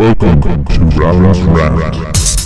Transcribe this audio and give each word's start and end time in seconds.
Welcome 0.00 0.64
to 0.64 0.80
Ralph's 0.98 1.40
Rant. 1.40 2.39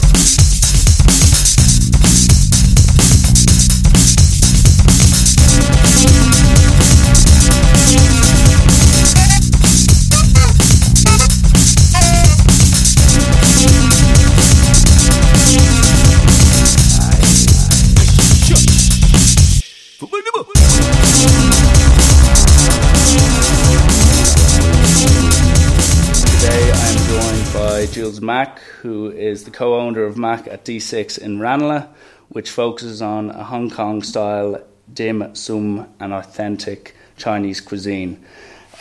Mack, 28.44 28.58
who 28.82 29.10
is 29.10 29.44
the 29.44 29.50
co-owner 29.50 30.02
of 30.02 30.18
Mac 30.18 30.46
at 30.48 30.66
D6 30.66 31.16
in 31.16 31.40
Ranelagh, 31.40 31.88
which 32.28 32.50
focuses 32.50 33.00
on 33.00 33.30
a 33.30 33.42
Hong 33.42 33.70
Kong 33.70 34.02
style 34.02 34.62
dim 34.92 35.34
sum 35.34 35.88
and 35.98 36.12
authentic 36.12 36.94
Chinese 37.16 37.62
cuisine. 37.62 38.22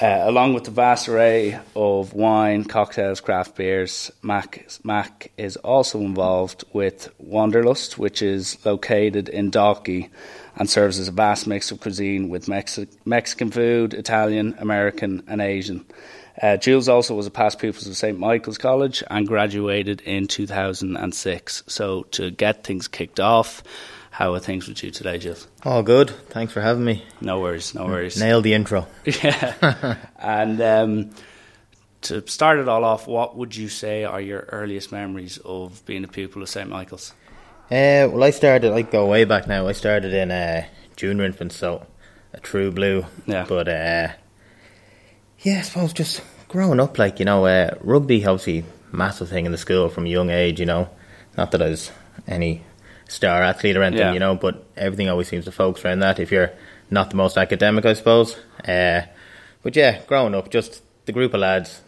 Uh, 0.02 0.24
along 0.24 0.54
with 0.54 0.66
the 0.66 0.72
vast 0.72 1.08
array 1.08 1.58
of 1.78 2.12
wine, 2.12 2.66
cocktails, 2.66 3.22
craft 3.22 3.56
beers, 3.56 4.12
Mac, 4.22 4.68
Mac 4.84 5.32
is 5.38 5.56
also 5.56 6.02
involved 6.02 6.66
with 6.74 7.10
Wanderlust, 7.20 7.98
which 7.98 8.22
is 8.22 8.58
located 8.66 9.30
in 9.30 9.50
Dalkey 9.50 10.10
and 10.58 10.70
serves 10.70 11.00
as 11.00 11.08
a 11.08 11.12
vast 11.14 11.48
mix 11.48 11.72
of 11.72 11.80
cuisine 11.80 12.28
with 12.28 12.48
Mexi- 12.48 12.94
Mexican 13.06 13.50
food, 13.50 13.94
Italian, 13.94 14.56
American, 14.58 15.24
and 15.28 15.40
Asian. 15.40 15.86
Uh, 16.42 16.58
Jules 16.58 16.90
also 16.90 17.14
was 17.16 17.28
a 17.28 17.32
past 17.32 17.60
pupil 17.60 17.88
of 17.88 17.96
St. 17.96 18.18
Michael's 18.18 18.58
College 18.58 19.04
and 19.10 19.28
graduated 19.28 20.02
in 20.02 20.28
2006. 20.28 21.64
So, 21.68 22.04
to 22.04 22.32
get 22.32 22.64
things 22.64 22.88
kicked 22.88 23.20
off, 23.20 23.64
how 24.10 24.34
are 24.34 24.40
things 24.40 24.68
with 24.68 24.84
you 24.84 24.92
today, 24.92 25.20
Jules? 25.20 25.48
All 25.64 25.84
good. 25.84 26.10
Thanks 26.30 26.54
for 26.54 26.62
having 26.62 26.84
me. 26.84 27.04
No 27.22 27.40
worries, 27.40 27.76
no 27.76 27.86
worries. 27.86 28.20
Nailed 28.20 28.44
the 28.44 28.54
intro. 28.54 28.88
Yeah. 29.06 29.98
and 30.20 30.62
um, 30.62 31.12
to 32.02 32.28
start 32.28 32.60
it 32.60 32.68
all 32.68 32.84
off, 32.84 33.08
what 33.08 33.36
would 33.36 33.56
you 33.56 33.70
say 33.70 34.04
are 34.04 34.22
your 34.22 34.42
earliest 34.52 34.92
memories 34.92 35.38
of 35.46 35.86
being 35.86 36.04
a 36.04 36.08
pupil 36.08 36.42
of 36.42 36.50
St. 36.50 36.70
Michael's? 36.70 37.14
Uh, 37.66 38.10
well, 38.12 38.24
I 38.24 38.32
started. 38.32 38.74
I 38.74 38.82
go 38.82 39.08
way 39.08 39.24
back 39.24 39.48
now. 39.48 39.68
I 39.68 39.72
started 39.72 40.14
in 40.14 40.32
uh, 40.32 40.66
junior 40.96 41.24
infant, 41.26 41.54
so 41.54 41.86
a 42.34 42.40
true 42.40 42.72
blue. 42.72 43.06
Yeah. 43.26 43.46
But 43.48 43.68
uh, 43.68 44.08
yeah, 45.40 45.60
I 45.60 45.62
suppose 45.62 45.94
just 45.94 46.22
growing 46.54 46.80
up, 46.80 47.00
like 47.00 47.18
you 47.18 47.26
know, 47.26 47.46
uh, 47.48 47.76
rugby 47.82 48.24
obviously 48.26 48.64
massive 48.92 49.28
thing 49.28 49.48
in 49.48 49.52
the 49.52 49.58
school 49.58 49.90
from 49.90 50.06
a 50.06 50.10
young 50.10 50.30
age. 50.30 50.60
You 50.60 50.68
know, 50.68 50.88
not 51.36 51.50
that 51.52 51.64
I 51.64 51.70
was 51.70 51.92
any 52.28 52.64
star 53.10 53.42
athlete 53.42 53.76
or 53.76 53.82
anything. 53.82 54.06
Yeah. 54.06 54.14
You 54.14 54.20
know, 54.20 54.36
but 54.36 54.64
everything 54.78 55.10
always 55.10 55.28
seems 55.28 55.46
to 55.46 55.52
focus 55.52 55.84
around 55.84 56.00
that. 56.00 56.20
If 56.20 56.32
you're 56.32 56.52
not 56.92 57.10
the 57.10 57.16
most 57.16 57.38
academic, 57.40 57.86
I 57.86 57.94
suppose. 57.94 58.38
Uh, 58.68 59.02
but 59.64 59.76
yeah, 59.76 60.04
growing 60.06 60.36
up, 60.36 60.52
just 60.52 60.84
the 61.06 61.12
group 61.12 61.34
of 61.34 61.40
lads, 61.40 61.82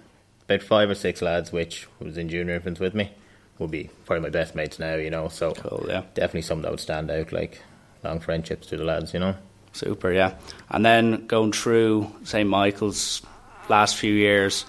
about 0.46 0.64
five 0.64 0.90
or 0.90 0.96
six 0.96 1.22
lads, 1.22 1.52
which 1.52 1.88
was 2.00 2.18
in 2.18 2.28
junior 2.28 2.56
infants 2.56 2.80
with 2.80 2.96
me, 2.96 3.12
will 3.60 3.68
be 3.68 3.92
probably 4.08 4.24
my 4.24 4.30
best 4.30 4.56
mates 4.56 4.80
now. 4.80 4.96
You 4.96 5.12
know, 5.12 5.28
so 5.28 5.54
Cool, 5.54 5.86
yeah. 5.88 6.02
definitely 6.16 6.42
something 6.42 6.64
that 6.64 6.72
would 6.72 6.80
stand 6.80 7.12
out, 7.12 7.32
like 7.32 7.62
long 8.04 8.20
friendships 8.20 8.66
to 8.68 8.78
the 8.78 8.84
lads. 8.84 9.14
You 9.14 9.20
know. 9.20 9.36
Super, 9.74 10.12
yeah. 10.12 10.36
And 10.70 10.84
then 10.84 11.28
going 11.28 11.52
through 11.52 12.10
St. 12.24 12.50
Michael's 12.50 13.22
last 13.70 13.96
few 13.98 14.14
years, 14.14 14.64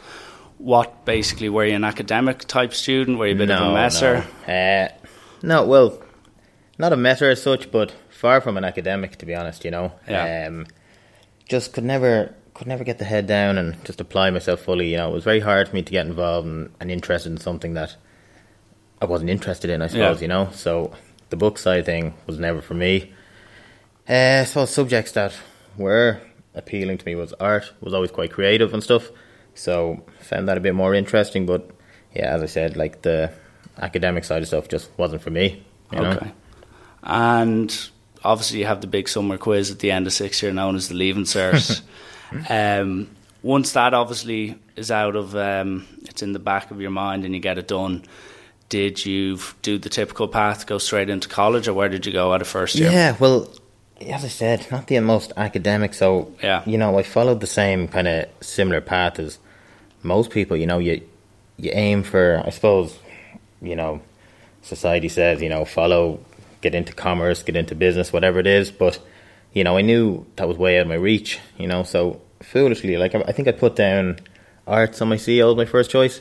what 0.58 1.04
basically 1.04 1.48
were 1.48 1.64
you 1.64 1.74
an 1.76 1.84
academic 1.84 2.40
type 2.46 2.72
student? 2.74 3.18
Were 3.18 3.26
you 3.26 3.34
a 3.34 3.38
bit 3.38 3.50
of 3.50 3.60
a 3.70 3.74
messer? 3.74 4.24
No. 4.48 4.54
Uh, 4.54 4.88
no, 5.42 5.66
well, 5.66 6.02
not 6.78 6.92
a 6.92 6.96
messer 6.96 7.30
as 7.30 7.42
such, 7.42 7.70
but 7.70 7.94
far 8.10 8.40
from 8.40 8.56
an 8.56 8.64
academic, 8.64 9.16
to 9.16 9.26
be 9.26 9.34
honest. 9.34 9.64
You 9.64 9.70
know, 9.70 9.92
Yeah. 10.08 10.46
um, 10.48 10.66
just 11.48 11.72
could 11.72 11.84
never 11.84 12.34
could 12.54 12.66
never 12.66 12.84
get 12.84 12.96
the 12.98 13.04
head 13.04 13.26
down 13.26 13.58
and 13.58 13.76
just 13.84 14.00
apply 14.00 14.30
myself 14.30 14.60
fully. 14.60 14.90
You 14.90 14.96
know, 14.96 15.10
it 15.10 15.12
was 15.12 15.24
very 15.24 15.40
hard 15.40 15.68
for 15.68 15.74
me 15.76 15.82
to 15.82 15.92
get 15.92 16.06
involved 16.06 16.46
and, 16.46 16.70
and 16.80 16.90
interested 16.90 17.30
in 17.30 17.36
something 17.38 17.74
that 17.74 17.96
I 19.02 19.04
wasn't 19.04 19.28
interested 19.28 19.68
in. 19.68 19.82
I 19.82 19.88
suppose 19.88 20.16
Yeah. 20.16 20.22
you 20.22 20.28
know. 20.28 20.48
So 20.52 20.92
the 21.28 21.36
book 21.36 21.58
side 21.58 21.84
thing 21.84 22.14
was 22.26 22.38
never 22.38 22.62
for 22.62 22.72
me. 22.72 23.12
Uh, 24.08 24.38
I 24.40 24.44
suppose 24.44 24.70
subjects 24.70 25.12
that 25.12 25.34
were 25.76 26.18
appealing 26.56 26.98
to 26.98 27.06
me 27.06 27.14
was 27.14 27.32
art, 27.34 27.72
was 27.80 27.94
always 27.94 28.10
quite 28.10 28.32
creative 28.32 28.74
and 28.74 28.82
stuff. 28.82 29.10
So 29.54 30.02
found 30.20 30.48
that 30.48 30.56
a 30.56 30.60
bit 30.60 30.74
more 30.74 30.94
interesting. 30.94 31.46
But 31.46 31.70
yeah, 32.14 32.34
as 32.34 32.42
I 32.42 32.46
said, 32.46 32.76
like 32.76 33.02
the 33.02 33.32
academic 33.78 34.24
side 34.24 34.42
of 34.42 34.48
stuff 34.48 34.68
just 34.68 34.90
wasn't 34.96 35.22
for 35.22 35.30
me. 35.30 35.64
You 35.92 36.00
know? 36.00 36.10
Okay. 36.12 36.32
And 37.02 37.88
obviously, 38.24 38.58
you 38.58 38.66
have 38.66 38.80
the 38.80 38.86
big 38.86 39.08
summer 39.08 39.38
quiz 39.38 39.70
at 39.70 39.78
the 39.78 39.90
end 39.90 40.06
of 40.06 40.12
sixth 40.12 40.42
year, 40.42 40.52
known 40.52 40.76
as 40.76 40.88
the 40.88 40.94
Leaving 40.94 41.24
Cert. 41.24 41.82
um, 42.50 43.08
once 43.42 43.72
that 43.72 43.94
obviously 43.94 44.58
is 44.74 44.90
out 44.90 45.14
of, 45.14 45.36
um, 45.36 45.86
it's 46.02 46.22
in 46.22 46.32
the 46.32 46.38
back 46.38 46.70
of 46.70 46.80
your 46.80 46.90
mind, 46.90 47.24
and 47.24 47.34
you 47.34 47.40
get 47.40 47.58
it 47.58 47.68
done. 47.68 48.04
Did 48.68 49.06
you 49.06 49.38
do 49.62 49.78
the 49.78 49.88
typical 49.88 50.26
path, 50.26 50.66
go 50.66 50.78
straight 50.78 51.08
into 51.08 51.28
college, 51.28 51.68
or 51.68 51.74
where 51.74 51.88
did 51.88 52.04
you 52.04 52.12
go 52.12 52.34
at 52.34 52.42
a 52.42 52.44
first 52.44 52.74
year? 52.74 52.90
Yeah, 52.90 53.16
well, 53.20 53.48
as 54.00 54.24
I 54.24 54.28
said, 54.28 54.66
not 54.70 54.86
the 54.88 55.00
most 55.00 55.32
academic. 55.36 55.94
So 55.94 56.32
Yeah. 56.42 56.62
you 56.66 56.78
know, 56.78 56.98
I 56.98 57.02
followed 57.02 57.40
the 57.40 57.46
same 57.46 57.88
kind 57.88 58.08
of 58.08 58.26
similar 58.40 58.80
path 58.80 59.18
as 59.18 59.38
most 60.02 60.30
people. 60.30 60.56
You 60.56 60.66
know, 60.66 60.78
you 60.78 61.00
you 61.58 61.70
aim 61.72 62.02
for, 62.02 62.42
I 62.44 62.50
suppose, 62.50 62.98
you 63.62 63.74
know, 63.76 64.00
society 64.62 65.08
says, 65.08 65.40
you 65.40 65.48
know, 65.48 65.64
follow, 65.64 66.20
get 66.60 66.74
into 66.74 66.92
commerce, 66.92 67.42
get 67.42 67.56
into 67.56 67.74
business, 67.74 68.12
whatever 68.12 68.38
it 68.38 68.46
is. 68.46 68.70
But 68.70 68.98
you 69.52 69.64
know, 69.64 69.76
I 69.78 69.80
knew 69.82 70.26
that 70.36 70.46
was 70.46 70.58
way 70.58 70.78
out 70.78 70.82
of 70.82 70.88
my 70.88 70.94
reach. 70.96 71.38
You 71.56 71.66
know, 71.66 71.82
so 71.82 72.20
foolishly, 72.42 72.96
like 72.98 73.14
I 73.14 73.20
I 73.26 73.32
think 73.32 73.48
I 73.48 73.52
put 73.52 73.76
down 73.76 74.18
arts 74.66 75.00
on 75.00 75.08
my 75.08 75.16
CAO 75.16 75.52
as 75.52 75.56
my 75.56 75.64
first 75.64 75.90
choice. 75.90 76.20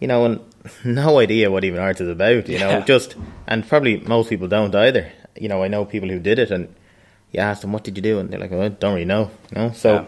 You 0.00 0.06
know, 0.08 0.24
and 0.24 0.40
no 0.84 1.18
idea 1.18 1.50
what 1.50 1.64
even 1.64 1.78
art 1.80 2.00
is 2.00 2.08
about. 2.08 2.48
You 2.48 2.58
know, 2.58 2.70
Yeah. 2.70 2.80
just 2.80 3.14
and 3.46 3.68
probably 3.68 3.98
most 3.98 4.30
people 4.30 4.48
don't 4.48 4.74
either. 4.74 5.12
You 5.36 5.48
know, 5.48 5.62
I 5.62 5.68
know 5.68 5.84
people 5.84 6.08
who 6.08 6.18
did 6.18 6.38
it, 6.38 6.50
and 6.50 6.74
you 7.32 7.40
ask 7.40 7.60
them 7.62 7.72
what 7.72 7.84
did 7.84 7.96
you 7.96 8.02
do, 8.02 8.18
and 8.18 8.30
they're 8.30 8.40
like, 8.40 8.52
oh, 8.52 8.62
I 8.62 8.68
don't 8.68 8.94
really 8.94 9.04
know. 9.04 9.30
You 9.50 9.58
know, 9.62 9.72
so 9.72 9.94
Yeah. 9.94 10.04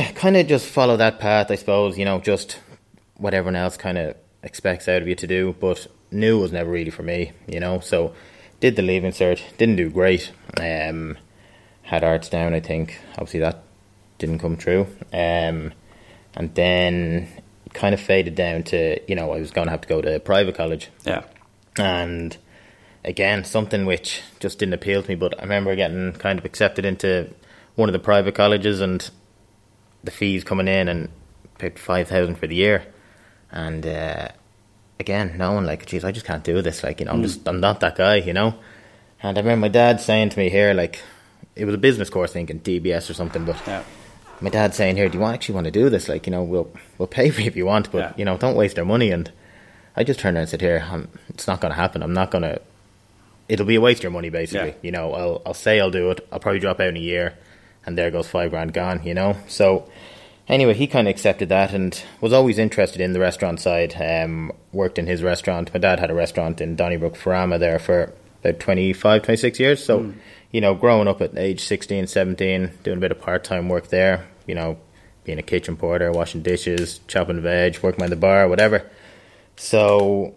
yeah, 0.00 0.12
kind 0.12 0.36
of 0.36 0.46
just 0.46 0.66
follow 0.66 0.96
that 0.96 1.18
path, 1.20 1.50
I 1.50 1.54
suppose. 1.56 1.98
You 1.98 2.04
know, 2.04 2.18
just 2.20 2.58
what 3.16 3.34
everyone 3.34 3.56
else 3.56 3.76
kind 3.76 3.98
of 3.98 4.16
expects 4.42 4.88
out 4.88 5.02
of 5.02 5.08
you 5.08 5.14
to 5.16 5.26
do, 5.26 5.54
but 5.58 5.86
new 6.10 6.40
was 6.40 6.52
never 6.52 6.70
really 6.70 6.90
for 6.90 7.02
me. 7.02 7.32
You 7.46 7.60
know, 7.60 7.80
so 7.80 8.14
did 8.60 8.76
the 8.76 8.82
leaving 8.82 9.12
cert, 9.12 9.40
didn't 9.58 9.76
do 9.76 9.90
great. 9.90 10.32
Um, 10.60 11.16
had 11.82 12.04
arts 12.04 12.28
down, 12.28 12.54
I 12.54 12.60
think. 12.60 12.98
Obviously, 13.12 13.40
that 13.40 13.62
didn't 14.18 14.38
come 14.40 14.56
true. 14.56 14.86
Um, 15.12 15.72
and 16.34 16.54
then 16.54 17.28
kind 17.74 17.94
of 17.94 18.00
faded 18.00 18.34
down 18.34 18.62
to 18.64 18.98
you 19.08 19.14
know 19.14 19.30
I 19.32 19.38
was 19.40 19.50
going 19.50 19.66
to 19.66 19.70
have 19.70 19.82
to 19.82 19.88
go 19.88 20.00
to 20.00 20.18
private 20.20 20.54
college 20.54 20.88
Yeah. 21.04 21.22
and 21.78 22.36
again 23.04 23.44
something 23.44 23.86
which 23.86 24.22
just 24.40 24.58
didn't 24.58 24.74
appeal 24.74 25.02
to 25.02 25.08
me 25.08 25.14
but 25.14 25.38
i 25.38 25.42
remember 25.42 25.74
getting 25.76 26.12
kind 26.14 26.38
of 26.38 26.44
accepted 26.44 26.84
into 26.84 27.28
one 27.76 27.88
of 27.88 27.92
the 27.92 27.98
private 27.98 28.34
colleges 28.34 28.80
and 28.80 29.10
the 30.04 30.10
fees 30.10 30.44
coming 30.44 30.68
in 30.68 30.88
and 30.88 31.08
about 31.56 31.78
5000 31.78 32.34
for 32.36 32.46
the 32.46 32.54
year 32.56 32.84
and 33.50 33.86
uh, 33.86 34.28
again 35.00 35.34
knowing 35.38 35.64
like 35.64 35.86
geez 35.86 36.04
i 36.04 36.10
just 36.12 36.26
can't 36.26 36.44
do 36.44 36.60
this 36.60 36.82
like 36.82 37.00
you 37.00 37.06
know 37.06 37.12
i'm 37.12 37.22
just 37.22 37.46
i'm 37.48 37.60
not 37.60 37.80
that 37.80 37.96
guy 37.96 38.16
you 38.16 38.32
know 38.32 38.54
and 39.22 39.38
i 39.38 39.40
remember 39.40 39.62
my 39.62 39.68
dad 39.68 40.00
saying 40.00 40.28
to 40.30 40.38
me 40.38 40.48
here 40.50 40.74
like 40.74 41.00
it 41.56 41.64
was 41.64 41.74
a 41.74 41.78
business 41.78 42.10
course 42.10 42.32
thinking 42.32 42.60
dbs 42.60 43.08
or 43.08 43.14
something 43.14 43.44
but 43.44 43.56
Yeah. 43.66 43.82
my 44.40 44.50
dad 44.50 44.74
saying 44.74 44.96
here, 44.96 45.08
do 45.08 45.18
you 45.18 45.24
actually 45.24 45.56
want 45.56 45.64
to 45.64 45.72
do 45.72 45.90
this? 45.90 46.08
Like, 46.08 46.24
you 46.28 46.30
know, 46.30 46.44
we'll 46.44 46.70
we'll 46.96 47.08
pay 47.08 47.30
for 47.30 47.40
you 47.40 47.48
if 47.48 47.56
you 47.56 47.66
want, 47.66 47.90
but 47.90 47.98
Yeah. 47.98 48.12
you 48.16 48.24
know, 48.24 48.36
don't 48.38 48.54
waste 48.54 48.78
our 48.78 48.84
money. 48.84 49.10
And 49.10 49.32
I 49.96 50.04
just 50.04 50.20
turned 50.20 50.36
around 50.36 50.42
and 50.42 50.48
said, 50.50 50.60
here, 50.60 50.86
i 50.88 51.02
it's 51.30 51.48
not 51.48 51.60
going 51.60 51.72
to 51.72 51.76
happen. 51.76 52.04
I'm 52.04 52.12
not 52.14 52.30
going 52.30 52.42
to. 52.42 52.60
It'll 53.48 53.66
be 53.66 53.76
a 53.76 53.80
waste 53.80 54.00
of 54.00 54.04
your 54.04 54.12
money, 54.12 54.30
basically. 54.30 54.68
Yeah. 54.68 54.74
You 54.82 54.92
know, 54.92 55.14
I'll 55.14 55.42
I'll 55.46 55.54
say 55.54 55.80
I'll 55.80 55.90
do 55.90 56.10
it. 56.10 56.26
I'll 56.30 56.40
probably 56.40 56.60
drop 56.60 56.80
out 56.80 56.88
in 56.88 56.96
a 56.96 57.00
year, 57.00 57.34
and 57.86 57.96
there 57.96 58.10
goes 58.10 58.28
five 58.28 58.50
grand 58.50 58.72
gone. 58.72 59.02
You 59.04 59.14
know, 59.14 59.36
so. 59.46 59.88
Anyway, 60.50 60.72
he 60.72 60.86
kind 60.86 61.06
of 61.06 61.10
accepted 61.10 61.50
that 61.50 61.74
and 61.74 62.02
was 62.22 62.32
always 62.32 62.56
interested 62.58 63.02
in 63.02 63.12
the 63.12 63.20
restaurant 63.20 63.60
side. 63.60 63.94
Um, 64.00 64.50
worked 64.72 64.98
in 64.98 65.06
his 65.06 65.22
restaurant. 65.22 65.70
My 65.74 65.78
dad 65.78 66.00
had 66.00 66.10
a 66.10 66.14
restaurant 66.14 66.62
in 66.62 66.74
Donnybrook, 66.74 67.16
Farama 67.16 67.58
there 67.58 67.78
for 67.78 68.14
about 68.42 68.58
25, 68.58 69.22
26 69.22 69.60
years. 69.60 69.84
So, 69.84 70.14
you 70.50 70.62
know, 70.62 70.74
growing 70.74 71.06
up 71.06 71.20
at 71.20 71.36
age 71.36 71.64
16, 71.64 72.06
17, 72.06 72.70
doing 72.82 72.96
a 72.96 73.00
bit 73.00 73.12
of 73.12 73.20
part 73.20 73.44
time 73.44 73.68
work 73.68 73.88
there, 73.88 74.26
you 74.46 74.54
know, 74.54 74.78
being 75.24 75.38
a 75.38 75.42
kitchen 75.42 75.76
porter, 75.76 76.10
washing 76.10 76.42
dishes, 76.42 77.00
chopping 77.06 77.42
veg, 77.42 77.78
working 77.82 78.00
by 78.00 78.08
the 78.08 78.16
bar, 78.16 78.48
whatever. 78.48 78.88
So, 79.56 80.34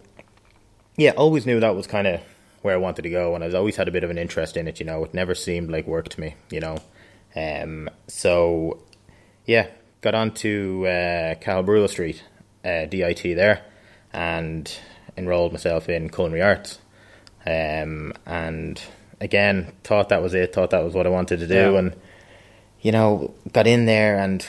yeah, 0.98 1.12
always 1.12 1.46
knew 1.46 1.60
that 1.62 1.76
was 1.76 1.88
kind 1.88 2.08
of 2.08 2.22
where 2.62 2.74
I 2.76 2.78
wanted 2.78 3.02
to 3.04 3.10
go, 3.10 3.34
and 3.36 3.44
I've 3.44 3.56
always 3.56 3.76
had 3.76 3.88
a 3.88 3.92
bit 3.92 4.04
of 4.04 4.10
an 4.10 4.18
interest 4.18 4.56
in 4.58 4.68
it. 4.68 4.80
You 4.80 4.86
know, 4.86 5.04
it 5.04 5.14
never 5.14 5.34
seemed 5.36 5.70
like 5.72 5.88
work 5.88 6.10
to 6.10 6.20
me. 6.20 6.36
You 6.50 6.60
know, 6.60 6.78
um, 7.36 7.90
so 8.08 8.80
yeah, 9.46 9.68
got 10.02 10.16
on 10.16 10.32
to 10.36 10.86
uh, 10.88 11.36
Cathal 11.36 11.64
Brugha 11.64 11.90
Street, 11.90 12.24
uh, 12.64 12.86
DIT 12.86 13.24
there, 13.36 13.62
and 14.14 14.72
enrolled 15.18 15.52
myself 15.52 15.90
in 15.90 16.10
culinary 16.10 16.42
arts. 16.42 16.80
Um, 17.46 18.14
and 18.26 18.80
again, 19.20 19.72
thought 19.84 20.10
that 20.10 20.22
was 20.22 20.34
it. 20.34 20.54
Thought 20.54 20.70
that 20.72 20.84
was 20.84 20.94
what 20.94 21.06
I 21.08 21.10
wanted 21.10 21.40
to 21.40 21.48
do, 21.48 21.54
Yeah. 21.74 21.78
and 21.80 21.96
you 22.82 22.92
know, 22.92 23.34
got 23.52 23.68
in 23.68 23.86
there, 23.86 24.18
and 24.18 24.46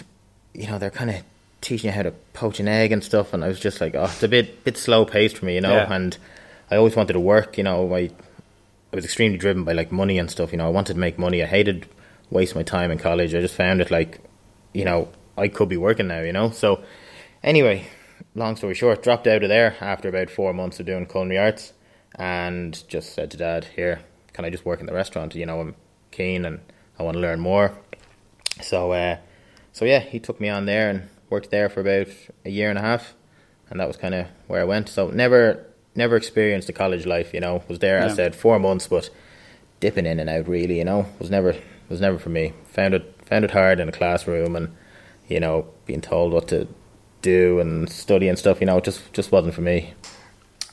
you 0.54 0.66
know, 0.66 0.78
they're 0.78 0.90
kind 0.90 1.10
of 1.10 1.16
teaching 1.62 1.88
you 1.88 1.92
how 1.94 2.02
to 2.02 2.10
poach 2.34 2.60
an 2.60 2.68
egg 2.68 2.92
and 2.92 3.02
stuff, 3.04 3.32
and 3.32 3.44
I 3.44 3.48
was 3.48 3.60
just 3.60 3.80
like, 3.80 3.94
oh, 3.94 4.04
it's 4.04 4.22
a 4.22 4.28
bit 4.28 4.64
bit 4.64 4.76
slow 4.76 5.04
paced 5.06 5.38
for 5.38 5.46
me, 5.46 5.54
you 5.54 5.60
know, 5.62 5.74
Yeah. 5.74 5.92
and 5.92 6.16
I 6.72 6.76
always 6.76 6.96
wanted 6.96 7.12
to 7.12 7.20
work, 7.20 7.58
you 7.58 7.64
know, 7.64 7.94
I 7.94 8.10
I 8.92 8.96
was 8.96 9.04
extremely 9.04 9.36
driven 9.36 9.62
by 9.64 9.72
like 9.72 9.92
money 9.92 10.18
and 10.18 10.30
stuff. 10.30 10.52
You 10.52 10.58
know, 10.58 10.66
I 10.66 10.70
wanted 10.70 10.94
to 10.94 10.98
make 10.98 11.18
money. 11.18 11.42
I 11.42 11.46
hated 11.46 11.86
waste 12.30 12.54
my 12.54 12.62
time 12.62 12.90
in 12.90 12.96
college. 12.98 13.34
I 13.34 13.40
just 13.42 13.54
found 13.54 13.82
it 13.82 13.90
like, 13.90 14.20
you 14.72 14.84
know, 14.86 15.08
I 15.36 15.48
could 15.48 15.68
be 15.68 15.76
working 15.76 16.08
now. 16.08 16.20
You 16.20 16.32
know, 16.32 16.50
so 16.50 16.82
anyway, 17.42 17.88
long 18.34 18.56
story 18.56 18.74
short, 18.74 19.02
dropped 19.02 19.26
out 19.26 19.42
of 19.42 19.50
there 19.50 19.76
after 19.82 20.08
about 20.08 20.30
four 20.30 20.54
months 20.54 20.80
of 20.80 20.86
doing 20.86 21.04
culinary 21.04 21.38
arts, 21.38 21.74
and 22.14 22.82
just 22.88 23.12
said 23.14 23.30
to 23.32 23.36
dad, 23.36 23.66
"Here, 23.76 24.00
can 24.32 24.46
I 24.46 24.50
just 24.50 24.64
work 24.64 24.80
in 24.80 24.86
the 24.86 24.94
restaurant? 24.94 25.34
You 25.34 25.44
know, 25.44 25.60
I'm 25.60 25.74
keen 26.10 26.46
and 26.46 26.60
I 26.98 27.02
want 27.02 27.16
to 27.16 27.20
learn 27.20 27.40
more." 27.40 27.72
So, 28.62 28.92
uh, 28.92 29.18
so 29.72 29.84
yeah, 29.84 30.00
he 30.00 30.18
took 30.18 30.40
me 30.40 30.48
on 30.48 30.64
there 30.64 30.88
and 30.88 31.08
worked 31.28 31.50
there 31.50 31.68
for 31.68 31.80
about 31.80 32.08
a 32.46 32.50
year 32.50 32.70
and 32.70 32.78
a 32.78 32.82
half, 32.82 33.14
and 33.68 33.78
that 33.78 33.88
was 33.88 33.98
kind 33.98 34.14
of 34.14 34.26
where 34.46 34.62
I 34.62 34.64
went. 34.64 34.88
So 34.88 35.08
never, 35.08 35.66
never 35.94 36.16
experienced 36.16 36.66
the 36.66 36.72
college 36.72 37.06
life. 37.06 37.32
You 37.34 37.40
know, 37.40 37.62
was 37.68 37.78
there. 37.80 38.02
I 38.02 38.08
said 38.08 38.34
four 38.34 38.58
months, 38.58 38.86
but 38.86 39.10
dipping 39.80 40.06
in 40.06 40.20
and 40.20 40.28
out 40.30 40.48
really. 40.48 40.78
You 40.78 40.84
know, 40.84 41.06
was 41.18 41.30
never 41.30 41.54
was 41.88 42.00
never 42.00 42.18
for 42.18 42.30
me. 42.30 42.52
Found 42.72 42.94
it 42.94 43.14
found 43.26 43.44
it 43.44 43.50
hard 43.50 43.80
in 43.80 43.88
a 43.88 43.92
classroom, 43.92 44.56
and 44.56 44.74
you 45.28 45.40
know, 45.40 45.66
being 45.86 46.00
told 46.00 46.32
what 46.32 46.48
to 46.48 46.66
do 47.22 47.60
and 47.60 47.88
study 47.90 48.28
and 48.28 48.38
stuff. 48.38 48.60
You 48.60 48.66
know, 48.66 48.78
it 48.78 48.84
just 48.84 49.12
just 49.12 49.32
wasn't 49.32 49.54
for 49.54 49.62
me. 49.62 49.92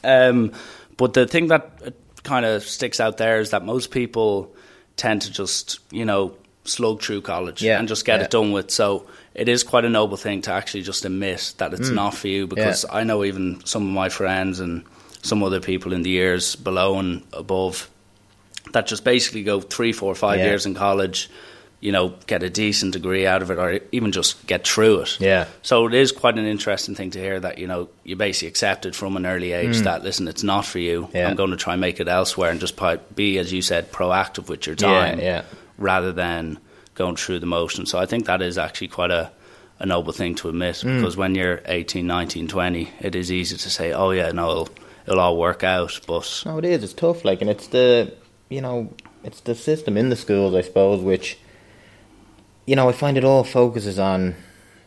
Um, 0.04 0.54
but 0.98 1.14
the 1.14 1.28
thing 1.28 1.48
that 1.48 1.94
kind 2.24 2.46
of 2.46 2.64
sticks 2.64 3.00
out 3.00 3.18
there 3.18 3.40
is 3.40 3.52
that 3.52 3.64
most 3.66 3.92
people 3.92 4.54
tend 4.96 5.22
to 5.24 5.32
just, 5.32 5.80
you 5.92 6.06
know, 6.06 6.36
slug 6.66 7.02
through 7.02 7.22
college 7.22 7.62
Yeah, 7.62 7.80
and 7.80 7.88
just 7.88 8.06
get 8.06 8.20
yeah. 8.20 8.26
it 8.26 8.32
done 8.32 8.52
with. 8.52 8.70
So 8.72 9.08
it 9.34 9.48
is 9.50 9.64
quite 9.64 9.86
a 9.86 9.90
noble 9.90 10.18
thing 10.18 10.42
to 10.44 10.52
actually 10.52 10.84
just 10.84 11.06
admit 11.06 11.54
that 11.58 11.72
Mm. 11.72 11.80
it's 11.80 11.90
not 11.90 12.14
for 12.14 12.28
you 12.28 12.48
because 12.48 12.86
I 12.92 13.04
know 13.04 13.24
even 13.24 13.62
some 13.66 13.84
of 13.88 13.94
my 13.94 14.10
friends 14.10 14.60
and 14.60 14.84
some 15.22 15.44
other 15.44 15.60
people 15.60 15.94
in 15.94 16.02
the 16.04 16.10
years 16.10 16.56
below 16.56 16.98
and 17.00 17.24
above 17.34 17.90
that 18.74 18.88
just 18.88 19.04
basically 19.04 19.44
go 19.44 19.60
three, 19.62 19.92
four, 19.92 20.14
five 20.16 20.40
Yeah. 20.40 20.46
years 20.48 20.66
in 20.66 20.76
college, 20.76 21.30
you 21.82 21.92
know, 21.92 22.14
get 22.28 22.44
a 22.44 22.50
decent 22.50 22.94
degree 22.94 23.26
out 23.26 23.42
of 23.42 23.50
it 23.52 23.58
or 23.58 23.80
even 23.92 24.12
just 24.12 24.46
get 24.48 24.68
through 24.68 25.00
it. 25.02 25.18
Yeah. 25.20 25.46
So 25.62 25.88
it 25.88 25.94
is 25.94 26.12
quite 26.12 26.38
an 26.38 26.46
interesting 26.46 26.94
thing 26.94 27.10
to 27.12 27.20
hear 27.20 27.40
that 27.40 27.58
you 27.58 27.68
know 27.68 27.90
you 28.04 28.16
basically 28.16 28.50
accepted 28.50 28.96
from 28.96 29.16
an 29.18 29.26
early 29.26 29.54
age 29.54 29.78
that 29.80 30.04
listen, 30.04 30.28
it's 30.28 30.44
not 30.44 30.66
for 30.66 30.80
you. 30.80 31.10
Yeah. 31.14 31.30
I'm 31.30 31.36
going 31.36 31.52
to 31.52 31.58
try 31.58 31.74
and 31.74 31.82
make 31.82 32.00
it 32.00 32.08
elsewhere 32.08 32.52
and 32.52 32.60
just 32.60 32.78
be, 33.16 33.38
as 33.40 33.52
you 33.52 33.62
said, 33.62 33.92
proactive 33.92 34.50
with 34.50 34.68
your 34.68 34.76
time, 34.76 35.20
yeah. 35.20 35.44
rather 35.78 36.12
than 36.12 36.60
going 36.96 37.16
through 37.16 37.40
the 37.40 37.46
motion. 37.46 37.86
So 37.86 37.98
I 37.98 38.06
think 38.06 38.26
that 38.26 38.42
is 38.42 38.58
actually 38.58 38.90
quite 38.90 39.12
a 39.12 39.32
a 39.82 39.86
noble 39.86 40.12
thing 40.12 40.36
to 40.36 40.50
admit 40.50 40.82
Hmm. 40.82 40.98
because 40.98 41.16
when 41.16 41.34
you're 41.36 41.62
18, 41.66 42.06
19, 42.06 42.50
20, 42.50 42.90
it 43.00 43.16
is 43.16 43.32
easy 43.32 43.56
to 43.56 43.70
say, 43.70 43.94
oh 43.94 44.12
yeah, 44.12 44.30
no, 44.34 44.68
it'll, 45.10 45.20
all 45.20 45.38
work 45.38 45.64
out. 45.64 46.00
But 46.08 46.44
No, 46.46 46.58
it 46.60 46.66
is. 46.66 46.84
It's 46.84 46.94
tough. 46.94 47.26
Like, 47.26 47.42
and 47.42 47.50
it's 47.50 47.68
the 47.68 48.14
you 48.50 48.62
know, 48.62 48.94
it's 49.24 49.42
the 49.42 49.56
system 49.56 49.98
in 49.98 50.10
the 50.10 50.16
schools, 50.16 50.56
I 50.56 50.62
suppose, 50.62 51.02
which 51.02 51.38
you 52.66 52.76
know, 52.76 52.88
I 52.90 52.92
find 52.92 53.18
it 53.18 53.24
all 53.24 53.44
focuses 53.44 53.98
on 54.00 54.36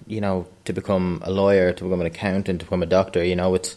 you 0.06 0.20
know 0.20 0.46
to 0.64 0.72
become 0.72 1.20
a 1.24 1.30
lawyer, 1.30 1.72
to 1.72 1.84
become 1.84 2.00
an 2.00 2.06
accountant, 2.06 2.60
to 2.60 2.66
become 2.66 2.82
a 2.82 2.86
doctor. 2.86 3.24
You 3.24 3.36
know, 3.36 3.54
it's 3.54 3.76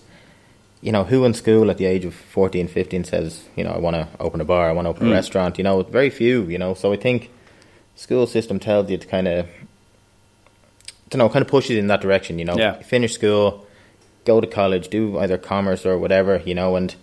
you 0.81 0.91
know 0.91 1.03
who 1.03 1.25
in 1.25 1.33
school 1.33 1.69
at 1.71 1.77
the 1.77 1.85
age 1.85 2.05
of 2.05 2.13
14, 2.13 2.67
15 2.67 3.03
says 3.05 3.45
you 3.55 3.63
know 3.63 3.71
I 3.71 3.79
want 3.79 3.95
to 3.95 4.07
open 4.19 4.41
a 4.41 4.45
bar, 4.45 4.69
I 4.69 4.73
want 4.73 4.85
to 4.85 4.89
open 4.89 5.07
a 5.07 5.09
Mm. 5.09 5.13
restaurant. 5.13 5.57
You 5.57 5.63
know, 5.63 5.81
very 5.83 6.09
few. 6.09 6.43
You 6.43 6.57
know, 6.57 6.73
so 6.73 6.93
I 6.93 6.97
think 6.97 7.29
school 7.95 8.27
system 8.27 8.59
tells 8.59 8.89
you 8.89 8.97
to 8.97 9.07
kind 9.07 9.27
of. 9.27 9.47
You 11.13 11.19
know, 11.19 11.29
kind 11.29 11.43
of 11.45 11.47
pushes 11.49 11.77
in 11.77 11.87
that 11.87 12.01
direction. 12.01 12.39
You 12.39 12.45
know, 12.45 12.57
Yeah. 12.57 12.73
finish 12.81 13.13
school, 13.13 13.64
go 14.25 14.41
to 14.41 14.47
college, 14.47 14.89
do 14.89 15.17
either 15.19 15.37
commerce 15.37 15.85
or 15.85 15.97
whatever, 15.97 16.41
you 16.45 16.55
know, 16.55 16.75
and 16.75 16.95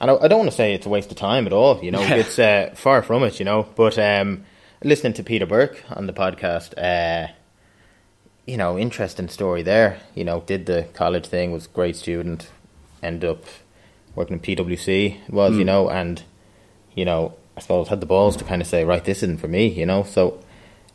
and 0.00 0.10
I, 0.10 0.14
I 0.16 0.28
don't 0.28 0.38
want 0.40 0.50
to 0.50 0.56
say 0.56 0.72
it's 0.74 0.86
a 0.86 0.88
waste 0.88 1.10
of 1.10 1.16
time 1.18 1.46
at 1.46 1.52
all, 1.52 1.82
you 1.84 1.90
know, 1.90 2.00
Yeah. 2.00 2.14
it's 2.16 2.38
uh, 2.38 2.70
far 2.74 3.02
from 3.02 3.22
it, 3.22 3.38
you 3.38 3.44
know, 3.44 3.66
but 3.76 3.98
um, 3.98 4.44
listening 4.82 5.12
to 5.14 5.22
Peter 5.22 5.46
Burke 5.46 5.82
on 5.90 6.06
the 6.06 6.12
podcast, 6.14 6.72
uh, 6.78 7.30
you 8.46 8.56
know, 8.56 8.78
interesting 8.78 9.28
story 9.28 9.62
there, 9.62 10.00
you 10.14 10.24
know, 10.24 10.40
did 10.46 10.66
the 10.66 10.86
college 10.94 11.26
thing, 11.26 11.52
was 11.52 11.66
a 11.66 11.68
great 11.68 11.96
student, 11.96 12.50
ended 13.02 13.28
up 13.30 13.44
working 14.14 14.34
in 14.34 14.40
PwC, 14.40 15.18
was, 15.28 15.56
you 15.56 15.64
know, 15.64 15.88
and, 15.90 16.22
you 16.94 17.04
know, 17.04 17.34
I 17.56 17.60
suppose 17.60 17.88
had 17.88 18.00
the 18.00 18.06
balls 18.06 18.36
to 18.38 18.44
kind 18.44 18.62
of 18.62 18.66
say, 18.68 18.84
right, 18.84 19.04
this 19.04 19.22
isn't 19.22 19.38
for 19.40 19.48
me, 19.48 19.66
you 19.68 19.84
know, 19.86 20.02
so, 20.02 20.42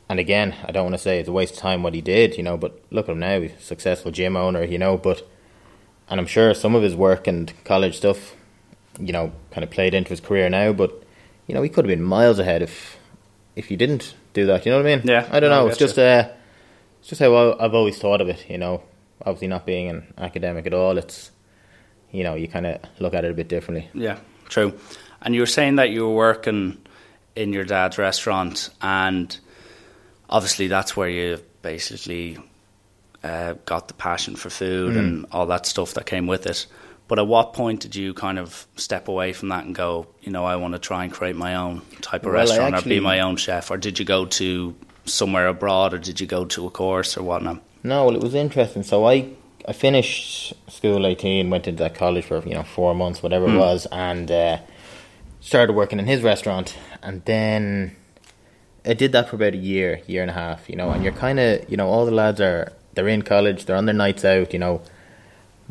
and 0.10 0.20
again, 0.20 0.56
I 0.66 0.72
don't 0.72 0.86
want 0.86 0.96
to 0.96 1.02
say 1.02 1.20
it's 1.20 1.30
a 1.30 1.32
waste 1.32 1.54
of 1.54 1.60
time 1.60 1.84
what 1.84 1.94
he 1.94 2.02
did, 2.02 2.38
you 2.38 2.44
know, 2.44 2.58
but 2.58 2.82
look 2.90 3.08
at 3.08 3.12
him 3.14 3.20
now, 3.20 3.40
he's 3.40 3.54
a 3.54 3.62
successful 3.62 4.12
gym 4.12 4.36
owner, 4.36 4.64
you 4.64 4.78
know, 4.80 4.98
but 4.98 5.22
and 6.10 6.20
I'm 6.20 6.28
sure 6.28 6.54
some 6.54 6.76
of 6.76 6.84
his 6.84 6.96
work 6.96 7.28
and 7.28 7.52
college 7.64 7.98
stuff, 7.98 8.36
you 9.00 9.12
know, 9.14 9.32
kind 9.52 9.64
of 9.64 9.70
played 9.72 9.94
into 9.94 10.10
his 10.10 10.20
career 10.22 10.50
now. 10.50 10.74
But 10.74 11.04
you 11.48 11.56
know, 11.56 11.62
he 11.62 11.70
could 11.70 11.86
have 11.86 11.90
been 11.90 12.04
miles 12.04 12.40
ahead 12.40 12.62
if 12.62 12.98
if 13.56 13.70
you 13.72 13.78
didn't 13.78 14.16
do 14.34 14.46
that. 14.48 14.66
You 14.66 14.72
know 14.72 14.78
what 14.80 14.88
I 14.88 14.96
mean? 14.98 15.08
Yeah, 15.08 15.28
I 15.32 15.40
don't 15.40 15.52
I 15.52 15.56
know. 15.60 15.68
It's 15.68 15.78
just 15.78 15.98
uh, 15.98 16.30
it's 17.00 17.10
just 17.10 17.22
how 17.22 17.34
I- 17.34 17.64
I've 17.66 17.74
always 17.74 17.98
thought 17.98 18.22
of 18.22 18.30
it. 18.30 18.50
You 18.50 18.58
know, 18.58 18.84
obviously 19.22 19.48
not 19.48 19.66
being 19.66 19.90
an 19.90 20.14
academic 20.18 20.66
at 20.68 20.74
all. 20.74 20.98
It's 20.98 21.32
you 22.12 22.24
know, 22.24 22.36
you 22.36 22.48
kind 22.48 22.66
of 22.66 22.80
look 23.00 23.14
at 23.14 23.26
it 23.26 23.32
a 23.32 23.34
bit 23.34 23.48
differently. 23.48 23.90
Yeah, 23.94 24.18
true. 24.50 24.78
And 25.22 25.34
you 25.34 25.42
were 25.42 25.48
saying 25.48 25.78
that 25.78 25.90
you 25.90 26.08
were 26.08 26.14
working 26.16 26.78
in 27.36 27.52
your 27.52 27.66
dad's 27.66 27.98
restaurant, 27.98 28.70
and 28.82 29.38
obviously 30.30 30.68
that's 30.68 30.96
where 30.96 31.10
you 31.10 31.40
basically 31.62 32.38
uh, 33.26 33.54
got 33.66 33.84
the 33.88 33.94
passion 33.96 34.36
for 34.36 34.50
food 34.50 34.94
Mm. 34.94 35.00
and 35.00 35.26
all 35.32 35.46
that 35.48 35.66
stuff 35.66 35.94
that 35.96 36.06
came 36.06 36.28
with 36.34 36.46
it. 36.46 36.68
But 37.08 37.20
at 37.20 37.28
what 37.28 37.54
point 37.54 37.80
did 37.82 37.96
you 37.96 38.14
kind 38.14 38.40
of 38.40 38.66
step 38.76 39.08
away 39.08 39.34
from 39.34 39.50
that 39.50 39.64
and 39.66 39.76
go, 39.76 40.08
you 40.26 40.32
know, 40.32 40.44
I 40.54 40.56
want 40.56 40.74
to 40.74 40.80
try 40.80 41.04
and 41.04 41.14
create 41.14 41.36
my 41.36 41.54
own 41.56 41.82
type 42.02 42.22
of 42.26 42.32
Well, 42.34 42.42
restaurant 42.42 42.76
or 42.76 42.82
be 42.90 43.00
my 43.00 43.20
own 43.20 43.36
chef? 43.38 43.70
Or 43.72 43.78
did 43.78 44.00
you 44.00 44.06
go 44.06 44.26
to 44.26 44.74
somewhere 45.06 45.48
abroad 45.48 45.94
or 45.94 46.00
did 46.00 46.20
you 46.22 46.28
go 46.28 46.46
to 46.46 46.66
a 46.66 46.70
course 46.72 47.16
or 47.18 47.24
whatnot? 47.24 47.58
No, 47.84 48.06
well, 48.06 48.16
it 48.16 48.22
was 48.24 48.34
interesting. 48.34 48.84
So 48.84 49.06
I 49.14 49.16
I 49.68 49.74
finished 49.74 50.54
school 50.68 51.06
eighteen, 51.06 51.50
went 51.52 51.68
into 51.68 51.84
that 51.84 51.94
college 51.96 52.26
for 52.26 52.38
you 52.50 52.56
know 52.58 52.64
four 52.64 52.94
months, 52.96 53.22
whatever 53.24 53.46
it 53.54 53.58
was, 53.58 53.88
and 53.92 54.30
uh, 54.32 54.58
started 55.42 55.74
working 55.74 56.00
in 56.00 56.08
his 56.08 56.22
restaurant. 56.24 56.76
And 57.04 57.24
then 57.26 57.96
I 58.84 58.94
did 58.94 59.12
that 59.12 59.30
for 59.30 59.36
about 59.36 59.54
a 59.54 59.58
year, 59.74 60.02
year 60.08 60.22
and 60.22 60.32
a 60.32 60.34
half. 60.34 60.70
You 60.70 60.76
know, 60.76 60.90
and 60.92 61.04
you're 61.04 61.14
kind 61.28 61.40
of 61.40 61.50
you 61.70 61.78
know 61.78 61.88
all 61.88 62.06
the 62.06 62.12
lads 62.24 62.42
are 62.42 62.74
they're 62.96 63.08
in 63.08 63.22
college, 63.22 63.66
they're 63.66 63.76
on 63.76 63.86
their 63.86 63.94
nights 63.96 64.26
out. 64.26 64.54
You 64.54 64.60
know, 64.60 64.82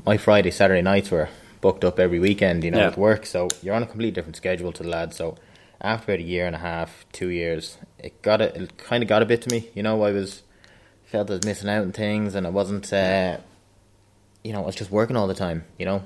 my 0.06 0.16
Friday, 0.16 0.50
Saturday 0.50 0.82
nights 0.82 1.10
were 1.10 1.28
booked 1.60 1.84
up 1.84 1.98
every 1.98 2.18
weekend. 2.18 2.62
You 2.64 2.70
know, 2.70 2.78
Yeah. 2.78 2.86
with 2.88 2.98
work, 2.98 3.26
so 3.26 3.48
you're 3.62 3.74
on 3.74 3.82
a 3.82 3.86
completely 3.86 4.12
different 4.12 4.36
schedule 4.36 4.72
to 4.72 4.82
the 4.82 4.88
lads. 4.88 5.16
So 5.16 5.36
after 5.80 6.12
about 6.12 6.20
a 6.20 6.24
year 6.28 6.46
and 6.46 6.54
a 6.56 6.58
half, 6.60 7.04
two 7.12 7.28
years, 7.28 7.78
it 7.98 8.20
got 8.22 8.40
it, 8.40 8.54
it 8.56 8.78
kind 8.78 9.02
of 9.02 9.08
got 9.08 9.22
a 9.22 9.26
bit 9.26 9.42
to 9.42 9.50
me. 9.50 9.68
You 9.74 9.82
know, 9.82 10.02
I 10.02 10.12
was 10.12 10.42
felt 11.04 11.30
I 11.30 11.34
was 11.34 11.44
missing 11.44 11.68
out 11.68 11.82
on 11.82 11.92
things, 11.92 12.34
and 12.34 12.46
I 12.46 12.50
wasn't, 12.50 12.92
uh, 12.92 13.38
you 14.42 14.52
know, 14.52 14.62
I 14.62 14.66
was 14.66 14.74
just 14.76 14.90
working 14.90 15.16
all 15.16 15.26
the 15.26 15.34
time, 15.34 15.64
you 15.78 15.86
know, 15.86 16.02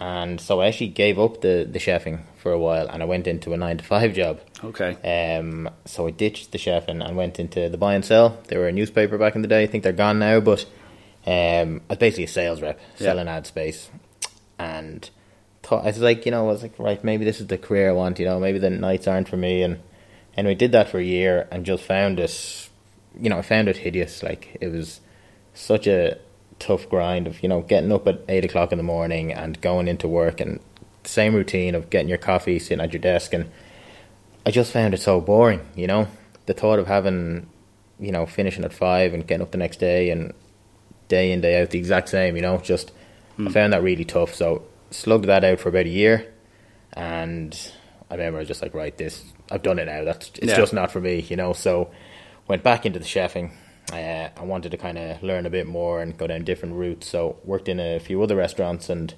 and 0.00 0.40
so 0.40 0.60
I 0.60 0.66
actually 0.68 0.88
gave 0.88 1.18
up 1.18 1.40
the 1.40 1.68
the 1.70 1.78
chefing 1.78 2.20
for 2.36 2.52
a 2.52 2.58
while, 2.58 2.88
and 2.88 3.02
I 3.02 3.06
went 3.06 3.26
into 3.26 3.52
a 3.52 3.56
nine 3.56 3.78
to 3.78 3.84
five 3.84 4.14
job. 4.14 4.40
Okay. 4.64 4.96
Um, 5.38 5.68
so 5.84 6.06
I 6.06 6.10
ditched 6.10 6.52
the 6.52 6.58
chefing 6.58 7.04
and 7.04 7.16
went 7.16 7.38
into 7.40 7.68
the 7.68 7.76
buy 7.78 7.94
and 7.94 8.04
sell. 8.04 8.38
They 8.48 8.56
were 8.56 8.68
a 8.68 8.72
newspaper 8.72 9.18
back 9.18 9.34
in 9.36 9.42
the 9.42 9.48
day. 9.48 9.62
I 9.62 9.66
think 9.66 9.82
they're 9.84 9.92
gone 9.92 10.18
now, 10.18 10.40
but 10.40 10.64
um, 11.26 11.80
I 11.88 11.92
was 11.94 11.98
basically 11.98 12.24
a 12.24 12.28
sales 12.28 12.60
rep 12.62 12.78
Yeah. 12.98 13.06
selling 13.06 13.28
ad 13.28 13.46
space, 13.46 13.90
and 14.58 15.08
thought 15.62 15.82
I 15.84 15.86
was 15.88 16.00
like, 16.00 16.24
you 16.26 16.32
know, 16.32 16.48
I 16.48 16.52
was 16.52 16.62
like, 16.62 16.78
right, 16.78 17.02
maybe 17.04 17.24
this 17.24 17.40
is 17.40 17.46
the 17.46 17.58
career 17.58 17.90
I 17.90 17.92
want. 17.92 18.18
You 18.18 18.26
know, 18.26 18.40
maybe 18.40 18.58
the 18.58 18.70
nights 18.70 19.06
aren't 19.06 19.28
for 19.28 19.36
me, 19.36 19.62
and 19.62 19.80
anyway, 20.36 20.54
did 20.54 20.72
that 20.72 20.88
for 20.88 20.98
a 20.98 21.04
year 21.04 21.46
and 21.52 21.64
just 21.64 21.84
found 21.84 22.18
it, 22.18 22.68
you 23.20 23.28
know, 23.30 23.38
I 23.38 23.42
found 23.42 23.68
it 23.68 23.76
hideous. 23.78 24.22
Like 24.22 24.56
it 24.60 24.68
was 24.68 25.00
such 25.54 25.86
a 25.86 26.18
tough 26.62 26.88
grind 26.88 27.26
of 27.26 27.42
you 27.42 27.48
know 27.48 27.60
getting 27.62 27.92
up 27.92 28.06
at 28.06 28.20
eight 28.28 28.44
o'clock 28.44 28.72
in 28.72 28.78
the 28.78 28.84
morning 28.84 29.32
and 29.32 29.60
going 29.60 29.88
into 29.88 30.06
work 30.06 30.40
and 30.40 30.60
the 31.02 31.08
same 31.08 31.34
routine 31.34 31.74
of 31.74 31.90
getting 31.90 32.08
your 32.08 32.18
coffee, 32.18 32.58
sitting 32.58 32.82
at 32.82 32.92
your 32.92 33.00
desk, 33.00 33.34
and 33.34 33.50
I 34.46 34.50
just 34.50 34.72
found 34.72 34.94
it 34.94 35.00
so 35.00 35.20
boring. 35.20 35.60
You 35.74 35.86
know, 35.86 36.08
the 36.46 36.54
thought 36.54 36.78
of 36.78 36.86
having, 36.86 37.48
you 37.98 38.12
know, 38.12 38.26
finishing 38.26 38.64
at 38.64 38.72
five 38.72 39.12
and 39.12 39.26
getting 39.26 39.42
up 39.42 39.50
the 39.50 39.58
next 39.58 39.78
day 39.78 40.10
and 40.10 40.32
day 41.08 41.32
in 41.32 41.40
day 41.40 41.60
out 41.60 41.70
the 41.70 41.78
exact 41.78 42.08
same. 42.08 42.36
You 42.36 42.42
know, 42.42 42.58
just 42.58 42.92
I 43.38 43.42
hmm. 43.42 43.48
found 43.48 43.72
that 43.72 43.82
really 43.82 44.04
tough. 44.04 44.34
So 44.34 44.64
slugged 44.90 45.26
that 45.26 45.44
out 45.44 45.58
for 45.58 45.68
about 45.68 45.86
a 45.86 45.90
year, 45.90 46.32
and 46.92 47.56
I 48.10 48.14
remember 48.14 48.38
I 48.38 48.42
was 48.42 48.48
just 48.48 48.62
like, 48.62 48.74
right, 48.74 48.96
this 48.96 49.24
I've 49.50 49.62
done 49.62 49.78
it 49.78 49.86
now. 49.86 50.04
That's 50.04 50.28
it's 50.36 50.46
Yeah. 50.46 50.56
just 50.56 50.72
not 50.72 50.92
for 50.92 51.00
me. 51.00 51.20
You 51.28 51.36
know, 51.36 51.52
so 51.52 51.90
went 52.46 52.62
back 52.62 52.86
into 52.86 52.98
the 52.98 53.04
chefing. 53.04 53.50
Uh, 53.92 54.30
I 54.36 54.44
wanted 54.44 54.70
to 54.70 54.76
kind 54.76 54.98
of 54.98 55.22
learn 55.22 55.46
a 55.46 55.50
bit 55.50 55.66
more 55.66 56.00
and 56.00 56.16
go 56.16 56.26
down 56.26 56.44
different 56.44 56.74
routes. 56.74 57.08
So 57.08 57.36
worked 57.44 57.68
in 57.68 57.78
a 57.78 57.98
few 58.00 58.22
other 58.22 58.36
restaurants 58.36 58.88
and 58.88 59.14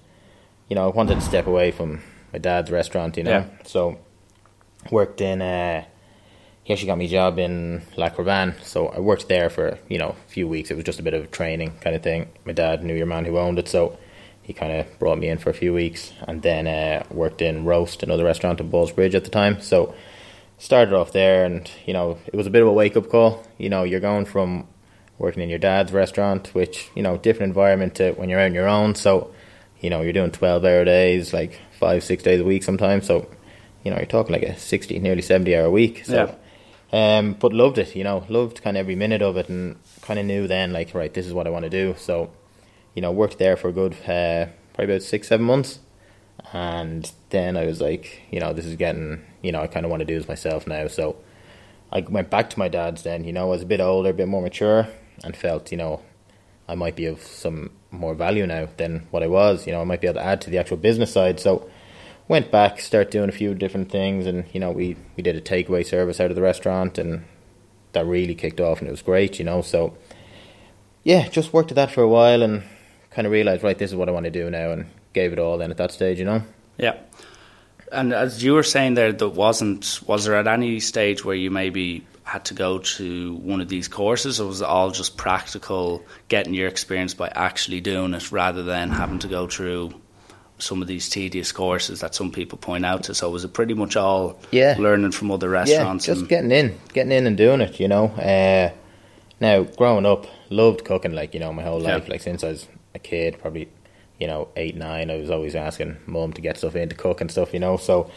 you 0.69 0.75
know, 0.75 0.85
I 0.85 0.88
wanted 0.88 1.16
to 1.16 1.21
step 1.21 1.47
away 1.47 1.71
from 1.71 2.02
my 2.33 2.38
dad's 2.38 2.71
restaurant, 2.71 3.16
you 3.16 3.23
know. 3.23 3.31
Yeah. 3.31 3.47
So 3.64 3.99
worked 4.90 5.21
in 5.21 5.40
uh 5.40 5.85
he 6.64 6.73
actually 6.73 6.87
got 6.87 6.97
me 6.97 7.04
a 7.04 7.09
job 7.09 7.38
in 7.38 7.83
L'Ecrivain, 7.97 8.54
so 8.62 8.88
I 8.88 8.99
worked 8.99 9.28
there 9.28 9.50
for, 9.50 9.78
you 9.87 9.99
know, 9.99 10.16
a 10.26 10.31
few 10.31 10.49
weeks. 10.49 10.71
It 10.71 10.76
was 10.76 10.85
just 10.85 10.99
a 10.99 11.02
bit 11.02 11.12
of 11.12 11.31
training 11.31 11.75
kind 11.83 11.95
of 11.95 12.02
thing. 12.02 12.31
My 12.47 12.54
dad 12.54 12.83
knew 12.83 12.95
your 12.95 13.04
man 13.04 13.26
who 13.26 13.37
owned 13.38 13.59
it, 13.59 13.69
so 13.69 13.99
he 14.40 14.54
kind 14.54 14.73
of 14.73 14.99
brought 14.99 15.19
me 15.19 15.28
in 15.28 15.37
for 15.37 15.50
a 15.50 15.54
few 15.54 15.75
weeks 15.75 16.14
and 16.26 16.40
then 16.40 16.66
uh, 16.66 17.04
worked 17.11 17.43
in 17.43 17.66
Roast, 17.66 18.02
another 18.02 18.25
restaurant 18.25 18.61
in 18.61 18.71
Ballsbridge 18.71 19.14
at 19.14 19.25
the 19.25 19.31
time. 19.31 19.61
So 19.61 19.95
started 20.64 20.94
off 20.94 21.12
there 21.12 21.44
and, 21.44 21.71
you 21.85 21.92
know, 21.92 22.18
it 22.26 22.35
was 22.35 22.47
a 22.47 22.50
bit 22.50 22.62
of 22.62 22.68
a 22.68 22.73
wake 22.73 22.97
up 22.97 23.11
call. 23.11 23.44
You 23.59 23.68
know, 23.68 23.83
you're 23.85 24.00
going 24.00 24.25
from 24.25 24.66
working 25.18 25.42
in 25.42 25.50
your 25.50 25.59
dad's 25.59 25.92
restaurant, 25.92 26.54
which, 26.54 26.88
you 26.94 27.02
know, 27.02 27.18
different 27.18 27.50
environment 27.50 27.97
to 27.97 28.12
when 28.12 28.30
you're 28.30 28.40
out 28.40 28.47
on 28.47 28.54
your 28.54 28.66
own. 28.68 28.94
So, 28.94 29.30
you 29.80 29.90
know, 29.90 30.00
you're 30.00 30.14
doing 30.14 30.30
12 30.30 30.64
hour 30.64 30.85
days, 30.87 31.35
like 31.35 31.61
five, 31.78 32.02
six 32.02 32.23
days 32.23 32.40
a 32.40 32.44
week 32.44 32.62
sometimes. 32.62 33.06
So, 33.06 33.28
you 33.85 33.90
know, 33.90 33.99
you're 33.99 34.06
talking 34.06 34.33
like 34.33 34.42
a 34.42 34.56
60, 34.59 34.99
nearly 35.00 35.21
70 35.21 35.54
hour 35.54 35.71
week. 35.71 36.06
So, 36.06 36.35
Yeah. 36.92 37.18
um, 37.18 37.35
but 37.35 37.52
loved 37.52 37.76
it, 37.76 37.94
you 37.94 38.02
know, 38.02 38.25
loved 38.30 38.62
kind 38.62 38.78
of 38.78 38.80
every 38.80 38.94
minute 38.94 39.21
of 39.21 39.37
it 39.37 39.50
and 39.50 39.76
kind 40.00 40.18
of 40.18 40.25
knew 40.25 40.49
then, 40.49 40.73
like, 40.73 40.94
right, 40.94 41.12
this 41.12 41.26
is 41.26 41.35
what 41.35 41.47
I 41.47 41.50
want 41.50 41.64
to 41.64 41.71
do. 41.71 41.94
So, 41.99 42.30
you 42.94 43.02
know, 43.02 43.12
worked 43.12 43.38
there 43.38 43.59
for 43.59 43.68
a 43.68 43.73
good, 43.73 43.92
uh, 44.09 44.47
probably 44.73 44.94
about 44.94 45.02
six, 45.02 45.28
seven 45.28 45.44
months. 45.44 45.80
And 46.52 47.10
then 47.30 47.56
I 47.56 47.66
was 47.66 47.80
like, 47.80 48.22
you 48.30 48.40
know, 48.40 48.52
this 48.52 48.66
is 48.66 48.76
getting, 48.76 49.24
you 49.42 49.52
know, 49.52 49.60
I 49.60 49.66
kind 49.66 49.84
of 49.84 49.90
want 49.90 50.00
to 50.00 50.06
do 50.06 50.18
this 50.18 50.28
myself 50.28 50.66
now. 50.66 50.88
So 50.88 51.16
I 51.92 52.00
went 52.00 52.30
back 52.30 52.50
to 52.50 52.58
my 52.58 52.68
dad's 52.68 53.02
then, 53.02 53.24
you 53.24 53.32
know, 53.32 53.42
I 53.42 53.50
was 53.50 53.62
a 53.62 53.66
bit 53.66 53.80
older, 53.80 54.10
a 54.10 54.14
bit 54.14 54.28
more 54.28 54.42
mature, 54.42 54.88
and 55.22 55.36
felt, 55.36 55.70
you 55.72 55.78
know, 55.78 56.02
I 56.68 56.74
might 56.74 56.96
be 56.96 57.06
of 57.06 57.22
some 57.22 57.70
more 57.90 58.14
value 58.14 58.46
now 58.46 58.68
than 58.76 59.06
what 59.10 59.22
I 59.22 59.26
was. 59.26 59.66
You 59.66 59.72
know, 59.72 59.80
I 59.80 59.84
might 59.84 60.00
be 60.00 60.06
able 60.06 60.20
to 60.20 60.26
add 60.26 60.40
to 60.42 60.50
the 60.50 60.58
actual 60.58 60.76
business 60.76 61.12
side. 61.12 61.40
So 61.40 61.68
went 62.28 62.50
back, 62.50 62.80
start 62.80 63.10
doing 63.10 63.28
a 63.28 63.32
few 63.32 63.54
different 63.54 63.90
things, 63.90 64.26
and 64.26 64.44
you 64.52 64.60
know, 64.60 64.70
we 64.70 64.96
we 65.16 65.22
did 65.22 65.36
a 65.36 65.40
takeaway 65.40 65.84
service 65.84 66.20
out 66.20 66.30
of 66.30 66.36
the 66.36 66.42
restaurant, 66.42 66.98
and 66.98 67.24
that 67.92 68.06
really 68.06 68.34
kicked 68.34 68.60
off, 68.60 68.78
and 68.78 68.88
it 68.88 68.92
was 68.92 69.02
great. 69.02 69.38
You 69.38 69.44
know, 69.44 69.62
so 69.62 69.96
yeah, 71.02 71.28
just 71.28 71.52
worked 71.52 71.70
at 71.70 71.76
that 71.76 71.90
for 71.90 72.02
a 72.02 72.08
while, 72.08 72.42
and 72.42 72.64
kind 73.10 73.26
of 73.26 73.32
realized, 73.32 73.62
right, 73.62 73.78
this 73.78 73.90
is 73.90 73.96
what 73.96 74.08
I 74.08 74.12
want 74.12 74.24
to 74.24 74.30
do 74.30 74.50
now, 74.50 74.70
and 74.70 74.86
gave 75.14 75.33
it 75.33 75.38
all. 75.38 75.56
Then 75.56 75.71
at 75.71 75.78
that 75.78 75.92
stage, 75.92 76.18
you 76.18 76.26
know. 76.26 76.42
Yeah. 76.76 76.97
And 77.92 78.12
as 78.12 78.42
you 78.42 78.54
were 78.54 78.62
saying 78.64 78.94
there, 78.94 79.12
that 79.12 79.28
wasn't 79.30 80.00
was 80.06 80.25
there 80.25 80.35
at 80.37 80.47
any 80.49 80.80
stage 80.80 81.25
where 81.25 81.37
you 81.37 81.50
maybe 81.50 82.04
had 82.25 82.44
to 82.47 82.54
go 82.54 82.78
to 82.78 83.35
one 83.37 83.61
of 83.61 83.68
these 83.68 83.87
courses, 83.87 84.40
or 84.40 84.49
was 84.49 84.61
it 84.62 84.66
all 84.66 84.90
just 84.90 85.16
practical, 85.16 86.02
getting 86.28 86.54
your 86.54 86.66
experience 86.68 87.14
by 87.14 87.28
actually 87.28 87.80
doing 87.80 88.14
it, 88.14 88.33
rather 88.33 88.62
than 88.62 88.90
having 88.90 89.18
to 89.21 89.28
go 89.28 89.47
through 89.47 89.92
some 90.59 90.80
of 90.80 90.88
these 90.88 91.09
tedious 91.11 91.52
courses 91.52 92.00
that 92.00 92.14
some 92.14 92.33
people 92.33 92.56
point 92.59 92.85
out 92.87 93.04
to? 93.04 93.14
So 93.14 93.28
was 93.30 93.44
it 93.44 93.52
pretty 93.52 93.75
much 93.75 93.94
all 93.97 94.38
Yeah. 94.50 94.75
learning 94.78 95.12
from 95.12 95.30
other 95.30 95.49
restaurants? 95.50 96.09
Yeah, 96.09 96.14
just 96.14 96.28
getting 96.28 96.50
in, 96.50 96.76
getting 96.94 97.12
in 97.12 97.26
and 97.26 97.37
doing 97.37 97.61
it. 97.61 97.78
You 97.78 97.88
know. 97.88 98.06
Uh, 98.06 98.71
now, 99.40 99.62
growing 99.64 100.06
up, 100.06 100.26
loved 100.50 100.85
cooking. 100.85 101.12
Like 101.12 101.35
you 101.35 101.40
know, 101.40 101.52
my 101.52 101.62
whole 101.62 101.83
Yeah. 101.83 101.94
life. 101.97 102.09
Like 102.09 102.23
since 102.23 102.42
I 102.42 102.49
was 102.49 102.66
a 102.94 102.99
kid, 102.99 103.38
probably 103.38 103.68
you 104.18 104.26
know 104.26 104.49
eight, 104.56 104.76
nine. 104.76 105.11
I 105.11 105.16
was 105.16 105.30
always 105.30 105.54
asking 105.54 105.97
mum 106.06 106.33
to 106.35 106.40
get 106.40 106.59
stuff 106.59 106.76
in 106.76 106.88
to 106.88 106.94
cook 106.94 107.21
and 107.21 107.30
stuff. 107.30 107.52
You 107.52 107.61
know, 107.61 107.76
so 107.76 108.11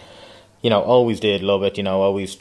you 0.61 0.69
know, 0.69 0.81
always 0.81 1.19
did 1.19 1.41
love 1.43 1.63
it. 1.63 1.77
You 1.77 1.83
know, 1.83 2.01
always 2.01 2.37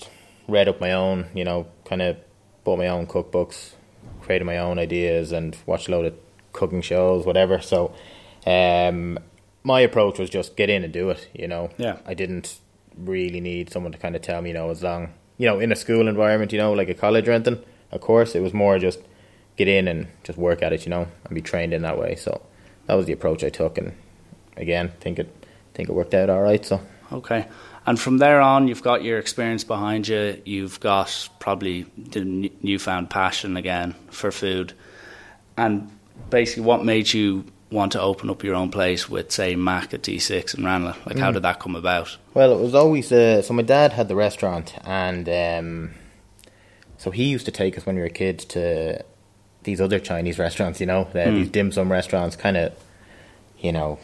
read 0.48 0.68
up 0.68 0.80
my 0.80 0.92
own. 0.92 1.26
You 1.34 1.44
know, 1.44 1.66
kind 1.84 2.02
of 2.02 2.16
bought 2.64 2.78
my 2.78 2.88
own 2.88 3.06
cookbooks, 3.06 3.72
created 4.20 4.44
my 4.44 4.58
own 4.58 4.78
ideas, 4.78 5.32
and 5.32 5.56
watched 5.66 5.88
a 5.88 5.90
load 5.90 6.06
of 6.06 6.14
cooking 6.52 6.80
shows, 6.82 7.26
whatever. 7.26 7.60
So, 7.60 7.94
um, 8.46 9.18
my 9.62 9.80
approach 9.80 10.18
was 10.18 10.30
just 10.30 10.56
get 10.56 10.70
in 10.70 10.84
and 10.84 10.92
do 10.92 11.10
it. 11.10 11.28
You 11.34 11.48
know, 11.48 11.70
Yeah. 11.76 11.98
I 12.06 12.14
didn't 12.14 12.58
really 12.96 13.40
need 13.40 13.70
someone 13.70 13.92
to 13.92 13.98
kind 13.98 14.16
of 14.16 14.22
tell 14.22 14.40
me, 14.40 14.50
you 14.50 14.54
know, 14.54 14.70
as 14.70 14.82
long, 14.82 15.12
you 15.36 15.46
know, 15.46 15.60
in 15.60 15.70
a 15.70 15.76
school 15.76 16.08
environment, 16.08 16.52
you 16.52 16.58
know, 16.58 16.72
like 16.72 16.88
a 16.88 16.94
college 16.94 17.28
or 17.28 17.32
anything. 17.32 17.58
Of 17.92 18.00
course, 18.00 18.34
it 18.34 18.40
was 18.40 18.54
more 18.54 18.78
just 18.78 19.00
get 19.56 19.68
in 19.68 19.86
and 19.86 20.08
just 20.24 20.38
work 20.38 20.62
at 20.62 20.72
it, 20.72 20.86
you 20.86 20.90
know, 20.90 21.06
and 21.24 21.34
be 21.34 21.40
trained 21.42 21.74
in 21.74 21.82
that 21.82 21.98
way. 21.98 22.14
So 22.14 22.40
that 22.86 22.94
was 22.94 23.06
the 23.06 23.12
approach 23.12 23.44
I 23.44 23.50
took, 23.50 23.78
and 23.78 23.92
again, 24.56 24.92
think 25.00 25.18
it 25.18 25.32
think 25.74 25.88
it 25.88 25.92
worked 25.92 26.14
out 26.14 26.30
all 26.30 26.42
right. 26.42 26.64
So 26.64 26.80
Okay. 27.12 27.46
And 27.86 28.00
from 28.00 28.18
there 28.18 28.40
on, 28.40 28.66
you've 28.68 28.82
got 28.82 29.04
your 29.04 29.18
experience 29.18 29.64
behind 29.64 30.08
you. 30.08 30.40
You've 30.44 30.80
got 30.80 31.28
probably 31.38 31.86
the 31.96 32.50
newfound 32.62 33.10
passion 33.10 33.56
again 33.56 33.94
for 34.10 34.32
food. 34.32 34.72
And 35.56 35.90
basically, 36.30 36.64
what 36.64 36.84
made 36.84 37.12
you 37.12 37.44
want 37.70 37.92
to 37.92 38.00
open 38.00 38.28
up 38.28 38.42
your 38.42 38.54
own 38.56 38.70
place 38.70 39.08
with, 39.08 39.30
say, 39.30 39.54
Mac 39.54 39.94
at 39.94 40.02
D6 40.02 40.54
and 40.54 40.64
Ranelagh? 40.64 40.96
Like, 41.06 41.18
how 41.18 41.30
did 41.30 41.42
that 41.42 41.60
come 41.60 41.76
about? 41.76 42.16
Well, 42.34 42.58
it 42.58 42.60
was 42.60 42.74
always 42.74 43.12
uh, 43.12 43.42
so. 43.42 43.54
My 43.54 43.62
dad 43.62 43.92
had 43.92 44.08
the 44.08 44.16
restaurant, 44.16 44.74
and 44.84 45.28
um, 45.28 45.94
so 46.98 47.10
he 47.10 47.24
used 47.24 47.46
to 47.46 47.52
take 47.52 47.78
us 47.78 47.86
when 47.86 47.94
we 47.96 48.02
were 48.02 48.08
kids 48.08 48.44
to 48.46 49.04
these 49.66 49.80
other 49.82 49.98
Chinese 49.98 50.38
restaurants. 50.38 50.80
You 50.80 50.86
know, 50.86 51.02
uh, 51.14 51.30
these 51.30 51.50
dim 51.50 51.70
sum 51.70 51.92
restaurants, 51.92 52.34
kind 52.36 52.56
of, 52.56 52.72
you 53.58 53.72
know, 53.72 53.98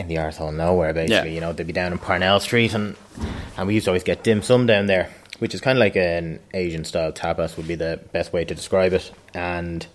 in 0.00 0.08
the 0.08 0.14
arsehole 0.16 0.48
of 0.48 0.54
nowhere. 0.54 0.94
Basically, 0.94 1.28
Yeah. 1.30 1.34
you 1.34 1.40
know, 1.42 1.52
they'd 1.52 1.66
be 1.66 1.72
down 1.74 1.92
in 1.92 1.98
Parnell 1.98 2.40
Street, 2.40 2.72
and 2.72 2.96
and 3.58 3.66
we 3.68 3.74
used 3.74 3.84
to 3.84 3.90
always 3.90 4.02
get 4.04 4.22
dim 4.24 4.40
sum 4.40 4.64
down 4.66 4.86
there, 4.86 5.10
which 5.38 5.54
is 5.54 5.60
kind 5.60 5.76
of 5.76 5.80
like 5.80 5.96
an 5.96 6.40
Asian 6.54 6.84
style 6.84 7.12
tapas 7.12 7.56
would 7.58 7.68
be 7.68 7.74
the 7.74 8.00
best 8.12 8.32
way 8.32 8.44
to 8.46 8.54
describe 8.54 8.94
it. 8.94 9.12
And 9.34 9.86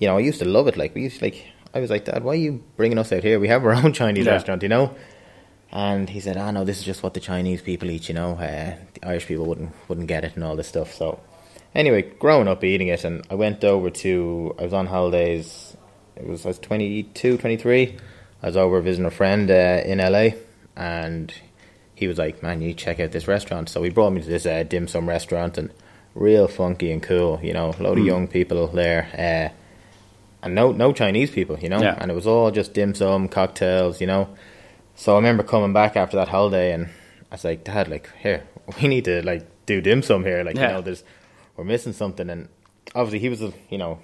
you 0.00 0.08
know, 0.08 0.16
I 0.16 0.20
used 0.20 0.40
to 0.40 0.44
love 0.44 0.66
it. 0.66 0.76
Like 0.76 0.94
we 0.96 1.02
used 1.02 1.20
to 1.20 1.24
like. 1.26 1.46
I 1.76 1.80
was 1.80 1.90
like, 1.90 2.04
Dad, 2.04 2.22
why 2.22 2.32
are 2.32 2.36
you 2.36 2.62
bringing 2.76 2.98
us 2.98 3.10
out 3.12 3.24
here? 3.24 3.40
We 3.40 3.48
have 3.48 3.64
our 3.64 3.72
own 3.74 3.92
Chinese 4.02 4.26
Yeah. 4.26 4.32
restaurant, 4.32 4.62
you 4.62 4.68
know. 4.68 4.94
And 5.72 6.08
he 6.08 6.20
said, 6.20 6.36
"Ah, 6.36 6.52
no, 6.52 6.62
this 6.64 6.78
is 6.78 6.84
just 6.84 7.02
what 7.02 7.14
the 7.14 7.20
Chinese 7.20 7.60
people 7.62 7.90
eat. 7.90 8.08
You 8.08 8.14
know, 8.14 8.32
uh, 8.34 8.76
the 8.94 9.08
Irish 9.08 9.26
people 9.26 9.44
wouldn't 9.46 9.72
wouldn't 9.88 10.06
get 10.06 10.22
it 10.24 10.36
and 10.36 10.44
all 10.44 10.54
this 10.56 10.68
stuff." 10.68 10.94
So, 10.94 11.18
anyway, 11.74 12.02
growing 12.18 12.48
up 12.48 12.62
eating 12.64 12.88
it, 12.88 13.04
and 13.04 13.24
I 13.30 13.34
went 13.34 13.64
over 13.64 13.90
to. 13.90 14.54
I 14.58 14.62
was 14.64 14.72
on 14.72 14.86
holidays. 14.86 15.76
It 16.16 16.26
was 16.26 16.44
I 16.44 16.48
was 16.50 16.58
22, 16.58 17.38
23. 17.38 17.96
I 18.42 18.46
was 18.46 18.56
over 18.56 18.80
visiting 18.80 19.06
a 19.06 19.10
friend 19.10 19.50
uh, 19.50 19.82
in 19.84 19.98
LA, 19.98 20.30
and 20.76 21.32
he 21.94 22.06
was 22.06 22.18
like, 22.18 22.42
"Man, 22.42 22.60
you 22.60 22.68
need 22.68 22.78
to 22.78 22.84
check 22.84 23.00
out 23.00 23.12
this 23.12 23.26
restaurant." 23.28 23.68
So 23.68 23.82
he 23.82 23.90
brought 23.90 24.10
me 24.12 24.20
to 24.22 24.28
this 24.28 24.46
uh, 24.46 24.62
dim 24.64 24.86
sum 24.88 25.08
restaurant, 25.08 25.58
and 25.58 25.70
real 26.14 26.46
funky 26.48 26.90
and 26.92 27.02
cool. 27.02 27.40
You 27.42 27.52
know, 27.52 27.74
a 27.78 27.82
load 27.82 27.98
of 27.98 28.04
young 28.06 28.28
people 28.28 28.66
there. 28.68 29.08
Uh, 29.16 29.54
and 30.42 30.54
no 30.54 30.72
no 30.72 30.92
Chinese 30.92 31.30
people, 31.30 31.58
you 31.58 31.70
know, 31.70 31.80
Yeah. 31.80 31.96
and 31.98 32.10
it 32.10 32.14
was 32.14 32.26
all 32.26 32.50
just 32.50 32.74
dim 32.74 32.94
sum 32.94 33.28
cocktails, 33.28 34.00
you 34.02 34.06
know. 34.06 34.28
So 34.94 35.14
I 35.14 35.16
remember 35.16 35.42
coming 35.42 35.72
back 35.72 35.96
after 35.96 36.18
that 36.18 36.28
holiday, 36.28 36.72
and 36.72 36.86
I 37.32 37.34
was 37.34 37.44
like, 37.44 37.64
Dad, 37.64 37.88
like 37.88 38.10
here, 38.20 38.42
we 38.82 38.88
need 38.88 39.06
to 39.06 39.22
like 39.24 39.46
do 39.64 39.80
dim 39.80 40.02
sum 40.02 40.22
here, 40.22 40.44
like 40.44 40.56
Yeah. 40.56 40.66
you 40.68 40.72
know, 40.74 40.80
there's 40.82 41.02
we're 41.56 41.64
missing 41.64 41.92
something, 41.92 42.28
and 42.30 42.48
obviously 42.94 43.18
he 43.20 43.28
was, 43.28 43.42
a, 43.42 43.52
you 43.70 43.78
know, 43.78 43.98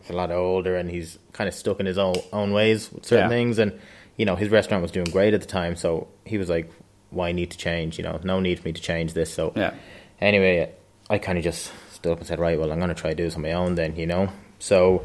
he's 0.00 0.10
a 0.10 0.14
lot 0.14 0.30
older, 0.30 0.76
and 0.76 0.90
he's 0.90 1.18
kind 1.32 1.48
of 1.48 1.54
stuck 1.54 1.80
in 1.80 1.86
his 1.86 1.98
own 1.98 2.16
own 2.32 2.52
ways 2.52 2.90
with 2.92 3.04
certain 3.06 3.24
Yeah. 3.24 3.28
things, 3.36 3.58
and 3.58 3.78
you 4.16 4.24
know, 4.24 4.36
his 4.36 4.48
restaurant 4.48 4.82
was 4.82 4.92
doing 4.92 5.06
great 5.10 5.34
at 5.34 5.40
the 5.40 5.46
time, 5.46 5.74
so 5.76 6.06
he 6.24 6.38
was 6.38 6.48
like, 6.48 6.70
why 7.10 7.32
need 7.32 7.50
to 7.50 7.58
change, 7.58 7.98
you 7.98 8.04
know, 8.04 8.20
no 8.24 8.38
need 8.40 8.58
for 8.60 8.68
me 8.68 8.72
to 8.72 8.80
change 8.82 9.12
this, 9.12 9.32
so 9.32 9.52
Yeah. 9.56 9.72
anyway, 10.20 10.70
I 11.10 11.18
kind 11.18 11.36
of 11.38 11.44
just 11.44 11.72
stood 11.92 12.12
up 12.12 12.18
and 12.18 12.26
said, 12.26 12.38
right, 12.38 12.58
well, 12.58 12.70
I'm 12.72 12.78
going 12.78 12.88
to 12.88 12.94
try 12.94 13.10
to 13.10 13.16
do 13.16 13.24
this 13.24 13.34
on 13.36 13.42
my 13.42 13.52
own 13.52 13.74
then, 13.74 13.96
you 13.96 14.06
know. 14.06 14.28
So, 14.58 15.04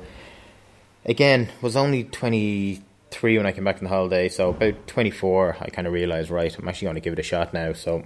again, 1.05 1.49
was 1.61 1.75
only 1.75 2.03
23 2.05 3.37
when 3.37 3.45
I 3.45 3.51
came 3.51 3.63
back 3.63 3.77
from 3.77 3.85
the 3.85 3.93
holiday. 3.93 4.29
So, 4.29 4.49
about 4.49 4.87
24, 4.87 5.57
I 5.59 5.69
kind 5.69 5.87
of 5.87 5.93
realised, 5.93 6.29
right, 6.29 6.55
I'm 6.57 6.67
actually 6.67 6.85
going 6.85 6.95
to 6.95 7.01
give 7.01 7.13
it 7.13 7.19
a 7.19 7.23
shot 7.23 7.53
now. 7.53 7.73
So, 7.73 8.03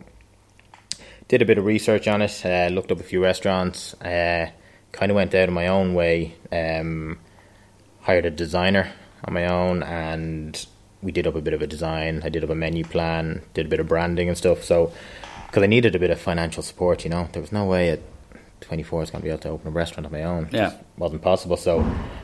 did 1.27 1.41
a 1.41 1.45
bit 1.45 1.57
of 1.57 1.65
research 1.65 2.07
on 2.07 2.21
it, 2.21 2.45
uh, 2.45 2.67
looked 2.71 2.91
up 2.91 2.99
a 2.99 3.03
few 3.03 3.21
restaurants, 3.21 3.93
uh, 4.01 4.49
kind 4.91 5.11
of 5.11 5.15
went 5.15 5.33
out 5.33 5.49
of 5.49 5.53
my 5.53 5.67
own 5.67 5.93
way, 5.93 6.35
um, 6.51 7.19
hired 8.01 8.25
a 8.25 8.31
designer 8.31 8.91
on 9.25 9.33
my 9.33 9.45
own, 9.45 9.83
and 9.83 10.65
we 11.01 11.11
did 11.11 11.27
up 11.27 11.35
a 11.35 11.41
bit 11.41 11.53
of 11.53 11.61
a 11.61 11.67
design. 11.67 12.21
I 12.23 12.29
did 12.29 12.43
up 12.43 12.49
a 12.49 12.55
menu 12.55 12.83
plan, 12.83 13.41
did 13.53 13.65
a 13.65 13.69
bit 13.69 13.79
of 13.79 13.87
branding 13.87 14.27
and 14.27 14.37
stuff. 14.37 14.63
So, 14.63 14.91
because 15.47 15.63
I 15.63 15.67
needed 15.67 15.95
a 15.95 15.99
bit 15.99 16.09
of 16.11 16.19
financial 16.19 16.63
support, 16.63 17.03
you 17.03 17.09
know, 17.09 17.29
there 17.33 17.41
was 17.41 17.51
no 17.51 17.65
way 17.65 17.89
at 17.89 17.99
24 18.61 18.99
I 18.99 19.01
was 19.01 19.11
going 19.11 19.21
to 19.21 19.25
be 19.25 19.29
able 19.29 19.41
to 19.41 19.49
open 19.49 19.67
a 19.67 19.71
restaurant 19.71 20.05
on 20.05 20.11
my 20.11 20.23
own. 20.23 20.49
Yeah. 20.51 20.73
wasn't 20.97 21.21
possible. 21.21 21.57
So, 21.57 21.81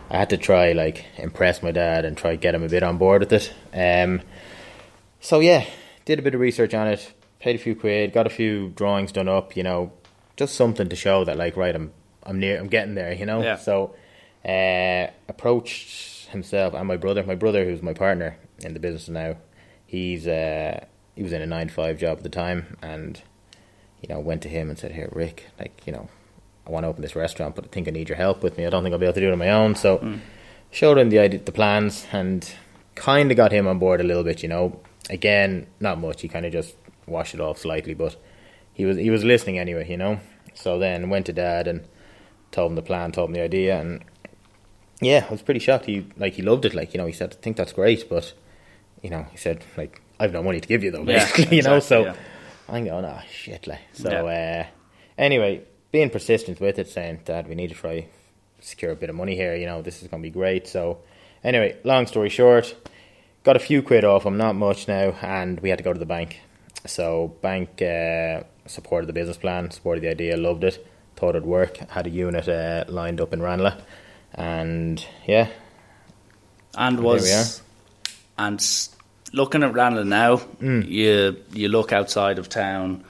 I 0.09 0.17
had 0.17 0.29
to 0.31 0.37
try 0.37 0.71
like 0.71 1.05
impress 1.17 1.61
my 1.61 1.71
dad 1.71 2.05
and 2.05 2.17
try 2.17 2.35
get 2.35 2.55
him 2.55 2.63
a 2.63 2.69
bit 2.69 2.83
on 2.83 2.97
board 2.97 3.21
with 3.21 3.33
it. 3.33 3.53
Um, 3.73 4.21
so 5.19 5.39
yeah, 5.39 5.65
did 6.05 6.19
a 6.19 6.21
bit 6.21 6.33
of 6.33 6.41
research 6.41 6.73
on 6.73 6.87
it, 6.87 7.13
paid 7.39 7.55
a 7.55 7.59
few 7.59 7.75
quid, 7.75 8.13
got 8.13 8.27
a 8.27 8.29
few 8.29 8.69
drawings 8.69 9.11
done 9.11 9.27
up, 9.27 9.55
you 9.55 9.63
know, 9.63 9.91
just 10.35 10.55
something 10.55 10.89
to 10.89 10.95
show 10.95 11.23
that 11.25 11.37
like 11.37 11.55
right, 11.57 11.75
I'm 11.75 11.91
I'm 12.23 12.39
near, 12.39 12.59
I'm 12.59 12.67
getting 12.67 12.95
there, 12.95 13.13
you 13.13 13.25
know. 13.25 13.41
Yeah. 13.41 13.55
So, 13.57 13.95
uh, 14.45 15.07
approached 15.27 16.27
himself 16.27 16.73
and 16.73 16.87
my 16.87 16.97
brother. 16.97 17.23
My 17.23 17.35
brother, 17.35 17.65
who's 17.65 17.81
my 17.81 17.93
partner 17.93 18.37
in 18.59 18.73
the 18.73 18.79
business 18.79 19.09
now, 19.09 19.37
he's 19.85 20.27
uh, 20.27 20.85
he 21.15 21.23
was 21.23 21.33
in 21.33 21.41
a 21.41 21.45
nine 21.45 21.67
to 21.67 21.73
five 21.73 21.97
job 21.97 22.17
at 22.17 22.23
the 22.23 22.29
time, 22.29 22.77
and 22.81 23.21
you 24.01 24.09
know 24.09 24.19
went 24.19 24.41
to 24.43 24.49
him 24.49 24.69
and 24.69 24.77
said, 24.77 24.91
"Here, 24.91 25.09
Rick, 25.11 25.45
like 25.59 25.81
you 25.85 25.93
know, 25.93 26.09
I 26.67 26.71
want 26.71 26.83
to 26.83 26.87
open 26.87 27.01
this 27.01 27.15
restaurant, 27.15 27.55
but 27.55 27.65
I 27.65 27.67
think 27.69 27.87
I 27.87 27.91
need 27.91 28.09
your 28.09 28.17
help 28.17 28.43
with 28.43 28.57
me. 28.57 28.65
I 28.65 28.69
don't 28.69 28.83
think 28.83 28.93
I'll 28.93 28.99
be 28.99 29.05
able 29.05 29.15
to 29.15 29.21
do 29.21 29.29
it 29.29 29.33
on 29.33 29.39
my 29.39 29.49
own." 29.49 29.75
So, 29.75 30.19
showed 30.71 30.97
him 30.97 31.09
the 31.09 31.19
idea, 31.19 31.39
the 31.39 31.51
plans, 31.51 32.05
and 32.11 32.49
kind 32.95 33.31
of 33.31 33.37
got 33.37 33.51
him 33.51 33.67
on 33.67 33.79
board 33.79 34.01
a 34.01 34.03
little 34.03 34.23
bit, 34.23 34.43
you 34.43 34.49
know. 34.49 34.79
again, 35.09 35.65
not 35.79 35.99
much. 35.99 36.21
He 36.21 36.27
kind 36.27 36.45
of 36.45 36.51
just 36.51 36.75
washed 37.09 37.33
it 37.33 37.41
off 37.41 37.57
slightly, 37.57 37.93
but 37.93 38.15
he 38.73 38.85
was 38.85 38.97
he 38.97 39.09
was 39.09 39.23
listening 39.23 39.59
anyway, 39.59 39.89
you 39.89 39.97
know. 39.97 40.19
So 40.53 40.79
then 40.79 41.09
went 41.09 41.25
to 41.27 41.33
dad 41.33 41.67
and 41.67 41.85
told 42.51 42.71
him 42.71 42.75
the 42.75 42.81
plan, 42.81 43.11
told 43.11 43.29
him 43.29 43.33
the 43.33 43.41
idea, 43.41 43.79
and 43.79 44.03
yeah, 45.01 45.25
I 45.27 45.31
was 45.31 45.41
pretty 45.41 45.59
shocked. 45.59 45.85
He 45.85 46.05
like 46.17 46.33
he 46.33 46.41
loved 46.41 46.65
it. 46.65 46.73
Like 46.73 46.93
you 46.93 46.99
know, 46.99 47.07
he 47.07 47.13
said, 47.13 47.35
"I 47.37 47.41
think 47.41 47.57
that's 47.57 47.73
great," 47.73 48.09
but 48.09 48.33
you 49.01 49.09
know, 49.09 49.25
he 49.31 49.37
said 49.37 49.63
like 49.77 50.01
I've 50.19 50.33
no 50.33 50.43
money 50.43 50.59
to 50.59 50.67
give 50.67 50.83
you 50.83 50.91
though, 50.91 51.03
Yeah, 51.03 51.25
basically, 51.25 51.57
you 51.57 51.63
know. 51.63 51.79
So 51.79 52.05
yeah. 52.05 52.15
I'm 52.67 52.85
going, 52.85 53.05
oh 53.05 53.21
shit, 53.31 53.67
like 53.67 53.81
so. 53.93 54.09
Yeah. 54.09 54.65
Uh, 54.67 54.71
anyway, 55.17 55.63
being 55.91 56.09
persistent 56.09 56.59
with 56.59 56.77
it, 56.79 56.89
saying, 56.89 57.21
"Dad, 57.25 57.47
we 57.47 57.55
need 57.55 57.69
to 57.69 57.75
try 57.75 58.07
secure 58.59 58.91
a 58.91 58.95
bit 58.95 59.09
of 59.09 59.15
money 59.15 59.35
here. 59.35 59.55
You 59.55 59.65
know, 59.65 59.81
this 59.81 60.01
is 60.01 60.07
going 60.09 60.21
to 60.21 60.27
be 60.27 60.33
great." 60.33 60.67
So 60.67 60.99
anyway, 61.43 61.77
long 61.83 62.05
story 62.07 62.29
short, 62.29 62.75
got 63.43 63.55
a 63.55 63.59
few 63.59 63.81
quid 63.81 64.03
off 64.03 64.25
him, 64.25 64.37
not 64.37 64.55
much 64.55 64.87
now, 64.87 65.15
and 65.21 65.59
we 65.61 65.69
had 65.69 65.77
to 65.77 65.83
go 65.83 65.93
to 65.93 65.99
the 65.99 66.05
bank. 66.05 66.41
So 66.85 67.35
bank 67.41 67.81
uh, 67.81 68.43
supported 68.65 69.07
the 69.07 69.13
business 69.13 69.37
plan, 69.37 69.71
supported 69.71 70.01
the 70.03 70.09
idea, 70.09 70.37
loved 70.37 70.63
it, 70.63 70.85
thought 71.15 71.29
it'd 71.35 71.45
work. 71.45 71.77
Had 71.89 72.07
a 72.07 72.09
unit 72.09 72.47
uh, 72.47 72.85
lined 72.87 73.19
up 73.21 73.33
in 73.33 73.41
Ranelagh, 73.41 73.77
and 74.33 75.05
yeah, 75.27 75.49
And 76.77 76.97
There 76.97 77.03
we 77.03 77.09
are. 77.09 77.13
was 77.13 77.61
and 78.37 78.61
looking 79.33 79.63
at 79.63 79.73
Ranelagh 79.73 80.05
now, 80.05 80.37
Mm. 80.37 80.87
you 80.87 81.37
you 81.53 81.67
look 81.69 81.91
outside 81.91 82.39
of 82.39 82.47
town. 82.49 83.03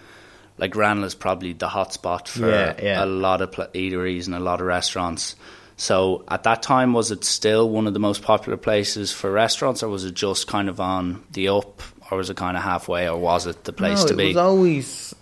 Like 0.58 0.75
Ranelagh's 0.75 1.16
probably 1.16 1.54
the 1.54 1.70
hot 1.70 1.94
spot 1.94 2.28
for 2.28 2.50
Yeah, 2.50 2.75
yeah. 2.84 3.04
a 3.04 3.06
lot 3.06 3.42
of 3.42 3.51
pl- 3.54 3.68
eateries 3.74 4.25
and 4.25 4.36
a 4.36 4.39
lot 4.42 4.60
of 4.60 4.68
restaurants. 4.68 5.36
So 5.78 6.25
at 6.28 6.44
that 6.44 6.62
time, 6.62 6.92
was 6.92 7.12
it 7.12 7.24
still 7.24 7.70
one 7.70 7.88
of 7.88 7.94
the 7.94 8.00
most 8.01 8.22
popular 8.24 8.58
places 8.58 9.13
for 9.13 9.32
restaurants, 9.32 9.82
or 9.84 9.88
was 9.88 10.04
it 10.04 10.16
just 10.16 10.48
kind 10.48 10.68
of 10.68 10.82
on 10.82 11.24
the 11.32 11.48
up, 11.48 11.82
or 12.12 12.18
was 12.18 12.30
it 12.30 12.38
kind 12.38 12.58
of 12.58 12.63
halfway, 12.63 13.08
or 13.08 13.18
was 13.18 13.48
it 13.48 13.63
the 13.63 13.74
place 13.74 14.01
no, 14.01 14.08
to 14.08 14.13
it 14.13 14.18
be? 14.18 14.28
was 14.28 14.38
always 14.38 15.16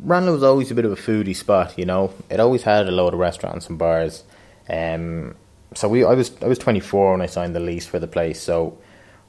Ranelagh 0.00 0.32
was 0.32 0.42
always 0.42 0.70
a 0.70 0.74
bit 0.74 0.84
of 0.84 0.92
a 0.92 0.96
foodie 0.96 1.36
spot, 1.36 1.78
you 1.78 1.86
know. 1.86 2.12
It 2.28 2.40
always 2.40 2.62
had 2.62 2.86
a 2.86 2.90
load 2.90 3.14
of 3.14 3.20
restaurants 3.20 3.68
and 3.68 3.78
bars. 3.78 4.24
Um, 4.68 5.34
so 5.74 5.88
we, 5.88 6.04
I 6.04 6.14
was, 6.14 6.32
I 6.42 6.46
was 6.46 6.58
24 6.58 7.12
when 7.12 7.20
I 7.20 7.26
signed 7.26 7.54
the 7.54 7.60
lease 7.60 7.86
for 7.86 7.98
the 7.98 8.06
place. 8.06 8.40
So 8.40 8.78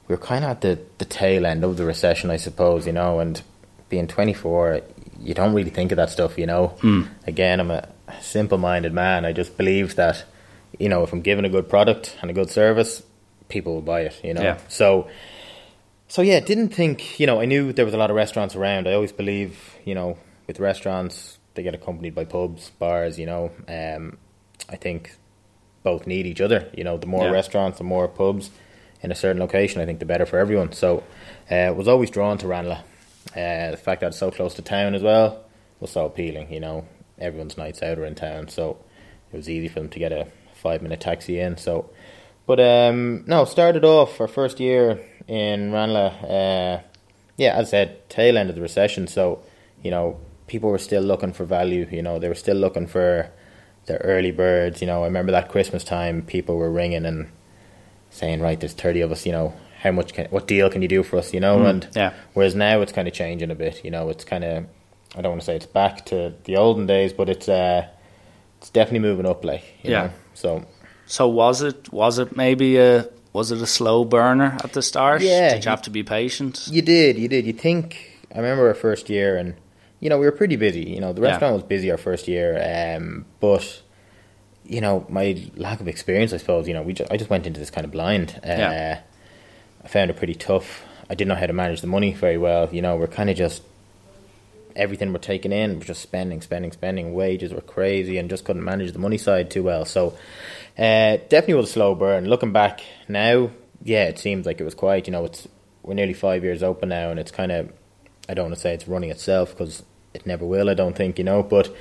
we 0.06 0.14
were 0.14 0.20
kind 0.20 0.44
of 0.44 0.50
at 0.50 0.60
the, 0.60 0.78
the 0.98 1.04
tail 1.04 1.46
end 1.46 1.64
of 1.64 1.76
the 1.76 1.84
recession, 1.84 2.30
I 2.30 2.36
suppose, 2.36 2.86
you 2.86 2.92
know. 2.92 3.20
And 3.20 3.40
being 3.88 4.06
24, 4.06 4.82
you 5.20 5.34
don't 5.34 5.54
really 5.54 5.70
think 5.70 5.92
of 5.92 5.96
that 5.96 6.10
stuff, 6.10 6.36
you 6.36 6.46
know. 6.46 6.76
Again, 7.26 7.60
I'm 7.60 7.70
a 7.70 7.88
simple-minded 8.20 8.92
man. 8.92 9.24
I 9.24 9.32
just 9.32 9.56
believe 9.56 9.96
that, 9.96 10.24
you 10.78 10.88
know, 10.88 11.02
if 11.04 11.12
I'm 11.12 11.22
given 11.22 11.44
a 11.44 11.48
good 11.48 11.68
product 11.68 12.16
and 12.20 12.30
a 12.30 12.34
good 12.34 12.50
service, 12.50 13.02
people 13.48 13.74
will 13.74 13.82
buy 13.82 14.00
it, 14.02 14.20
you 14.22 14.34
know. 14.34 14.42
Yeah. 14.42 14.58
So. 14.68 15.08
So 16.08 16.22
yeah, 16.22 16.40
didn't 16.40 16.68
think 16.70 17.18
you 17.18 17.26
know. 17.26 17.40
I 17.40 17.46
knew 17.46 17.72
there 17.72 17.84
was 17.84 17.94
a 17.94 17.98
lot 17.98 18.10
of 18.10 18.16
restaurants 18.16 18.54
around. 18.54 18.86
I 18.88 18.92
always 18.94 19.12
believe 19.12 19.74
you 19.84 19.94
know 19.94 20.18
with 20.46 20.60
restaurants 20.60 21.38
they 21.54 21.62
get 21.62 21.74
accompanied 21.74 22.14
by 22.14 22.24
pubs, 22.24 22.70
bars. 22.78 23.18
You 23.18 23.26
know, 23.26 23.50
um, 23.68 24.18
I 24.70 24.76
think 24.76 25.16
both 25.82 26.06
need 26.06 26.26
each 26.26 26.40
other. 26.40 26.68
You 26.76 26.84
know, 26.84 26.96
the 26.96 27.06
more 27.06 27.24
Yeah. 27.24 27.30
restaurants, 27.32 27.78
the 27.78 27.84
more 27.84 28.06
pubs 28.08 28.50
in 29.02 29.10
a 29.10 29.14
certain 29.14 29.40
location. 29.40 29.80
I 29.80 29.86
think 29.86 29.98
the 29.98 30.04
better 30.06 30.26
for 30.26 30.38
everyone. 30.38 30.72
So 30.72 31.02
uh, 31.50 31.72
was 31.76 31.88
always 31.88 32.10
drawn 32.10 32.38
to 32.38 32.46
Ranelagh. 32.46 32.82
Uh, 33.34 33.70
the 33.72 33.76
fact 33.76 34.00
that 34.00 34.08
it's 34.08 34.18
so 34.18 34.30
close 34.30 34.54
to 34.54 34.62
town 34.62 34.94
as 34.94 35.02
well 35.02 35.42
was 35.80 35.90
so 35.90 36.06
appealing. 36.06 36.52
You 36.52 36.60
know, 36.60 36.86
everyone's 37.18 37.56
nights 37.58 37.82
out 37.82 37.98
are 37.98 38.04
in 38.06 38.14
town, 38.14 38.48
so 38.48 38.78
it 39.32 39.36
was 39.36 39.50
easy 39.50 39.68
for 39.68 39.80
them 39.80 39.88
to 39.90 39.98
get 39.98 40.12
a 40.12 40.28
five 40.54 40.82
minute 40.82 41.00
taxi 41.00 41.40
in. 41.40 41.56
So. 41.56 41.90
But 42.46 42.60
um, 42.60 43.24
no, 43.26 43.44
started 43.44 43.84
off 43.84 44.20
our 44.20 44.28
first 44.28 44.60
year 44.60 45.00
in 45.28 45.72
Ranelagh. 45.72 46.22
Uh, 46.24 46.80
yeah, 47.36 47.54
as 47.54 47.68
I 47.68 47.70
said, 47.70 48.08
tail 48.08 48.38
end 48.38 48.48
of 48.50 48.56
the 48.56 48.62
recession. 48.62 49.06
So 49.06 49.40
you 49.82 49.90
know, 49.90 50.18
people 50.46 50.70
were 50.70 50.78
still 50.78 51.02
looking 51.02 51.32
for 51.32 51.44
value. 51.44 51.86
You 51.90 52.02
know, 52.02 52.18
they 52.18 52.28
were 52.28 52.34
still 52.34 52.56
looking 52.56 52.86
for 52.86 53.30
their 53.86 53.98
early 53.98 54.32
birds. 54.32 54.80
You 54.80 54.86
know, 54.86 55.02
I 55.02 55.06
remember 55.06 55.32
that 55.32 55.48
Christmas 55.48 55.84
time, 55.84 56.22
people 56.22 56.56
were 56.56 56.70
ringing 56.70 57.04
and 57.06 57.28
saying, 58.10 58.40
"Right, 58.40 58.58
there's 58.58 58.72
thirty 58.72 59.00
of 59.00 59.12
us. 59.12 59.26
You 59.26 59.32
know, 59.32 59.54
how 59.82 59.92
much? 59.92 60.12
Can, 60.14 60.26
what 60.30 60.46
deal 60.46 60.70
can 60.70 60.82
you 60.82 60.88
do 60.88 61.02
for 61.02 61.18
us? 61.18 61.34
You 61.34 61.40
know?" 61.40 61.64
and 61.66 61.86
yeah. 61.94 62.12
whereas 62.34 62.54
now 62.54 62.80
it's 62.80 62.92
kind 62.92 63.06
of 63.08 63.14
changing 63.14 63.50
a 63.50 63.54
bit. 63.54 63.84
You 63.84 63.90
know, 63.90 64.08
it's 64.08 64.24
kind 64.24 64.44
of 64.44 64.66
I 65.16 65.22
don't 65.22 65.32
want 65.32 65.42
to 65.42 65.46
say 65.46 65.56
it's 65.56 65.66
back 65.66 66.04
to 66.06 66.34
the 66.44 66.56
olden 66.56 66.86
days, 66.86 67.12
but 67.12 67.28
it's 67.28 67.48
uh, 67.48 67.86
it's 68.58 68.70
definitely 68.70 69.08
moving 69.08 69.26
up. 69.26 69.44
Like, 69.44 69.64
you 69.82 69.90
Yeah. 69.90 70.02
know, 70.04 70.12
so. 70.34 70.64
So 71.08 71.28
was 71.28 71.62
it 71.62 71.92
was 71.92 72.18
it 72.18 72.36
maybe 72.36 72.78
a 72.78 73.08
was 73.36 73.52
it 73.52 73.60
a 73.60 73.66
slow 73.66 74.04
burner 74.04 74.56
at 74.64 74.72
the 74.72 74.82
start? 74.82 75.20
Yeah, 75.22 75.54
Did 75.54 75.64
you 75.64 75.70
have 75.70 75.82
to 75.82 75.90
be 75.90 76.02
patient? 76.02 76.66
You 76.70 76.82
did, 76.82 77.18
you 77.18 77.28
did. 77.28 77.46
You 77.46 77.52
think? 77.52 77.86
I 78.34 78.38
remember 78.38 78.66
our 78.68 78.74
first 78.74 79.08
year, 79.10 79.36
and 79.36 79.54
you 80.00 80.08
know 80.10 80.18
we 80.18 80.26
were 80.26 80.32
pretty 80.32 80.56
busy. 80.56 80.84
You 80.94 81.00
know 81.00 81.12
the 81.12 81.20
Yeah. 81.22 81.28
restaurant 81.30 81.54
was 81.54 81.62
busy 81.62 81.90
our 81.90 81.98
first 82.08 82.26
year, 82.28 82.50
um, 82.74 83.24
but 83.40 83.64
you 84.64 84.80
know 84.80 85.04
my 85.08 85.26
lack 85.56 85.80
of 85.80 85.88
experience, 85.88 86.32
I 86.32 86.38
suppose. 86.38 86.66
You 86.68 86.74
know 86.74 86.82
we 86.82 86.92
just, 86.94 87.10
I 87.12 87.16
just 87.16 87.30
went 87.30 87.46
into 87.46 87.60
this 87.60 87.70
kind 87.70 87.84
of 87.84 87.90
blind. 87.92 88.28
Uh, 88.44 88.48
Yeah. 88.48 89.00
I 89.84 89.88
found 89.88 90.10
it 90.10 90.16
pretty 90.16 90.34
tough. 90.34 90.68
I 91.08 91.14
didn't 91.14 91.28
know 91.28 91.36
how 91.42 91.46
to 91.46 91.52
manage 91.52 91.80
the 91.80 91.86
money 91.96 92.12
very 92.14 92.38
well. 92.38 92.68
You 92.72 92.82
know 92.82 92.96
we're 92.96 93.06
kind 93.20 93.30
of 93.30 93.36
just 93.36 93.62
everything 94.76 95.12
we're 95.12 95.18
taking 95.18 95.52
in, 95.52 95.78
we're 95.78 95.84
just 95.84 96.02
spending, 96.02 96.40
spending, 96.40 96.72
spending. 96.72 97.14
Wages 97.14 97.52
were 97.52 97.60
crazy, 97.60 98.18
and 98.18 98.30
just 98.30 98.44
couldn't 98.44 98.64
manage 98.64 98.92
the 98.92 98.98
money 98.98 99.18
side 99.18 99.50
too 99.50 99.62
well. 99.62 99.84
So 99.84 100.16
uh, 100.78 101.18
definitely 101.28 101.54
was 101.54 101.70
a 101.70 101.72
slow 101.72 101.94
burn. 101.94 102.26
Looking 102.26 102.52
back 102.52 102.82
now, 103.08 103.50
yeah, 103.82 104.04
it 104.04 104.18
seems 104.18 104.46
like 104.46 104.60
it 104.60 104.64
was 104.64 104.74
quite. 104.74 105.06
You 105.06 105.12
know, 105.12 105.24
it's 105.24 105.48
we're 105.82 105.94
nearly 105.94 106.14
five 106.14 106.44
years 106.44 106.62
open 106.62 106.90
now, 106.90 107.10
and 107.10 107.18
it's 107.18 107.30
kind 107.30 107.52
of 107.52 107.72
I 108.28 108.34
don't 108.34 108.46
want 108.46 108.54
to 108.54 108.60
say 108.60 108.74
it's 108.74 108.88
running 108.88 109.10
itself 109.10 109.50
because 109.50 109.82
it 110.14 110.26
never 110.26 110.44
will. 110.44 110.68
I 110.68 110.74
don't 110.74 110.96
think 110.96 111.18
you 111.18 111.24
know, 111.24 111.42
but 111.42 111.74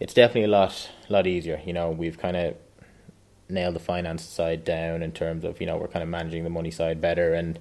it's 0.00 0.14
definitely 0.14 0.44
a 0.44 0.48
lot 0.48 0.90
lot 1.08 1.26
easier. 1.26 1.60
You 1.64 1.72
know, 1.72 1.90
we've 1.90 2.18
kind 2.18 2.36
of 2.36 2.56
nailed 3.48 3.74
the 3.74 3.80
finance 3.80 4.22
side 4.22 4.64
down 4.64 5.02
in 5.02 5.12
terms 5.12 5.44
of 5.44 5.60
you 5.60 5.66
know 5.66 5.76
we're 5.76 5.88
kind 5.88 6.02
of 6.02 6.08
managing 6.08 6.44
the 6.44 6.50
money 6.50 6.70
side 6.70 7.00
better, 7.00 7.34
and 7.34 7.58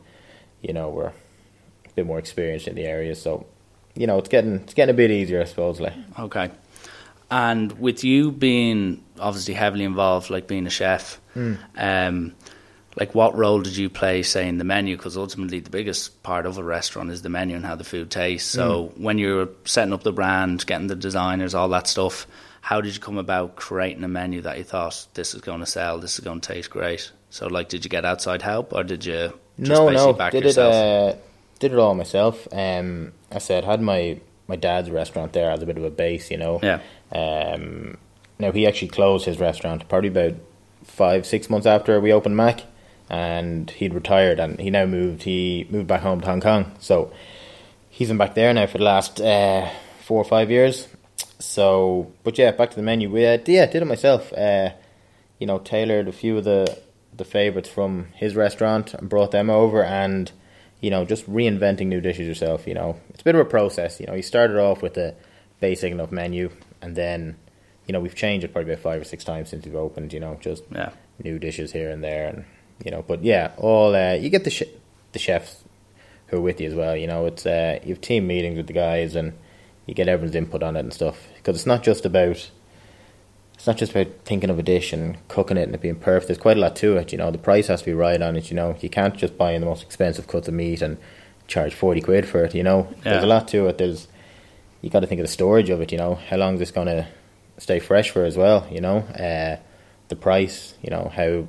you 0.62 0.74
know 0.74 0.89
we're 0.89 1.08
a 1.08 1.93
bit 1.96 2.06
more 2.06 2.19
experienced 2.19 2.67
in 2.67 2.76
the 2.76 2.86
area, 2.86 3.15
so 3.15 3.46
you 3.95 4.08
know 4.08 4.17
it's 4.17 4.29
getting 4.29 4.56
it's 4.56 4.73
getting 4.73 4.93
a 4.93 4.97
bit 4.97 5.12
easier, 5.12 5.41
I 5.41 5.45
suppose. 5.45 5.79
Like 5.79 5.93
Okay. 6.19 6.49
And 7.32 7.71
with 7.79 8.03
you 8.03 8.32
being 8.32 9.03
obviously 9.19 9.53
heavily 9.56 9.86
involved, 9.86 10.29
like 10.29 10.47
being 10.47 10.67
a 10.67 10.69
chef, 10.69 11.19
Hmm. 11.34 11.53
um, 11.77 12.34
like 12.95 13.15
what 13.15 13.36
role 13.36 13.60
did 13.62 13.75
you 13.75 13.89
play, 13.89 14.21
say, 14.21 14.47
in 14.47 14.60
the 14.60 14.63
menu? 14.63 14.95
Because 14.95 15.17
ultimately, 15.17 15.60
the 15.60 15.71
biggest 15.71 16.21
part 16.21 16.45
of 16.45 16.60
a 16.60 16.63
restaurant 16.63 17.10
is 17.10 17.23
the 17.23 17.29
menu 17.29 17.56
and 17.56 17.65
how 17.65 17.73
the 17.75 17.84
food 17.84 18.12
tastes. 18.12 18.47
So 18.51 18.91
Hmm. 18.95 19.03
when 19.03 19.17
you're 19.17 19.49
setting 19.65 19.93
up 19.93 20.03
the 20.03 20.12
brand, 20.12 20.63
getting 20.67 20.88
the 20.88 20.95
designers, 20.95 21.56
all 21.56 21.69
that 21.69 21.88
stuff, 21.88 22.27
how 22.62 22.82
did 22.82 22.93
you 22.93 23.01
come 23.01 23.17
about 23.17 23.56
creating 23.56 24.03
a 24.03 24.08
menu 24.08 24.41
that 24.41 24.58
you 24.60 24.63
thought 24.63 25.08
this 25.15 25.34
is 25.34 25.41
going 25.41 25.60
to 25.62 25.65
sell, 25.65 25.97
this 25.97 26.13
is 26.19 26.19
going 26.23 26.39
to 26.39 26.53
taste 26.53 26.69
great? 26.69 27.12
So, 27.32 27.47
like, 27.47 27.67
did 27.67 27.84
you 27.84 27.89
get 27.89 28.06
outside 28.06 28.43
help, 28.43 28.73
or 28.73 28.84
did 28.84 29.06
you 29.06 29.34
just 29.58 29.69
no, 29.71 29.88
basically 29.88 29.95
no, 29.95 30.13
back 30.13 30.32
did 30.34 30.43
yourself? 30.43 30.75
it 30.75 31.15
uh, 31.15 31.17
did 31.58 31.71
it 31.73 31.79
all 31.79 31.95
myself. 31.95 32.47
Um, 32.51 33.12
I 33.34 33.39
said 33.39 33.63
had 33.63 33.82
my 33.82 34.19
my 34.48 34.56
dad's 34.56 34.89
restaurant 34.89 35.34
there 35.34 35.50
as 35.52 35.62
a 35.62 35.65
bit 35.65 35.78
of 35.78 35.84
a 35.84 35.89
base, 35.89 36.30
you 36.30 36.38
know. 36.38 36.60
Yeah. 36.62 36.80
Um, 37.12 37.98
now 38.39 38.52
he 38.52 38.67
actually 38.67 38.89
closed 38.89 39.26
his 39.26 39.39
restaurant 39.39 39.88
probably 39.88 40.10
about 40.10 40.34
five 40.84 41.26
six 41.26 41.50
months 41.50 41.65
after 41.65 42.00
we 42.00 42.12
opened 42.12 42.36
Mac, 42.36 42.63
and 43.10 43.69
he'd 43.72 43.93
retired 43.93 44.39
and 44.39 44.60
he 44.60 44.69
now 44.69 44.86
moved. 44.86 45.24
He 45.24 45.67
moved 45.69 45.88
back 45.88 46.02
home 46.02 46.22
to 46.22 46.28
Hong 46.28 46.41
Kong, 46.41 46.72
so 46.80 47.12
he's 47.89 48.10
been 48.10 48.17
back 48.17 48.36
there 48.36 48.54
now 48.54 48.65
for 48.65 48.78
the 48.78 48.84
last 48.84 49.22
uh, 49.22 49.69
four 50.02 50.19
or 50.19 50.26
five 50.26 50.52
years. 50.52 50.88
So, 51.39 52.12
but 52.24 52.38
yeah, 52.38 52.52
back 52.52 52.69
to 52.72 52.76
the 52.76 52.82
menu. 52.82 53.10
We 53.10 53.26
uh, 53.26 53.39
yeah 53.46 53.65
did 53.65 53.82
it 53.82 53.86
myself. 53.86 54.34
Uh, 54.34 54.72
you 55.39 55.48
know, 55.48 55.60
tailored 55.60 56.08
a 56.08 56.13
few 56.13 56.38
of 56.38 56.43
the 56.43 56.80
the 57.15 57.26
favorites 57.26 57.69
from 57.69 58.08
his 58.15 58.36
restaurant 58.36 58.93
and 58.93 59.08
brought 59.08 59.32
them 59.32 59.50
over 59.50 59.84
and 59.84 60.32
you 60.84 60.89
know 60.91 61.04
just 61.06 61.24
reinventing 61.30 61.88
new 61.88 62.02
dishes 62.02 62.28
yourself. 62.28 62.67
You 62.67 62.76
know, 62.76 62.89
it's 63.10 63.22
a 63.22 63.24
bit 63.24 63.36
of 63.36 63.41
a 63.41 63.46
process. 63.58 64.00
You 64.00 64.06
know, 64.08 64.13
you 64.13 64.22
started 64.22 64.58
off 64.60 64.82
with 64.82 64.98
a 64.98 65.15
basic 65.60 65.91
enough 65.91 66.12
menu 66.12 66.50
and 66.82 66.96
then 66.96 67.38
you 67.88 67.93
know 67.93 68.00
we've 68.02 68.15
changed 68.15 68.43
it 68.43 68.52
probably 68.54 68.74
about 68.74 68.84
five 68.84 69.02
or 69.02 69.06
six 69.06 69.24
times 69.24 69.50
since 69.50 69.65
we've 69.65 69.76
opened. 69.88 70.12
You 70.13 70.19
know, 70.19 70.38
just 70.41 70.63
Yeah. 70.72 70.91
new 71.24 71.39
dishes 71.39 71.72
here 71.72 71.89
and 71.89 72.04
there 72.04 72.28
and 72.28 72.46
you 72.84 72.91
know 72.91 73.02
but 73.08 73.24
yeah 73.24 73.52
all 73.58 73.96
uh, 73.96 74.13
you 74.13 74.30
get 74.30 74.43
the 74.43 74.50
sh- 74.50 74.74
the 75.13 75.19
chefs 75.19 75.63
who 76.28 76.38
are 76.38 76.41
with 76.41 76.60
you 76.60 76.67
as 76.67 76.74
well 76.76 76.96
you 76.98 77.06
know 77.08 77.28
it's 77.28 77.46
uh, 77.46 77.80
you 77.84 77.89
have 77.93 78.02
team 78.02 78.26
meetings 78.28 78.58
with 78.58 78.65
the 78.67 78.74
guys 78.74 79.15
and 79.15 79.32
you 79.86 79.93
get 79.93 80.08
everyone's 80.08 80.36
input 80.36 80.63
on 80.63 80.76
it 80.76 80.80
and 80.80 80.91
stuff 80.93 81.17
because 81.38 81.56
it's 81.56 81.67
not 81.67 81.84
just 81.84 82.04
about 82.06 82.50
it's 83.54 83.68
not 83.68 83.78
just 83.78 83.92
about 83.92 84.08
thinking 84.26 84.50
of 84.50 84.60
a 84.60 84.63
dish 84.63 84.94
and 84.94 85.18
cooking 85.28 85.58
it 85.58 85.63
and 85.63 85.76
it 85.76 85.82
being 85.82 85.96
perfect. 85.96 86.28
There's 86.28 86.38
quite 86.38 86.58
a 86.58 86.60
lot 86.60 86.76
to 86.78 86.98
it 86.98 87.12
you 87.12 87.18
know. 87.18 87.32
The 87.32 87.38
price 87.38 87.68
has 87.68 87.82
to 87.82 87.86
be 87.86 87.94
right 87.94 88.22
on 88.22 88.36
it 88.36 88.50
you 88.50 88.56
know. 88.56 88.76
You 88.80 88.89
can't 88.89 89.16
just 89.16 89.38
buy 89.38 89.52
in 89.52 89.62
the 89.62 89.68
most 89.68 89.84
expensive 89.84 90.28
cuts 90.28 90.48
of 90.48 90.54
meat 90.54 90.82
and 90.82 90.98
charge 91.48 91.74
40 91.74 92.02
quid 92.02 92.28
for 92.28 92.44
it 92.44 92.56
you 92.56 92.63
know. 92.63 92.88
There's 93.04 93.24
a 93.24 93.28
lot 93.28 93.48
to 93.50 93.68
it. 93.68 93.78
There's 93.78 94.08
you 94.82 94.89
got 94.89 95.00
to 95.00 95.08
think 95.08 95.20
of 95.20 95.28
the 95.28 95.32
storage 95.32 95.70
of 95.70 95.82
it 95.82 95.92
you 95.92 95.98
know. 95.98 96.16
How 96.16 96.38
long 96.38 96.56
is 96.56 96.60
this 96.60 96.72
going 96.72 96.88
to 96.88 97.08
stay 97.58 97.80
fresh 97.80 98.10
for 98.10 98.26
as 98.26 98.38
well 98.38 98.68
you 98.72 98.82
know? 98.82 98.98
Uh, 98.98 99.58
the 100.10 100.16
price 100.16 100.76
you 100.82 100.89
know 100.89 101.12
how 101.16 101.48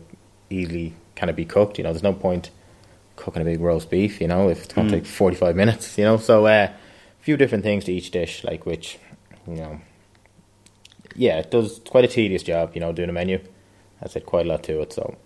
easily 0.51 0.95
can 1.14 1.29
it 1.29 1.37
be 1.37 1.45
cooked 1.45 1.79
you 1.79 1.85
know. 1.85 1.93
There's 1.93 2.03
no 2.03 2.12
point 2.12 2.51
cooking 3.17 3.43
a 3.43 3.45
big 3.45 3.61
roast 3.61 3.90
beef. 3.90 4.21
You 4.21 4.29
know, 4.29 4.49
if 4.49 4.64
it's 4.64 4.75
going 4.75 4.88
to 4.88 4.95
take 4.95 5.07
forty 5.07 5.37
five 5.37 5.57
minutes. 5.57 5.97
You 5.99 6.05
know, 6.05 6.17
so 6.17 6.47
uh, 6.47 6.69
a 6.71 7.23
few 7.23 7.37
different 7.37 7.64
things 7.64 7.85
to 7.85 7.93
each 7.93 8.11
dish, 8.11 8.45
like 8.45 8.67
which 8.67 8.99
you 9.47 9.57
know, 9.57 9.81
yeah, 11.14 11.38
it 11.38 11.51
does 11.51 11.81
quite 11.88 12.05
a 12.05 12.09
tedious 12.09 12.43
job. 12.43 12.73
You 12.75 12.81
know, 12.81 12.93
doing 12.93 13.11
a 13.11 13.12
menu. 13.12 13.40
I 14.03 14.09
said 14.09 14.27
quite 14.27 14.47
a 14.47 14.49
lot 14.49 14.62
to 14.64 14.81
it. 14.81 14.93
So 14.93 15.17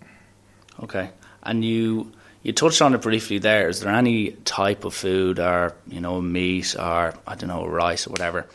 Okay. 0.82 1.10
And 1.42 1.64
you 1.64 2.12
you 2.42 2.52
touched 2.52 2.80
on 2.82 2.94
it 2.94 3.02
briefly 3.02 3.38
there. 3.38 3.68
Is 3.68 3.80
there 3.80 3.92
any 3.92 4.32
type 4.44 4.84
of 4.84 4.94
food 4.94 5.38
or, 5.38 5.74
you 5.88 6.00
know, 6.00 6.20
meat 6.20 6.76
or 6.78 7.14
I 7.26 7.34
don't 7.34 7.48
know, 7.48 7.66
rice 7.66 8.06
or 8.06 8.10
whatever 8.10 8.46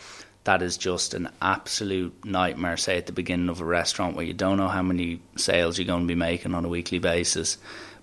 that 0.46 0.62
is 0.62 0.78
just 0.78 1.14
an 1.14 1.30
absolute 1.42 2.26
nightmare, 2.26 2.78
say 2.78 2.98
at 2.98 3.06
the 3.06 3.14
beginning 3.14 3.50
of 3.50 3.62
a 3.62 3.66
restaurant 3.66 4.16
where 4.16 4.26
you 4.26 4.34
don't 4.34 4.58
know 4.58 4.68
how 4.68 4.82
many 4.82 5.22
sales 5.38 5.78
you're 5.78 5.88
going 5.88 6.02
to 6.02 6.08
be 6.08 6.16
making 6.16 6.54
on 6.54 6.66
a 6.66 6.70
weekly 6.70 7.00
basis. 7.00 7.58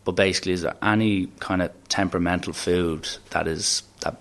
But 0.05 0.13
basically, 0.13 0.53
is 0.53 0.63
there 0.63 0.77
any 0.83 1.27
kind 1.41 1.61
of 1.61 1.71
temperamental 1.89 2.55
food 2.55 3.09
that 3.31 3.47
is 3.47 3.83
that 4.01 4.19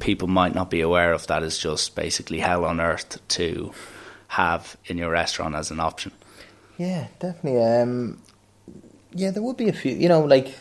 people 0.00 0.28
might 0.28 0.54
not 0.54 0.70
be 0.70 0.80
aware 0.80 1.12
of 1.12 1.26
that 1.26 1.42
is 1.42 1.58
just 1.58 1.94
basically 1.94 2.40
hell 2.40 2.64
on 2.64 2.80
earth 2.80 3.20
to 3.28 3.72
have 4.28 4.76
in 4.86 4.98
your 4.98 5.10
restaurant 5.10 5.54
as 5.54 5.70
an 5.70 5.80
option? 5.80 6.12
Yeah, 6.76 7.08
definitely. 7.18 7.62
Um, 7.62 8.22
yeah, 9.12 9.30
there 9.30 9.42
would 9.42 9.56
be 9.56 9.68
a 9.68 9.72
few. 9.72 9.92
You 9.94 10.08
know, 10.08 10.20
like 10.20 10.54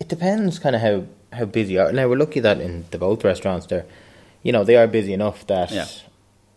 it 0.00 0.08
depends 0.08 0.58
kind 0.58 0.76
of 0.76 0.82
how 0.82 1.04
how 1.32 1.44
busy 1.46 1.78
are. 1.78 1.92
Now 1.92 2.08
we're 2.08 2.16
lucky 2.18 2.40
that 2.40 2.60
in 2.60 2.84
the 2.90 2.98
both 2.98 3.24
restaurants 3.24 3.66
there, 3.66 3.86
you 4.42 4.52
know, 4.52 4.64
they 4.64 4.76
are 4.76 4.86
busy 4.86 5.12
enough 5.14 5.46
that 5.46 5.70
Yeah. 5.70 5.86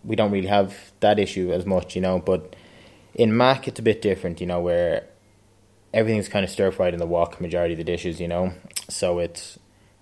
we 0.03 0.15
don't 0.15 0.31
really 0.31 0.47
have 0.47 0.75
that 0.99 1.19
issue 1.19 1.53
as 1.53 1.65
much. 1.65 1.95
You 1.95 2.01
know, 2.01 2.19
but 2.19 2.55
in 3.13 3.35
Mac 3.37 3.67
it's 3.67 3.79
a 3.79 3.83
bit 3.83 4.01
different. 4.01 4.41
You 4.41 4.47
know, 4.47 4.59
where 4.59 5.05
everything's 5.93 6.27
kind 6.27 6.43
of 6.43 6.49
stir 6.51 6.71
fried 6.71 6.93
in 6.93 6.99
the 6.99 7.05
wok 7.07 7.39
majority 7.39 7.73
of 7.73 7.77
the 7.77 7.83
dishes. 7.85 8.19
You 8.19 8.27
know, 8.27 8.53
so 8.89 9.19
it's 9.19 9.57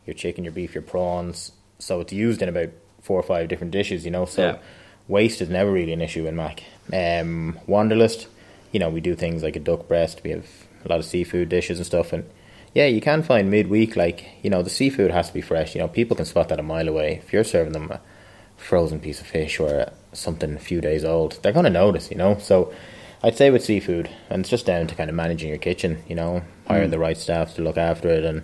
your 0.08 0.14
chicken, 0.16 0.44
your 0.44 0.54
beef, 0.54 0.74
your 0.74 0.82
prawns. 0.84 1.52
So 1.80 2.00
it's 2.00 2.14
used 2.14 2.42
in 2.42 2.50
about 2.50 2.70
four 3.02 3.20
or 3.20 3.24
five 3.24 3.50
different 3.50 3.72
dishes. 3.72 4.06
You 4.06 4.12
know, 4.12 4.26
so 4.26 4.42
Yeah. 4.54 4.58
Waste 5.08 5.42
is 5.42 5.50
never 5.50 5.72
really 5.72 5.94
an 5.94 6.02
issue 6.02 6.28
in 6.28 6.36
Mac. 6.36 6.64
Um, 6.92 7.60
Wanderlust, 7.68 8.28
you 8.72 8.80
know, 8.80 8.90
we 8.90 9.02
do 9.02 9.16
things 9.16 9.44
like 9.44 9.56
a 9.56 9.60
duck 9.60 9.88
breast. 9.88 10.22
We 10.24 10.32
have 10.32 10.48
a 10.86 10.90
lot 10.90 11.00
of 11.00 11.06
seafood 11.06 11.50
dishes 11.50 11.78
and 11.78 11.86
stuff, 11.86 12.14
and 12.14 12.30
yeah, 12.74 12.88
you 12.88 13.02
can 13.02 13.24
find 13.24 13.52
midweek 13.52 13.96
like 13.96 14.26
you 14.42 14.50
know 14.50 14.64
the 14.64 14.70
seafood 14.70 15.12
has 15.12 15.28
to 15.28 15.34
be 15.34 15.42
fresh. 15.42 15.76
You 15.76 15.82
know, 15.82 15.88
people 15.88 16.18
can 16.18 16.26
spot 16.26 16.50
that 16.50 16.60
a 16.60 16.64
mile 16.64 16.88
away. 16.88 17.22
If 17.24 17.32
you're 17.32 17.44
serving 17.44 17.74
them 17.74 17.92
a 17.92 18.02
frozen 18.58 19.00
piece 19.00 19.22
of 19.22 19.28
fish 19.28 19.60
or 19.60 19.92
something 20.12 20.56
a 20.56 20.60
few 20.60 20.82
days 20.82 21.04
old, 21.04 21.40
they're 21.42 21.52
going 21.52 21.66
to 21.66 21.70
notice. 21.70 22.10
You 22.10 22.18
know, 22.18 22.38
so 22.40 22.74
I'd 23.22 23.38
say 23.38 23.52
with 23.52 23.64
seafood, 23.64 24.10
and 24.30 24.42
it's 24.42 24.50
just 24.50 24.66
down 24.66 24.88
to 24.88 24.96
kind 24.96 25.10
of 25.10 25.16
managing 25.16 25.50
your 25.50 25.58
kitchen. 25.58 26.04
You 26.08 26.16
know, 26.16 26.42
hiring 26.68 26.90
the 26.90 27.00
right 27.00 27.18
staff 27.18 27.56
to 27.56 27.62
look 27.62 27.78
after 27.78 28.10
it 28.10 28.26
and 28.26 28.44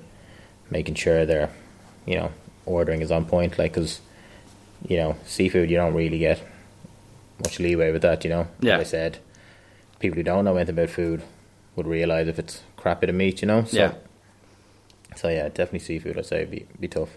making 0.69 0.95
sure 0.95 1.25
they're, 1.25 1.49
you 2.05 2.15
know, 2.15 2.31
ordering 2.65 3.01
is 3.01 3.11
on 3.11 3.25
point. 3.25 3.57
Like, 3.57 3.73
because 3.73 4.01
you 4.87 4.97
know, 4.97 5.15
seafood, 5.25 5.69
you 5.69 5.77
don't 5.77 5.93
really 5.93 6.19
get 6.19 6.41
much 7.43 7.59
leeway 7.59 7.91
with 7.91 8.01
that, 8.01 8.23
you 8.23 8.29
know. 8.29 8.47
Yeah. 8.59 8.73
Like 8.77 8.87
I 8.87 8.89
said, 8.89 9.19
people 9.99 10.17
who 10.17 10.23
don't 10.23 10.45
know 10.45 10.55
anything 10.55 10.75
about 10.75 10.89
food 10.89 11.23
would 11.75 11.87
realise 11.87 12.27
if 12.27 12.39
it's 12.39 12.61
crap 12.77 13.01
bit 13.01 13.09
of 13.09 13.15
meat, 13.15 13.41
you 13.41 13.47
know. 13.47 13.63
So, 13.63 13.77
Yeah. 13.77 13.93
So 15.15 15.27
yeah, 15.27 15.47
definitely 15.49 15.79
seafood. 15.79 16.17
I'd 16.17 16.25
say 16.25 16.45
be 16.45 16.65
be 16.79 16.87
tough. 16.87 17.09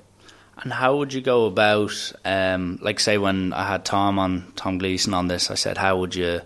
And 0.62 0.72
how 0.72 0.96
would 0.96 1.12
you 1.12 1.20
go 1.20 1.46
about, 1.46 2.12
um, 2.24 2.78
like, 2.82 3.00
say, 3.00 3.16
when 3.16 3.52
I 3.52 3.66
had 3.66 3.84
Tom 3.84 4.18
on 4.18 4.52
Tom 4.54 4.78
Gleason 4.78 5.14
on 5.14 5.26
this, 5.26 5.50
I 5.50 5.54
said, 5.54 5.78
how 5.78 5.98
would 5.98 6.14
you, 6.14 6.42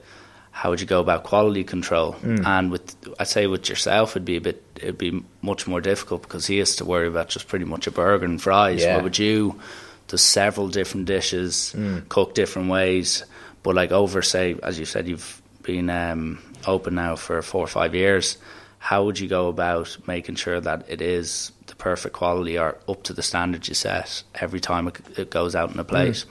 how 0.52 0.70
would 0.70 0.81
you 0.81 0.87
go 0.87 1.00
about 1.00 1.24
quality 1.24 1.64
control? 1.64 2.12
Mm. 2.14 2.46
And 2.46 2.70
with, 2.70 2.94
I'd 3.18 3.26
say, 3.26 3.46
with 3.48 3.68
yourself, 3.68 4.12
it'd 4.12 4.24
be 4.24 4.37
a 4.37 4.40
bit, 4.40 4.62
it'd 4.76 4.96
be 4.96 5.24
much 5.42 5.66
more 5.66 5.81
difficult 5.81 6.22
because 6.22 6.46
he 6.46 6.59
has 6.59 6.76
to 6.76 6.85
worry 6.85 7.09
about 7.09 7.29
just 7.29 7.48
pretty 7.48 7.64
much 7.64 7.88
a 7.88 7.90
burger 7.90 8.24
and 8.24 8.40
fries. 8.40 8.83
Yeah. 8.83 8.96
But 8.96 9.05
with 9.05 9.18
you, 9.18 9.59
there's 10.08 10.22
several 10.22 10.68
different 10.68 11.06
dishes, 11.06 11.74
Mm. 11.76 12.08
cooked 12.08 12.34
different 12.34 12.68
ways. 12.70 13.24
But 13.62 13.74
like 13.74 13.90
over, 13.92 14.22
say, 14.22 14.56
as 14.62 14.78
you 14.78 14.84
said, 14.84 15.08
you've 15.08 15.42
been 15.62 15.90
um, 15.90 16.38
open 16.66 16.94
now 16.94 17.16
for 17.16 17.42
four 17.42 17.64
or 17.64 17.66
five 17.68 17.94
years. 17.94 18.38
How 18.78 19.04
would 19.04 19.18
you 19.18 19.26
go 19.28 19.48
about 19.48 19.96
making 20.06 20.36
sure 20.36 20.60
that 20.60 20.84
it 20.88 21.00
is 21.02 21.50
the 21.66 21.74
perfect 21.74 22.14
quality 22.14 22.56
or 22.56 22.76
up 22.88 23.02
to 23.04 23.12
the 23.12 23.22
standards 23.22 23.68
you 23.68 23.74
set 23.74 24.22
every 24.36 24.60
time 24.60 24.86
it, 24.86 25.00
it 25.18 25.30
goes 25.30 25.56
out 25.56 25.72
in 25.72 25.80
a 25.80 25.84
plate? 25.84 26.24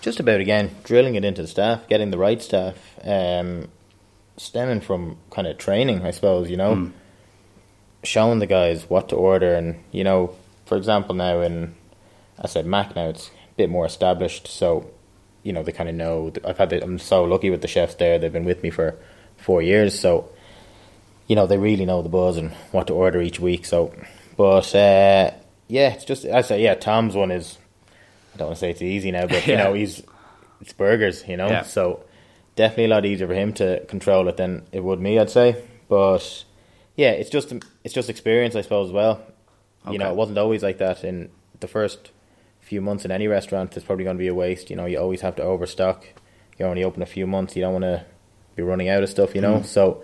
Just 0.00 0.18
about 0.18 0.40
again 0.40 0.70
drilling 0.84 1.14
it 1.16 1.24
into 1.26 1.42
the 1.42 1.48
staff, 1.48 1.86
getting 1.88 2.10
the 2.10 2.16
right 2.16 2.40
staff, 2.40 2.76
um, 3.04 3.68
stemming 4.38 4.80
from 4.80 5.18
kind 5.30 5.46
of 5.46 5.58
training, 5.58 6.06
I 6.06 6.10
suppose. 6.12 6.48
You 6.48 6.56
know, 6.56 6.90
showing 8.02 8.38
the 8.38 8.46
guys 8.46 8.88
what 8.88 9.10
to 9.10 9.16
order, 9.16 9.54
and 9.54 9.82
you 9.92 10.04
know, 10.04 10.34
for 10.64 10.78
example, 10.78 11.14
now 11.14 11.42
in 11.42 11.74
I 12.40 12.46
said 12.46 12.66
Mac 12.66 12.96
now 12.96 13.08
it's 13.08 13.28
a 13.28 13.54
bit 13.56 13.70
more 13.70 13.86
established, 13.86 14.46
so 14.48 14.90
you 15.42 15.52
know 15.52 15.62
they 15.62 15.72
kind 15.72 15.88
of 15.88 15.94
know. 15.94 16.32
I've 16.44 16.58
had 16.58 16.70
the, 16.70 16.82
I'm 16.82 16.98
so 16.98 17.24
lucky 17.24 17.50
with 17.50 17.62
the 17.62 17.68
chefs 17.68 17.94
there; 17.96 18.18
they've 18.18 18.32
been 18.32 18.44
with 18.44 18.62
me 18.62 18.70
for 18.70 18.96
four 19.36 19.62
years, 19.62 19.98
so 19.98 20.28
you 21.26 21.36
know 21.36 21.46
they 21.46 21.58
really 21.58 21.84
know 21.86 22.02
the 22.02 22.08
buzz 22.08 22.36
and 22.36 22.50
what 22.72 22.86
to 22.88 22.94
order 22.94 23.20
each 23.20 23.40
week. 23.40 23.64
So, 23.66 23.94
but 24.36 24.74
uh, 24.74 25.30
yeah, 25.68 25.92
it's 25.92 26.04
just 26.04 26.24
I 26.24 26.42
say 26.42 26.62
yeah, 26.62 26.74
Tom's 26.74 27.14
one 27.14 27.30
is 27.30 27.58
I 28.34 28.38
don't 28.38 28.48
want 28.48 28.56
to 28.56 28.60
say 28.60 28.70
it's 28.70 28.82
easy 28.82 29.10
now, 29.10 29.26
but 29.26 29.46
you 29.46 29.52
Yeah. 29.54 29.64
know 29.64 29.74
he's 29.74 30.02
it's 30.60 30.72
burgers, 30.72 31.26
you 31.26 31.36
know, 31.36 31.48
Yeah. 31.48 31.62
so 31.62 32.04
definitely 32.56 32.84
a 32.84 32.88
lot 32.88 33.06
easier 33.06 33.26
for 33.26 33.34
him 33.34 33.52
to 33.54 33.84
control 33.86 34.28
it 34.28 34.36
than 34.36 34.66
it 34.72 34.84
would 34.84 35.00
me, 35.00 35.18
I'd 35.18 35.30
say. 35.30 35.62
But 35.88 36.44
yeah, 36.96 37.10
it's 37.12 37.30
just 37.30 37.52
it's 37.84 37.94
just 37.94 38.08
experience, 38.10 38.54
I 38.56 38.60
suppose, 38.62 38.88
as 38.88 38.92
well. 38.92 39.20
You 39.90 39.96
know, 39.98 40.10
it 40.10 40.16
wasn't 40.16 40.36
always 40.38 40.62
like 40.62 40.78
that 40.78 41.02
in 41.04 41.30
the 41.60 41.66
first 41.68 42.10
few 42.60 42.80
months 42.80 43.04
in 43.04 43.10
any 43.10 43.26
restaurant. 43.26 43.72
There's 43.72 43.84
probably 43.84 44.04
going 44.04 44.16
to 44.16 44.22
be 44.22 44.28
a 44.28 44.34
waste. 44.34 44.70
You 44.70 44.76
know, 44.76 44.86
you 44.86 44.98
always 44.98 45.20
have 45.22 45.36
to 45.36 45.42
overstock. 45.42 46.06
You're 46.58 46.68
only 46.68 46.84
open 46.84 47.02
a 47.02 47.06
few 47.06 47.26
months. 47.26 47.56
You 47.56 47.62
don't 47.62 47.72
want 47.72 47.84
to 47.84 48.04
be 48.56 48.62
running 48.62 48.88
out 48.88 49.02
of 49.02 49.08
stuff. 49.08 49.34
You 49.34 49.40
know, 49.40 49.60
Mm. 49.60 49.64
so 49.66 50.02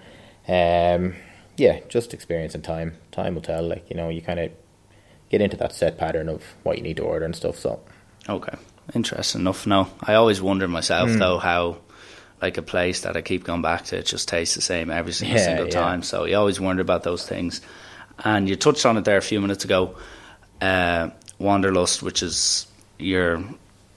um, 0.49 1.15
yeah, 1.57 1.81
just 1.89 2.15
experience 2.15 2.55
and 2.55 2.63
time. 2.65 2.97
Time 3.13 3.35
will 3.35 3.43
tell. 3.43 3.63
Like 3.67 3.89
you 3.91 3.97
know, 3.97 4.09
you 4.09 4.23
kind 4.23 4.41
of 4.41 4.51
get 5.31 5.41
into 5.41 5.57
that 5.59 5.73
set 5.73 5.99
pattern 5.99 6.29
of 6.29 6.43
what 6.63 6.77
you 6.77 6.83
need 6.83 6.97
to 6.99 7.03
order 7.03 7.25
and 7.25 7.35
stuff. 7.37 7.59
So 7.59 7.81
Okay, 8.29 8.57
interesting 8.95 9.41
enough. 9.43 9.67
No, 9.67 9.89
I 10.03 10.15
always 10.15 10.41
wonder 10.41 10.67
myself 10.69 11.11
Hmm. 11.11 11.19
though 11.19 11.39
how, 11.39 11.79
like 12.43 12.57
a 12.59 12.63
place 12.63 13.03
that 13.03 13.17
I 13.17 13.23
keep 13.23 13.45
going 13.45 13.63
back 13.63 13.85
to, 13.87 13.99
it 13.99 14.07
just 14.07 14.29
tastes 14.29 14.55
the 14.55 14.61
same 14.63 14.91
every 14.91 15.13
single 15.13 15.39
Yeah, 15.39 15.45
single 15.45 15.67
yeah. 15.67 15.73
time. 15.73 16.03
So 16.03 16.25
you 16.27 16.37
always 16.37 16.61
wonder 16.61 16.83
about 16.83 17.03
those 17.03 17.27
things. 17.27 17.61
And 18.25 18.49
you 18.49 18.57
touched 18.57 18.87
on 18.87 18.97
it 18.97 19.05
there 19.05 19.17
a 19.19 19.23
few 19.23 19.41
minutes 19.41 19.65
ago. 19.65 19.97
Uh, 20.61 21.11
Wanderlust, 21.39 22.03
which 22.03 22.23
is 22.23 22.67
your 22.99 23.43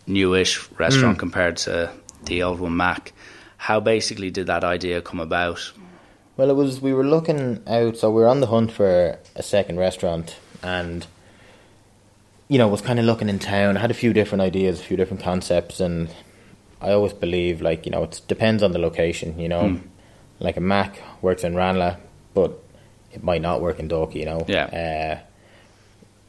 newish 0.07 0.59
restaurant 0.77 1.15
Hmm. 1.17 1.19
compared 1.19 1.57
to 1.57 1.91
the 2.25 2.43
old 2.43 2.59
one, 2.59 2.75
Mac. 2.75 3.13
How 3.57 3.79
basically 3.79 4.29
did 4.31 4.47
that 4.47 4.63
idea 4.63 5.01
come 5.01 5.19
about? 5.19 5.71
Well, 6.37 6.49
it 6.49 6.55
was 6.55 6.81
we 6.81 6.93
were 6.93 7.03
looking 7.05 7.61
out, 7.67 7.97
so 7.97 8.09
we 8.09 8.21
were 8.21 8.27
on 8.27 8.39
the 8.39 8.47
hunt 8.47 8.71
for 8.71 9.17
a 9.35 9.43
second 9.43 9.77
restaurant, 9.79 10.35
and 10.63 11.05
you 12.47 12.57
know, 12.57 12.67
was 12.67 12.81
kind 12.81 12.97
of 12.99 13.05
looking 13.05 13.29
in 13.29 13.37
town. 13.39 13.77
I 13.77 13.79
had 13.81 13.91
a 13.91 13.95
few 13.95 14.11
different 14.13 14.41
ideas, 14.41 14.79
a 14.79 14.83
few 14.83 14.97
different 14.97 15.21
concepts, 15.21 15.79
and 15.79 16.09
I 16.81 16.91
always 16.91 17.13
believe 17.13 17.61
like 17.61 17.85
you 17.85 17.91
know 17.91 18.03
it 18.03 18.21
depends 18.27 18.63
on 18.63 18.71
the 18.71 18.79
location. 18.79 19.37
You 19.39 19.49
know, 19.49 19.61
Mm. 19.61 19.81
like 20.39 20.57
a 20.57 20.61
Mac 20.61 20.99
works 21.21 21.43
in 21.43 21.55
Ranelagh, 21.55 21.97
but 22.33 22.51
it 23.13 23.23
might 23.23 23.41
not 23.41 23.61
work 23.61 23.79
in 23.79 23.87
Dalkey. 23.89 24.15
You 24.15 24.25
know, 24.25 24.45
Yeah. 24.47 24.65
Uh, 24.65 25.28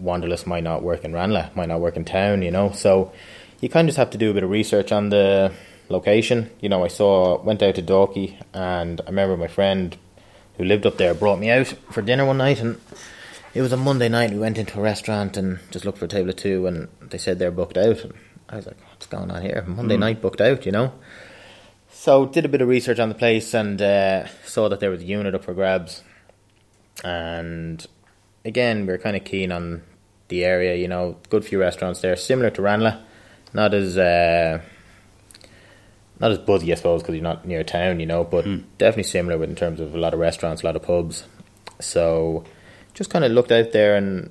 Wanderlust 0.00 0.46
might 0.46 0.64
not 0.64 0.82
work 0.82 1.04
in 1.04 1.12
Ranelagh, 1.12 1.50
might 1.54 1.68
not 1.68 1.80
work 1.80 1.96
in 1.96 2.04
town. 2.04 2.42
You 2.42 2.50
know, 2.50 2.72
so 2.72 3.12
you 3.60 3.68
kind 3.68 3.86
of 3.86 3.90
just 3.90 3.98
have 3.98 4.10
to 4.10 4.18
do 4.18 4.30
a 4.30 4.34
bit 4.34 4.42
of 4.42 4.50
research 4.50 4.92
on 4.92 5.10
the 5.10 5.52
location. 5.88 6.50
You 6.60 6.68
know, 6.68 6.84
I 6.84 6.88
saw 6.88 7.40
went 7.42 7.62
out 7.62 7.74
to 7.76 7.82
Dalkey, 7.82 8.36
and 8.54 9.00
I 9.02 9.10
remember 9.10 9.36
my 9.36 9.48
friend 9.48 9.96
who 10.56 10.64
lived 10.64 10.86
up 10.86 10.96
there 10.96 11.14
brought 11.14 11.38
me 11.38 11.50
out 11.50 11.68
for 11.90 12.02
dinner 12.02 12.24
one 12.24 12.38
night, 12.38 12.60
and 12.60 12.80
it 13.54 13.62
was 13.62 13.72
a 13.72 13.76
Monday 13.76 14.08
night. 14.08 14.30
We 14.30 14.38
went 14.38 14.58
into 14.58 14.78
a 14.78 14.82
restaurant 14.82 15.36
and 15.36 15.58
just 15.70 15.84
looked 15.84 15.98
for 15.98 16.04
a 16.04 16.08
table 16.08 16.30
of 16.30 16.36
two, 16.36 16.66
and 16.66 16.88
they 17.00 17.18
said 17.18 17.38
they're 17.38 17.50
booked 17.50 17.76
out. 17.76 18.04
And 18.04 18.14
I 18.48 18.56
was 18.56 18.66
like, 18.66 18.78
"What's 18.90 19.06
going 19.06 19.30
on 19.30 19.42
here? 19.42 19.64
Monday 19.66 19.96
night 19.96 20.22
booked 20.22 20.40
out?" 20.40 20.66
You 20.66 20.72
know. 20.72 20.92
So 21.92 22.24
did 22.24 22.44
a 22.44 22.48
bit 22.48 22.62
of 22.62 22.68
research 22.68 22.98
on 22.98 23.08
the 23.08 23.14
place 23.14 23.52
and 23.52 23.82
uh, 23.82 24.26
saw 24.46 24.68
that 24.68 24.80
there 24.80 24.90
was 24.90 25.02
a 25.02 25.04
unit 25.04 25.34
up 25.34 25.44
for 25.44 25.52
grabs, 25.52 26.02
and 27.04 27.86
again 28.44 28.86
we're 28.86 28.98
kind 28.98 29.16
of 29.16 29.24
keen 29.24 29.52
on 29.52 29.82
the 30.28 30.44
area. 30.44 30.76
You 30.76 30.88
know, 30.88 31.16
good 31.28 31.44
few 31.44 31.60
restaurants 31.60 32.00
there, 32.00 32.16
similar 32.16 32.50
to 32.50 32.62
Ranelagh, 32.62 32.98
not 33.52 33.74
as. 33.74 33.98
Uh, 33.98 34.62
not 36.20 36.32
as 36.32 36.38
buzzy, 36.38 36.70
I 36.70 36.74
suppose, 36.74 37.00
because 37.00 37.14
you're 37.14 37.24
not 37.24 37.46
near 37.46 37.64
town, 37.64 37.98
you 37.98 38.04
know, 38.04 38.24
but 38.24 38.44
definitely 38.76 39.04
similar 39.04 39.38
with 39.38 39.48
in 39.48 39.56
terms 39.56 39.80
of 39.80 39.94
a 39.94 39.98
lot 39.98 40.12
of 40.12 40.20
restaurants, 40.20 40.62
a 40.62 40.66
lot 40.66 40.76
of 40.76 40.82
pubs. 40.82 41.24
So 41.80 42.44
just 42.92 43.08
kind 43.08 43.24
of 43.24 43.32
looked 43.32 43.50
out 43.50 43.72
there, 43.72 43.96
and 43.96 44.30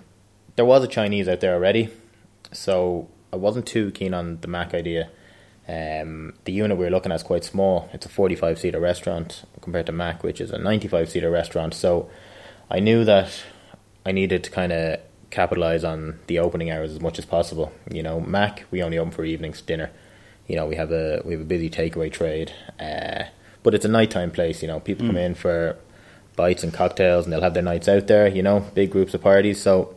there 0.56 0.66
was 0.66 0.84
a 0.84 0.88
Chinese 0.88 1.28
out 1.28 1.40
there 1.40 1.56
already, 1.56 1.90
so 2.52 3.10
I 3.34 3.38
wasn't 3.38 3.66
too 3.66 3.90
keen 3.90 4.14
on 4.14 4.40
the 4.42 4.48
Mac 4.48 4.76
idea. 4.76 5.10
Um, 5.68 6.34
the 6.46 6.52
unit 6.52 6.78
we 6.78 6.86
were 6.86 6.92
looking 6.92 7.12
at 7.12 7.16
is 7.16 7.24
quite 7.24 7.44
small. 7.44 7.90
It's 7.92 8.06
a 8.06 8.10
45 8.10 8.60
seater 8.60 8.80
restaurant 8.80 9.44
compared 9.62 9.88
to 9.88 9.92
Mac, 9.92 10.24
which 10.24 10.40
is 10.42 10.52
a 10.52 10.60
95 10.60 11.10
seater 11.10 11.32
restaurant. 11.32 11.74
So 11.74 12.10
I 12.70 12.80
knew 12.80 13.04
that 13.06 13.30
I 14.06 14.12
needed 14.12 14.44
to 14.46 14.52
kind 14.52 14.72
of 14.72 15.00
capitalize 15.30 15.84
on 15.84 16.20
the 16.28 16.40
opening 16.40 16.72
hours 16.72 16.92
as 16.92 17.02
much 17.02 17.20
as 17.20 17.26
possible. 17.26 17.72
You 17.92 18.04
know, 18.04 18.20
Mac 18.20 18.66
we 18.72 18.82
only 18.82 18.98
open 18.98 19.12
for 19.12 19.24
evenings 19.24 19.62
dinner. 19.62 19.92
You 20.48 20.56
know, 20.56 20.66
we 20.66 20.76
have 20.76 20.92
a 20.92 21.22
we 21.26 21.34
have 21.34 21.42
a 21.42 21.46
busy 21.46 21.70
takeaway 21.70 22.12
trade, 22.12 22.52
uh, 22.80 23.26
but 23.62 23.76
it's 23.76 23.86
a 23.86 23.90
nighttime 23.90 24.32
place. 24.32 24.62
You 24.62 24.68
know, 24.68 24.80
people 24.80 25.06
come 25.06 25.18
in 25.18 25.36
for 25.36 25.78
bites 26.36 26.64
and 26.64 26.74
cocktails, 26.74 27.26
and 27.26 27.34
they'll 27.34 27.42
have 27.42 27.54
their 27.54 27.64
nights 27.64 27.88
out 27.88 28.08
there. 28.08 28.28
You 28.28 28.42
know, 28.42 28.62
big 28.74 28.92
groups 28.92 29.14
of 29.14 29.22
parties. 29.22 29.62
So 29.62 29.96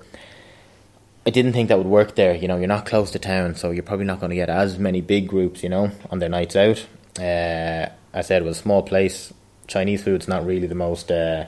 I 1.27 1.31
didn't 1.31 1.55
think 1.55 1.69
that 1.69 1.79
would 1.79 1.87
work 1.87 2.17
there. 2.17 2.35
You 2.35 2.49
know, 2.49 2.59
you're 2.59 2.67
not 2.67 2.85
close 2.85 3.11
to 3.12 3.19
town, 3.19 3.55
so 3.55 3.71
you're 3.71 3.83
probably 3.83 4.05
not 4.05 4.21
going 4.21 4.31
to 4.31 4.37
get 4.37 4.51
as 4.51 4.79
many 4.79 5.01
big 5.01 5.27
groups. 5.27 5.62
You 5.62 5.71
know, 5.71 5.91
on 6.11 6.19
their 6.19 6.29
nights 6.29 6.55
out. 6.55 6.87
Uh, 7.19 7.88
I 8.15 8.21
said 8.21 8.43
it 8.43 8.45
was 8.45 8.59
a 8.59 8.62
small 8.62 8.83
place. 8.83 9.33
Chinese 9.67 10.03
food's 10.03 10.29
not 10.29 10.45
really 10.45 10.67
the 10.67 10.75
most 10.75 11.11
uh, 11.11 11.47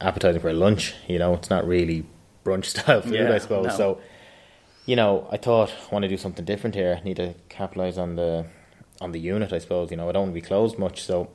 appetizing 0.00 0.40
for 0.40 0.48
a 0.48 0.52
lunch. 0.54 0.94
You 1.08 1.18
know, 1.18 1.34
it's 1.34 1.50
not 1.50 1.66
really 1.66 2.04
brunch 2.44 2.64
style 2.74 3.02
food, 3.02 3.12
Yeah, 3.14 3.32
I 3.32 3.38
suppose. 3.38 3.66
no. 3.66 3.76
So, 3.76 4.00
you 4.84 4.96
know, 4.96 5.26
I 5.30 5.36
thought 5.36 5.70
I 5.70 5.92
want 5.94 6.02
to 6.04 6.08
do 6.08 6.16
something 6.16 6.44
different 6.44 6.74
here. 6.76 6.98
I 7.00 7.04
Need 7.04 7.16
to 7.16 7.34
capitalize 7.48 7.98
on 7.98 8.16
the 8.16 8.46
on 9.00 9.12
the 9.12 9.20
unit, 9.20 9.52
I 9.52 9.58
suppose. 9.58 9.90
You 9.90 9.96
know, 9.96 10.08
I 10.08 10.12
don't 10.12 10.22
want 10.22 10.34
to 10.34 10.40
be 10.40 10.46
closed 10.46 10.78
much, 10.78 11.02
so 11.02 11.28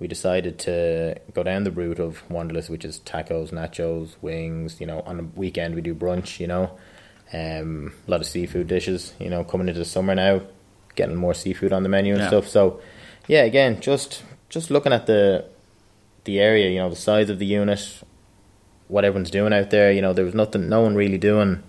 we 0.00 0.08
decided 0.08 0.58
to 0.60 1.16
go 1.32 1.42
down 1.44 1.64
the 1.64 1.70
route 1.70 2.00
of 2.00 2.22
Wanderlust, 2.30 2.68
which 2.70 2.84
is 2.84 2.98
tacos, 3.00 3.50
nachos, 3.50 4.16
wings. 4.22 4.80
You 4.80 4.86
know, 4.86 5.00
on 5.00 5.16
the 5.18 5.24
weekend 5.36 5.74
we 5.74 5.80
do 5.80 5.94
brunch. 5.94 6.40
You 6.40 6.46
know, 6.48 6.78
um, 7.32 7.92
a 8.08 8.10
lot 8.10 8.20
of 8.20 8.26
seafood 8.26 8.66
dishes. 8.68 9.12
You 9.20 9.30
know, 9.30 9.44
coming 9.44 9.68
into 9.68 9.78
the 9.78 9.84
summer 9.84 10.14
now, 10.14 10.42
getting 10.96 11.14
more 11.16 11.34
seafood 11.34 11.72
on 11.72 11.82
the 11.82 11.88
menu 11.88 12.14
and 12.14 12.22
Yeah. 12.22 12.28
stuff. 12.28 12.48
So, 12.48 12.80
yeah, 13.28 13.42
again, 13.42 13.80
just 13.80 14.22
just 14.48 14.70
looking 14.70 14.92
at 14.92 15.06
the 15.06 15.44
the 16.24 16.40
area, 16.40 16.70
you 16.70 16.78
know, 16.78 16.90
the 16.90 16.96
size 16.96 17.30
of 17.30 17.38
the 17.38 17.46
unit, 17.46 18.02
what 18.88 19.04
everyone's 19.04 19.30
doing 19.30 19.52
out 19.52 19.70
there. 19.70 19.92
You 19.92 20.02
know, 20.02 20.12
there 20.12 20.24
was 20.24 20.34
nothing, 20.34 20.68
no 20.68 20.80
one 20.82 20.94
really 20.94 21.18
doing 21.18 21.62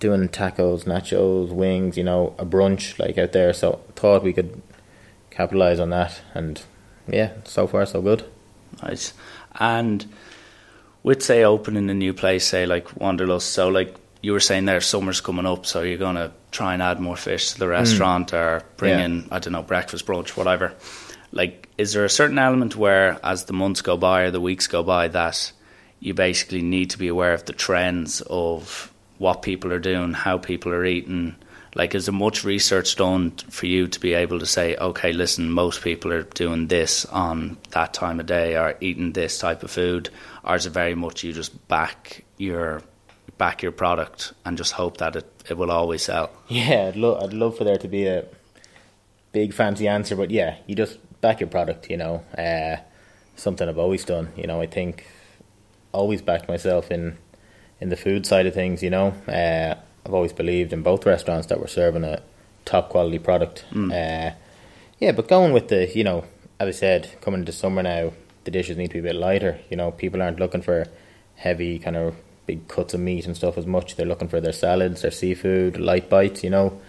doing 0.00 0.28
tacos, 0.28 0.84
nachos, 0.84 1.50
wings. 1.50 1.96
You 1.96 2.04
know, 2.04 2.34
a 2.38 2.44
brunch 2.46 2.98
like 2.98 3.18
out 3.18 3.32
there. 3.32 3.52
So 3.52 3.80
thought 3.94 4.22
we 4.22 4.32
could 4.32 4.60
capitalize 5.30 5.80
on 5.80 5.90
that, 5.90 6.20
and 6.34 6.60
yeah, 7.08 7.32
so 7.44 7.66
far 7.66 7.86
so 7.86 8.02
good. 8.02 8.24
Nice. 8.82 9.12
And 9.58 10.06
with 11.02 11.22
say 11.22 11.44
opening 11.44 11.90
a 11.90 11.94
new 11.94 12.14
place, 12.14 12.46
say 12.46 12.66
like 12.66 12.88
Wanderlust, 13.00 13.50
so 13.50 13.68
like 13.68 13.94
you 14.22 14.32
were 14.32 14.40
saying 14.40 14.66
there, 14.66 14.80
summer's 14.80 15.20
coming 15.20 15.46
up, 15.46 15.66
so 15.66 15.82
you're 15.82 15.98
gonna 15.98 16.32
try 16.52 16.74
and 16.74 16.82
add 16.82 17.00
more 17.00 17.16
fish 17.16 17.52
to 17.52 17.58
the 17.58 17.66
restaurant 17.68 18.32
or 18.32 18.62
bring 18.76 18.94
Mm. 18.94 18.98
Yeah. 18.98 19.04
in 19.04 19.28
I 19.30 19.38
don't 19.40 19.52
know 19.52 19.62
breakfast, 19.62 20.06
brunch, 20.06 20.36
whatever. 20.36 20.74
Like, 21.32 21.68
is 21.78 21.94
there 21.94 22.04
a 22.04 22.10
certain 22.10 22.38
element 22.38 22.76
where, 22.76 23.18
as 23.24 23.46
the 23.46 23.54
months 23.54 23.80
go 23.80 23.96
by 23.96 24.22
or 24.22 24.30
the 24.30 24.40
weeks 24.40 24.66
go 24.66 24.82
by, 24.82 25.08
that 25.08 25.52
you 25.98 26.14
basically 26.14 26.62
need 26.62 26.90
to 26.90 26.98
be 26.98 27.08
aware 27.08 27.32
of 27.32 27.46
the 27.46 27.54
trends 27.54 28.20
of 28.20 28.92
what 29.18 29.42
people 29.42 29.72
are 29.72 29.78
doing, 29.78 30.12
how 30.12 30.36
people 30.36 30.72
are 30.72 30.84
eating? 30.84 31.36
Like, 31.74 31.94
is 31.94 32.04
there 32.04 32.12
much 32.12 32.44
research 32.44 32.96
done 32.96 33.30
for 33.30 33.64
you 33.64 33.88
to 33.88 33.98
be 33.98 34.12
able 34.12 34.40
to 34.40 34.46
say, 34.46 34.76
okay, 34.76 35.14
listen, 35.14 35.50
most 35.50 35.80
people 35.80 36.12
are 36.12 36.22
doing 36.22 36.66
this 36.66 37.06
on 37.06 37.56
that 37.70 37.94
time 37.94 38.20
of 38.20 38.26
day 38.26 38.56
or 38.58 38.76
eating 38.82 39.12
this 39.12 39.38
type 39.38 39.62
of 39.62 39.70
food, 39.70 40.10
or 40.44 40.54
is 40.54 40.66
it 40.66 40.70
very 40.70 40.94
much 40.94 41.24
you 41.24 41.32
just 41.32 41.66
back 41.68 42.24
your 42.36 42.82
back 43.38 43.62
your 43.62 43.72
product 43.72 44.34
and 44.44 44.58
just 44.58 44.72
hope 44.72 44.98
that 44.98 45.16
it, 45.16 45.44
it 45.48 45.56
will 45.56 45.70
always 45.70 46.02
sell? 46.02 46.30
Yeah, 46.48 46.88
I'd 46.88 46.96
love 46.96 47.22
I'd 47.22 47.32
love 47.32 47.56
for 47.56 47.64
there 47.64 47.78
to 47.78 47.88
be 47.88 48.06
a 48.06 48.26
big 49.32 49.54
fancy 49.54 49.88
answer, 49.88 50.14
but 50.14 50.30
yeah, 50.30 50.56
you 50.66 50.74
just 50.74 50.98
back 51.22 51.40
your 51.40 51.48
product. 51.48 51.88
You 51.88 51.96
know, 51.96 52.22
uh, 52.36 52.82
something 53.36 53.66
I've 53.66 53.78
always 53.78 54.04
done. 54.04 54.28
You 54.36 54.46
know, 54.46 54.60
I 54.60 54.66
think 54.66 55.06
always 55.92 56.20
backed 56.20 56.48
myself 56.48 56.90
in 56.90 57.16
in 57.80 57.88
the 57.88 57.96
food 57.96 58.26
side 58.26 58.44
of 58.46 58.52
things. 58.52 58.82
You 58.82 58.90
know, 58.90 59.14
uh, 59.26 59.74
I've 60.04 60.14
always 60.14 60.34
believed 60.34 60.74
in 60.74 60.82
both 60.82 61.06
restaurants 61.06 61.46
that 61.46 61.58
were 61.58 61.68
serving 61.68 62.04
a 62.04 62.22
top 62.66 62.90
quality 62.90 63.18
product. 63.18 63.64
Uh, 63.92 64.32
yeah, 64.98 65.12
but 65.12 65.28
going 65.28 65.52
with 65.52 65.68
the 65.68 65.90
you 65.96 66.04
know, 66.04 66.24
as 66.60 66.68
I 66.68 66.78
said, 66.78 67.10
coming 67.22 67.40
into 67.40 67.52
summer 67.52 67.82
now, 67.82 68.12
the 68.44 68.50
dishes 68.50 68.76
need 68.76 68.88
to 68.88 68.94
be 68.94 68.98
a 69.00 69.12
bit 69.12 69.16
lighter. 69.16 69.58
You 69.70 69.76
know, 69.76 69.92
people 69.92 70.20
aren't 70.20 70.38
looking 70.38 70.62
for 70.62 70.86
heavy 71.36 71.78
kind 71.78 71.96
of 71.96 72.14
big 72.46 72.68
cuts 72.68 72.92
of 72.92 73.00
meat 73.00 73.24
and 73.24 73.36
stuff 73.36 73.56
as 73.56 73.66
much. 73.66 73.96
They're 73.96 74.06
looking 74.06 74.28
for 74.28 74.40
their 74.40 74.52
salads, 74.52 75.02
their 75.02 75.10
seafood, 75.10 75.78
light 75.78 76.10
bites. 76.10 76.44
You 76.44 76.50
know, 76.50 76.80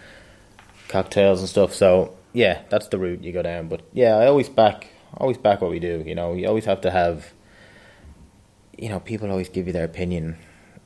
cocktails 0.88 1.40
and 1.40 1.48
stuff. 1.48 1.72
So 1.72 2.14
yeah, 2.34 2.60
that's 2.68 2.88
the 2.88 2.98
route 2.98 3.22
you 3.24 3.32
go 3.32 3.40
down. 3.42 3.68
But 3.68 3.80
yeah, 3.94 4.16
I 4.16 4.26
always 4.26 4.50
back 4.50 4.88
always 5.16 5.38
back 5.38 5.60
what 5.62 5.70
we 5.70 5.78
do. 5.78 6.02
You 6.04 6.14
know, 6.14 6.34
you 6.34 6.46
always 6.46 6.66
have 6.66 6.82
to 6.82 6.90
have. 6.90 7.32
You 8.76 8.88
know, 8.88 8.98
people 9.00 9.30
always 9.30 9.48
give 9.48 9.66
you 9.68 9.72
their 9.72 9.84
opinion. 9.84 10.36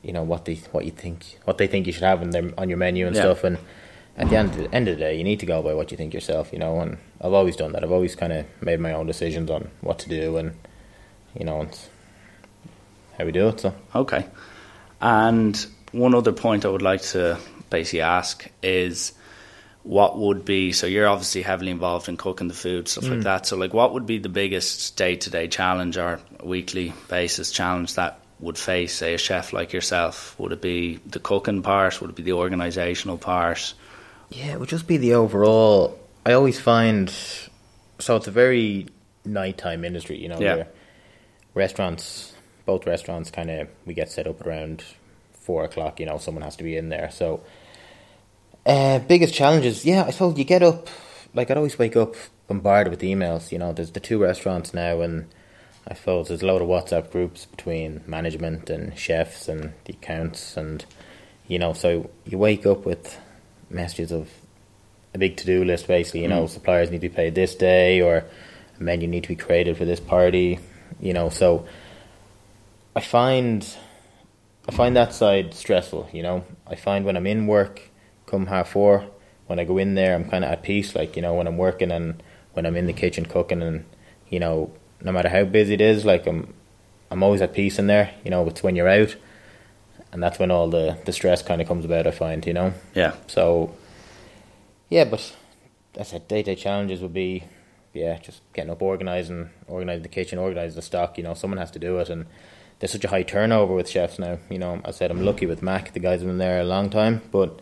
You 0.03 0.13
know 0.13 0.23
what 0.23 0.45
they 0.45 0.55
what 0.71 0.85
you 0.85 0.91
think 0.91 1.37
what 1.43 1.57
they 1.57 1.67
think 1.67 1.85
you 1.87 1.91
should 1.93 2.03
have 2.03 2.21
in 2.21 2.29
their 2.29 2.51
on 2.57 2.69
your 2.69 2.77
menu 2.77 3.05
and 3.07 3.15
Yeah. 3.15 3.23
stuff. 3.23 3.43
And 3.43 3.57
at 4.17 4.29
the 4.29 4.37
end 4.37 4.53
the 4.53 4.73
end 4.73 4.87
of 4.87 4.97
the 4.97 5.03
day, 5.03 5.17
you 5.17 5.23
need 5.23 5.39
to 5.41 5.45
go 5.45 5.61
by 5.61 5.73
what 5.73 5.91
you 5.91 5.97
think 5.97 6.13
yourself. 6.13 6.53
You 6.53 6.59
know, 6.59 6.79
and 6.79 6.97
I've 7.19 7.33
always 7.33 7.55
done 7.55 7.71
that. 7.73 7.83
I've 7.83 7.91
always 7.91 8.15
kind 8.15 8.31
of 8.31 8.45
made 8.61 8.79
my 8.79 8.93
own 8.93 9.07
decisions 9.07 9.49
on 9.49 9.69
what 9.81 9.99
to 9.99 10.09
do 10.09 10.37
and 10.37 10.55
you 11.37 11.45
know 11.45 11.61
and 11.61 11.77
how 13.17 13.25
we 13.25 13.31
do 13.31 13.47
it. 13.49 13.59
So 13.59 13.73
Okay. 13.95 14.25
And 15.01 15.65
one 15.91 16.13
other 16.13 16.31
point 16.31 16.65
I 16.65 16.69
would 16.69 16.81
like 16.81 17.01
to 17.13 17.37
basically 17.69 18.01
ask 18.01 18.47
is 18.61 19.13
what 19.89 20.19
would 20.19 20.45
be 20.45 20.71
so 20.71 20.85
you're 20.85 21.07
obviously 21.07 21.41
heavily 21.41 21.71
involved 21.71 22.07
in 22.07 22.15
cooking 22.15 22.47
the 22.47 22.53
food, 22.53 22.87
stuff 22.87 23.05
like 23.05 23.21
mm. 23.21 23.23
that. 23.23 23.47
So 23.47 23.57
like 23.57 23.73
what 23.73 23.91
would 23.93 24.05
be 24.05 24.19
the 24.19 24.29
biggest 24.29 24.95
day 24.95 25.15
to 25.15 25.31
day 25.31 25.47
challenge 25.47 25.97
or 25.97 26.19
weekly 26.43 26.93
basis 27.07 27.51
challenge 27.51 27.95
that 27.95 28.19
would 28.39 28.55
face, 28.55 28.93
say, 28.93 29.15
a 29.15 29.17
chef 29.17 29.51
like 29.51 29.73
yourself? 29.73 30.39
Would 30.39 30.51
it 30.51 30.61
be 30.61 30.99
the 31.07 31.19
cooking 31.19 31.63
part? 31.63 31.99
Would 32.01 32.11
it 32.11 32.15
be 32.15 32.21
the 32.21 32.31
organisational 32.31 33.19
part? 33.19 33.73
Yeah, 34.29 34.51
it 34.51 34.59
would 34.59 34.69
just 34.69 34.85
be 34.85 34.97
the 34.97 35.15
overall. 35.15 35.99
I 36.23 36.33
always 36.33 36.59
find 36.59 37.11
so 37.97 38.15
it's 38.15 38.27
a 38.27 38.31
very 38.31 38.89
nighttime 39.25 39.83
industry, 39.83 40.19
you 40.19 40.29
know. 40.29 40.39
Yeah. 40.39 40.55
where 40.55 40.67
Restaurants, 41.55 42.35
both 42.67 42.85
restaurants, 42.85 43.31
kind 43.31 43.49
of 43.49 43.67
we 43.87 43.95
get 43.95 44.11
set 44.11 44.27
up 44.27 44.45
around 44.45 44.83
four 45.33 45.63
o'clock. 45.63 45.99
You 45.99 46.05
know, 46.05 46.19
someone 46.19 46.43
has 46.43 46.55
to 46.57 46.63
be 46.63 46.77
in 46.77 46.89
there. 46.89 47.09
So, 47.09 47.41
uh, 48.69 48.99
biggest 48.99 49.33
challenges, 49.33 49.83
yeah, 49.83 50.03
I 50.03 50.11
suppose 50.11 50.37
you 50.37 50.43
get 50.43 50.61
up. 50.61 50.87
Like 51.33 51.49
I'd 51.49 51.57
always 51.57 51.79
wake 51.79 51.95
up 51.95 52.15
bombarded 52.47 52.91
with 52.91 53.01
emails. 53.01 53.51
You 53.51 53.57
know, 53.57 53.73
there's 53.73 53.91
the 53.91 53.99
two 53.99 54.21
restaurants 54.21 54.73
now, 54.73 55.01
and 55.01 55.27
I 55.87 55.95
suppose 55.95 56.27
there's 56.27 56.43
a 56.43 56.45
lot 56.45 56.61
of 56.61 56.67
WhatsApp 56.67 57.11
groups 57.11 57.45
between 57.45 58.01
management 58.05 58.69
and 58.69 58.97
chefs 58.97 59.47
and 59.47 59.73
the 59.85 59.93
accounts, 59.93 60.55
and 60.55 60.85
you 61.47 61.57
know, 61.57 61.73
so 61.73 62.09
you 62.25 62.37
wake 62.37 62.67
up 62.67 62.85
with 62.85 63.19
messages 63.71 64.11
of 64.11 64.29
a 65.15 65.17
big 65.17 65.37
to 65.37 65.45
do 65.47 65.63
list. 65.63 65.87
Basically, 65.87 66.21
you 66.21 66.27
know, 66.27 66.45
suppliers 66.45 66.91
need 66.91 67.01
to 67.01 67.09
be 67.09 67.15
paid 67.15 67.33
this 67.33 67.55
day, 67.55 68.01
or 68.01 68.25
a 68.79 68.83
menu 68.83 69.07
need 69.07 69.23
to 69.23 69.29
be 69.29 69.35
created 69.35 69.77
for 69.77 69.85
this 69.85 69.99
party. 69.99 70.59
You 70.99 71.13
know, 71.13 71.29
so 71.29 71.65
I 72.95 73.01
find 73.01 73.67
I 74.67 74.71
find 74.71 74.95
that 74.95 75.13
side 75.13 75.55
stressful. 75.55 76.09
You 76.13 76.21
know, 76.21 76.45
I 76.67 76.75
find 76.75 77.03
when 77.03 77.17
I'm 77.17 77.25
in 77.25 77.47
work, 77.47 77.88
come 78.29 78.47
half 78.47 78.69
four, 78.69 79.05
when 79.47 79.59
I 79.59 79.63
go 79.63 79.77
in 79.77 79.95
there, 79.95 80.15
I'm 80.15 80.29
kind 80.29 80.45
of 80.45 80.51
at 80.51 80.63
peace. 80.63 80.95
Like 80.95 81.15
you 81.15 81.21
know, 81.21 81.33
when 81.33 81.47
I'm 81.47 81.57
working 81.57 81.91
and 81.91 82.21
when 82.53 82.65
I'm 82.65 82.75
in 82.75 82.85
the 82.85 82.93
kitchen 82.93 83.25
cooking, 83.25 83.61
and 83.61 83.85
you 84.29 84.39
know, 84.39 84.71
no 85.01 85.11
matter 85.11 85.29
how 85.29 85.43
busy 85.43 85.73
it 85.73 85.81
is, 85.81 86.05
like 86.05 86.27
I'm, 86.27 86.53
I'm 87.09 87.23
always 87.23 87.41
at 87.41 87.53
peace 87.53 87.79
in 87.79 87.87
there. 87.87 88.13
You 88.23 88.31
know, 88.31 88.47
it's 88.47 88.63
when 88.63 88.75
you're 88.75 88.87
out, 88.87 89.15
and 90.11 90.21
that's 90.21 90.39
when 90.39 90.51
all 90.51 90.69
the 90.69 90.97
the 91.05 91.11
stress 91.11 91.41
kind 91.41 91.61
of 91.61 91.67
comes 91.67 91.85
about. 91.85 92.07
I 92.07 92.11
find, 92.11 92.45
you 92.45 92.53
know. 92.53 92.73
Yeah. 92.93 93.15
So, 93.27 93.75
yeah, 94.89 95.05
but 95.05 95.35
I 95.99 96.03
said 96.03 96.27
day 96.27 96.43
to 96.43 96.55
day 96.55 96.61
challenges 96.61 97.01
would 97.01 97.13
be, 97.13 97.45
yeah, 97.93 98.19
just 98.19 98.41
getting 98.53 98.71
up, 98.71 98.81
organising, 98.81 99.49
organising 99.67 100.03
the 100.03 100.09
kitchen, 100.09 100.37
organising 100.37 100.75
the 100.75 100.81
stock. 100.81 101.17
You 101.17 101.23
know, 101.23 101.33
someone 101.33 101.57
has 101.57 101.71
to 101.71 101.79
do 101.79 101.97
it, 101.99 102.09
and 102.09 102.27
there's 102.79 102.91
such 102.91 103.03
a 103.03 103.09
high 103.09 103.23
turnover 103.23 103.73
with 103.73 103.89
chefs 103.89 104.19
now. 104.19 104.37
You 104.49 104.59
know, 104.59 104.81
I 104.85 104.91
said 104.91 105.11
I'm 105.11 105.25
lucky 105.25 105.45
with 105.45 105.61
Mac. 105.61 105.93
The 105.93 105.99
guys 105.99 106.21
have 106.21 106.29
been 106.29 106.37
there 106.37 106.61
a 106.61 106.65
long 106.65 106.89
time, 106.89 107.21
but 107.31 107.61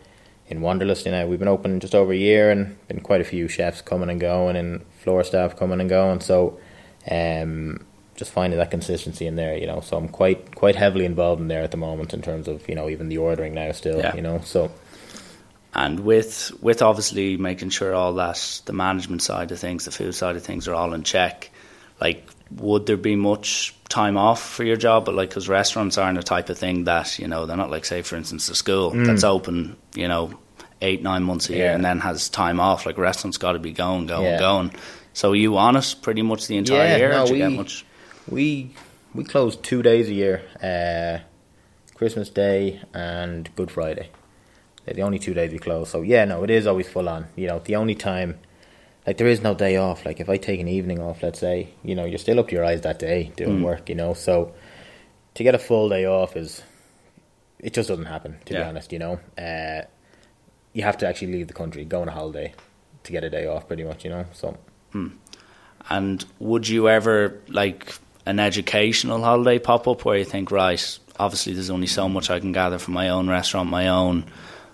in 0.49 0.61
Wanderlust, 0.61 1.05
you 1.05 1.11
know, 1.11 1.27
we've 1.27 1.39
been 1.39 1.47
open 1.47 1.79
just 1.79 1.93
over 1.95 2.11
a 2.11 2.17
year, 2.17 2.49
and 2.51 2.75
been 2.87 3.01
quite 3.01 3.21
a 3.21 3.25
few 3.25 3.47
chefs 3.47 3.81
coming 3.81 4.09
and 4.09 4.19
going, 4.19 4.55
and 4.55 4.85
floor 5.03 5.23
staff 5.23 5.55
coming 5.57 5.79
and 5.81 5.89
going. 5.89 6.21
So, 6.21 6.57
um, 7.09 7.85
just 8.15 8.31
finding 8.31 8.57
that 8.57 8.71
consistency 8.71 9.27
in 9.27 9.35
there, 9.35 9.55
you 9.57 9.67
know. 9.67 9.81
So 9.81 9.97
I'm 9.97 10.07
quite 10.07 10.55
quite 10.55 10.75
heavily 10.75 11.05
involved 11.05 11.41
in 11.41 11.47
there 11.49 11.61
at 11.63 11.71
the 11.71 11.77
moment 11.77 12.13
in 12.13 12.21
terms 12.21 12.47
of 12.47 12.67
you 12.67 12.75
know 12.75 12.89
even 12.89 13.09
the 13.09 13.17
ordering 13.17 13.53
now 13.53 13.71
still, 13.73 13.99
Yeah. 13.99 14.15
you 14.15 14.21
know. 14.21 14.41
So. 14.43 14.71
And 15.73 15.99
with 15.99 16.51
with 16.61 16.81
obviously 16.81 17.37
making 17.37 17.69
sure 17.69 17.93
all 17.93 18.13
that 18.13 18.61
the 18.65 18.73
management 18.73 19.21
side 19.21 19.51
of 19.51 19.59
things, 19.59 19.85
the 19.85 19.91
food 19.91 20.15
side 20.15 20.35
of 20.35 20.41
things 20.43 20.67
are 20.67 20.73
all 20.73 20.93
in 20.93 21.03
check. 21.03 21.51
Like, 22.01 22.25
would 22.51 22.85
there 22.85 22.97
be 22.97 23.15
much 23.15 23.73
time 23.89 24.17
off 24.17 24.41
for 24.41 24.63
your 24.63 24.77
job? 24.77 25.05
But 25.05 25.15
like, 25.15 25.29
because 25.29 25.49
restaurants 25.49 25.97
aren't 25.97 26.17
a 26.17 26.23
type 26.23 26.49
of 26.49 26.57
thing 26.57 26.85
that 26.85 27.19
you 27.19 27.27
know 27.27 27.45
they're 27.45 27.57
not 27.57 27.69
like, 27.69 27.85
say, 27.85 28.01
for 28.01 28.15
instance, 28.15 28.47
the 28.47 28.55
school 28.55 28.91
that's 28.91 29.23
open, 29.23 29.75
you 29.95 30.07
know, 30.07 30.31
eight 30.81 31.01
nine 31.03 31.23
months 31.23 31.49
a 31.49 31.53
year 31.55 31.71
Mm. 31.71 31.75
And 31.75 31.85
then 31.85 31.99
has 31.99 32.29
time 32.29 32.59
off. 32.59 32.85
Like, 32.85 32.97
restaurants 32.97 33.37
got 33.37 33.53
to 33.53 33.59
be 33.59 33.71
going, 33.71 34.05
going, 34.07 34.23
Yeah. 34.25 34.39
going. 34.39 34.71
So, 35.13 35.31
are 35.31 35.35
you 35.35 35.57
on 35.57 35.75
it 35.75 35.95
pretty 36.01 36.21
much 36.21 36.47
the 36.47 36.57
entire 36.57 36.87
Yeah, 36.87 36.97
year? 36.97 37.09
no, 37.11 37.25
we- 37.25 37.37
get 37.39 37.51
much? 37.51 37.85
We 38.29 38.71
we 39.15 39.23
close 39.23 39.55
two 39.55 39.81
days 39.81 40.09
a 40.09 40.13
year. 40.13 40.41
Uh, 40.61 41.23
Christmas 41.95 42.29
Day 42.29 42.79
and 42.93 43.49
Good 43.55 43.71
Friday. 43.71 44.09
They're 44.85 44.93
the 44.93 45.01
only 45.01 45.17
two 45.19 45.33
days 45.33 45.51
we 45.51 45.57
close. 45.59 45.89
So 45.89 46.01
yeah, 46.01 46.23
no, 46.25 46.43
it 46.43 46.49
is 46.49 46.67
always 46.67 46.87
full 46.87 47.09
on. 47.09 47.27
You 47.35 47.47
know, 47.47 47.59
the 47.63 47.75
only 47.75 47.95
time 47.95 48.37
like 49.07 49.17
there 49.17 49.27
is 49.27 49.41
no 49.41 49.55
day 49.55 49.77
off. 49.77 50.05
Like 50.05 50.19
if 50.19 50.29
I 50.29 50.35
take 50.37 50.59
an 50.59 50.67
evening 50.67 50.99
off, 50.99 51.23
let's 51.23 51.39
say, 51.39 51.69
you 51.81 51.95
know, 51.95 52.03
you're 52.05 52.19
still 52.19 52.39
up 52.39 52.49
to 52.49 52.55
your 52.55 52.65
eyes 52.65 52.81
that 52.81 52.99
day 52.99 53.31
doing 53.37 53.59
Mm. 53.59 53.63
work, 53.63 53.87
you 53.89 53.95
know. 53.95 54.13
So 54.13 54.53
to 55.35 55.43
get 55.43 55.55
a 55.55 55.59
full 55.59 55.87
day 55.87 56.05
off 56.05 56.35
is 56.35 56.61
it 57.59 57.73
just 57.73 57.87
doesn't 57.87 58.05
happen, 58.05 58.37
to 58.45 58.53
be 58.53 58.59
honest, 58.59 58.91
you 58.91 58.99
know. 58.99 59.19
Uh, 59.37 59.83
you 60.73 60.83
have 60.83 60.97
to 60.97 61.07
actually 61.07 61.31
leave 61.31 61.47
the 61.47 61.53
country, 61.53 61.85
go 61.85 62.01
on 62.01 62.09
a 62.09 62.11
holiday 62.11 62.53
to 63.03 63.11
get 63.11 63.23
a 63.23 63.29
day 63.29 63.47
off 63.47 63.67
pretty 63.67 63.83
much, 63.85 64.03
you 64.03 64.09
know. 64.11 64.25
So 64.33 64.57
And 65.89 66.25
would 66.39 66.67
you 66.67 66.89
ever 66.89 67.39
like 67.47 67.97
an 68.25 68.39
educational 68.41 69.23
holiday 69.23 69.57
pop 69.57 69.87
up 69.87 70.03
where 70.03 70.17
you 70.17 70.25
think, 70.25 70.51
right, 70.51 70.99
obviously 71.17 71.53
there's 71.53 71.69
only 71.69 71.87
so 71.87 72.09
much 72.09 72.29
I 72.29 72.41
can 72.41 72.51
gather 72.51 72.77
from 72.77 72.93
my 72.93 73.07
own 73.07 73.29
restaurant, 73.29 73.69
my 73.69 73.87
own 73.87 74.25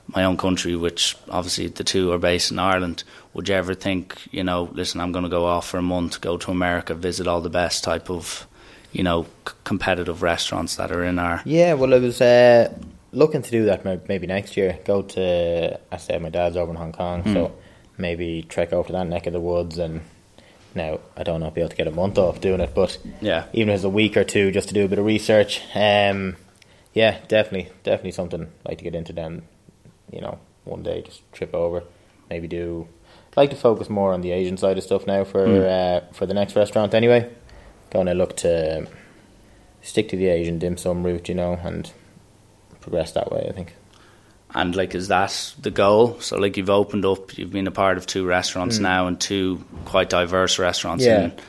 my 0.07 0.25
own 0.25 0.37
country, 0.37 0.75
which 0.75 1.15
obviously 1.29 1.67
the 1.67 1.83
two 1.83 2.11
are 2.11 2.17
based 2.17 2.51
in 2.51 2.59
Ireland. 2.59 3.03
Would 3.33 3.49
you 3.49 3.55
ever 3.55 3.73
think, 3.73 4.27
you 4.31 4.43
know, 4.43 4.69
listen, 4.73 5.01
I'm 5.01 5.11
going 5.11 5.23
to 5.23 5.29
go 5.29 5.45
off 5.45 5.67
for 5.67 5.77
a 5.77 5.81
month, 5.81 6.21
go 6.21 6.37
to 6.37 6.51
America, 6.51 6.93
visit 6.93 7.27
all 7.27 7.41
the 7.41 7.49
best 7.49 7.83
type 7.83 8.09
of, 8.09 8.45
you 8.91 9.01
know, 9.03 9.23
c- 9.47 9.53
competitive 9.63 10.21
restaurants 10.21 10.75
that 10.75 10.91
are 10.91 11.03
in 11.03 11.17
our 11.17 11.41
Yeah, 11.45 11.73
well, 11.73 11.93
I 11.93 11.97
was 11.97 12.21
uh, 12.21 12.71
looking 13.11 13.41
to 13.41 13.49
do 13.51 13.65
that 13.65 14.07
maybe 14.07 14.27
next 14.27 14.55
year. 14.55 14.77
Go 14.85 15.01
to, 15.01 15.79
I 15.91 15.97
said 15.97 16.21
my 16.21 16.29
dad's 16.29 16.55
over 16.57 16.69
in 16.71 16.77
Hong 16.77 16.91
Kong, 16.91 17.23
so 17.25 17.55
maybe 17.97 18.43
trek 18.43 18.71
over 18.71 18.87
to 18.87 18.93
that 18.93 19.07
neck 19.07 19.25
of 19.25 19.33
the 19.33 19.41
woods. 19.41 19.79
And 19.79 20.01
now 20.75 20.99
I 21.17 21.23
don't 21.23 21.39
know 21.39 21.47
if 21.47 21.51
I'll 21.51 21.55
be 21.55 21.61
able 21.61 21.69
to 21.71 21.75
get 21.75 21.87
a 21.87 21.91
month 21.91 22.19
off 22.19 22.39
doing 22.39 22.59
it, 22.59 22.75
but 22.75 22.99
Yeah. 23.19 23.45
even 23.53 23.69
if 23.69 23.75
it's 23.77 23.83
a 23.83 23.89
week 23.89 24.15
or 24.15 24.23
two 24.23 24.51
just 24.51 24.67
to 24.67 24.73
do 24.75 24.85
a 24.85 24.87
bit 24.87 24.99
of 24.99 25.05
research, 25.05 25.59
um, 25.73 26.35
yeah, 26.93 27.17
definitely, 27.27 27.71
definitely 27.83 28.11
something 28.11 28.41
I'd 28.43 28.69
like 28.69 28.77
to 28.77 28.83
get 28.83 28.93
into. 28.93 29.11
Then, 29.13 29.41
you 30.11 30.21
know, 30.21 30.37
one 30.65 30.83
day 30.83 31.01
just 31.01 31.21
trip 31.33 31.55
over, 31.55 31.83
maybe 32.29 32.47
do. 32.47 32.87
I'd 33.33 33.37
like 33.37 33.49
to 33.49 33.55
focus 33.55 33.89
more 33.89 34.13
on 34.13 34.21
the 34.21 34.31
Asian 34.31 34.57
side 34.57 34.77
of 34.77 34.83
stuff 34.83 35.07
now 35.07 35.23
for 35.23 35.43
uh, 35.43 36.01
for 36.13 36.27
the 36.27 36.35
next 36.35 36.55
restaurant. 36.55 36.93
Anyway, 36.93 37.31
going 37.89 38.05
to 38.05 38.13
look 38.13 38.37
to 38.37 38.87
stick 39.81 40.09
to 40.09 40.15
the 40.15 40.27
Asian 40.27 40.59
dim 40.59 40.77
sum 40.77 41.03
route, 41.03 41.27
you 41.29 41.35
know, 41.35 41.59
and 41.63 41.91
progress 42.79 43.13
that 43.13 43.31
way. 43.31 43.47
I 43.49 43.51
think. 43.51 43.75
And 44.55 44.75
like, 44.75 44.93
is 44.93 45.07
that 45.07 45.55
the 45.59 45.71
goal? 45.71 46.19
So, 46.19 46.37
like, 46.37 46.57
you've 46.57 46.69
opened 46.69 47.05
up, 47.05 47.35
you've 47.39 47.51
been 47.51 47.65
a 47.65 47.71
part 47.71 47.97
of 47.97 48.05
two 48.05 48.23
restaurants 48.23 48.77
now, 48.77 49.07
and 49.07 49.19
two 49.19 49.65
quite 49.85 50.11
diverse 50.11 50.59
restaurants. 50.59 51.03
Yeah. 51.03 51.21
And 51.21 51.41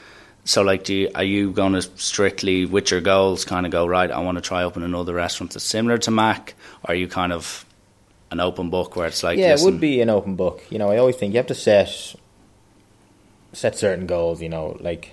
so, 0.44 0.62
like, 0.62 0.84
do 0.84 0.94
you, 0.94 1.10
are 1.14 1.22
you 1.22 1.50
going 1.50 1.74
to 1.74 1.82
strictly, 1.82 2.64
with 2.64 2.90
your 2.90 3.02
goals, 3.02 3.44
kind 3.44 3.66
of 3.66 3.72
go 3.72 3.86
right? 3.86 4.10
I 4.10 4.20
want 4.20 4.38
to 4.38 4.40
try 4.42 4.62
open 4.62 4.82
another 4.82 5.12
restaurant 5.12 5.52
that's 5.52 5.66
similar 5.66 5.98
to 5.98 6.10
Mac. 6.10 6.54
Or 6.82 6.92
are 6.92 6.94
you 6.94 7.06
kind 7.06 7.34
of 7.34 7.63
an 8.34 8.40
open 8.40 8.68
book 8.68 8.96
where 8.96 9.06
it's 9.06 9.22
like, 9.22 9.38
yeah, 9.38 9.54
it 9.54 9.60
would 9.62 9.80
be 9.80 10.00
an 10.00 10.10
open 10.10 10.34
book. 10.34 10.62
You 10.68 10.78
know, 10.78 10.90
I 10.90 10.98
always 10.98 11.16
think 11.16 11.32
you 11.32 11.38
have 11.38 11.46
to 11.46 11.54
set 11.54 12.14
set 13.52 13.78
certain 13.78 14.06
goals. 14.06 14.42
You 14.42 14.48
know, 14.48 14.76
like 14.80 15.12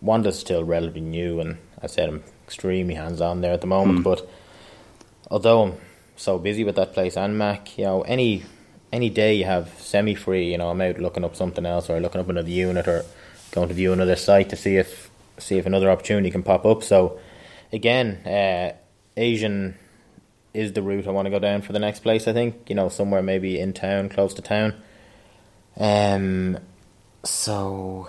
Wanda's 0.00 0.38
still 0.38 0.64
relatively 0.64 1.00
new, 1.00 1.40
and 1.40 1.58
I 1.80 1.86
said 1.86 2.08
I'm 2.08 2.24
extremely 2.44 2.94
hands 2.94 3.20
on 3.20 3.40
there 3.40 3.52
at 3.52 3.60
the 3.60 3.68
moment. 3.68 4.02
But 4.04 4.28
although 5.30 5.62
I'm 5.62 5.74
so 6.16 6.38
busy 6.38 6.64
with 6.64 6.76
that 6.76 6.92
place 6.92 7.16
and 7.16 7.38
Mac, 7.38 7.78
you 7.78 7.84
know, 7.84 8.02
any 8.02 8.42
any 8.92 9.08
day 9.08 9.34
you 9.34 9.44
have 9.44 9.72
semi 9.78 10.14
free, 10.14 10.50
you 10.50 10.58
know, 10.58 10.68
I'm 10.68 10.80
out 10.80 10.98
looking 10.98 11.24
up 11.24 11.36
something 11.36 11.64
else 11.64 11.88
or 11.88 12.00
looking 12.00 12.20
up 12.20 12.28
another 12.28 12.50
unit 12.50 12.88
or 12.88 13.04
going 13.52 13.68
to 13.68 13.74
view 13.74 13.92
another 13.92 14.16
site 14.16 14.50
to 14.50 14.56
see 14.56 14.76
if 14.76 15.10
see 15.38 15.58
if 15.58 15.66
another 15.66 15.90
opportunity 15.90 16.30
can 16.30 16.42
pop 16.42 16.66
up. 16.66 16.82
So 16.82 17.20
again, 17.72 18.16
uh, 18.26 18.72
Asian 19.16 19.78
is 20.54 20.72
the 20.72 20.82
route 20.82 21.06
I 21.06 21.10
want 21.10 21.26
to 21.26 21.30
go 21.30 21.38
down 21.38 21.62
for 21.62 21.72
the 21.72 21.78
next 21.78 22.00
place. 22.00 22.28
I 22.28 22.32
think 22.32 22.68
you 22.68 22.74
know 22.74 22.88
somewhere 22.88 23.22
maybe 23.22 23.58
in 23.58 23.72
town, 23.72 24.08
close 24.08 24.34
to 24.34 24.42
town. 24.42 24.74
Um, 25.76 26.58
so, 27.24 28.08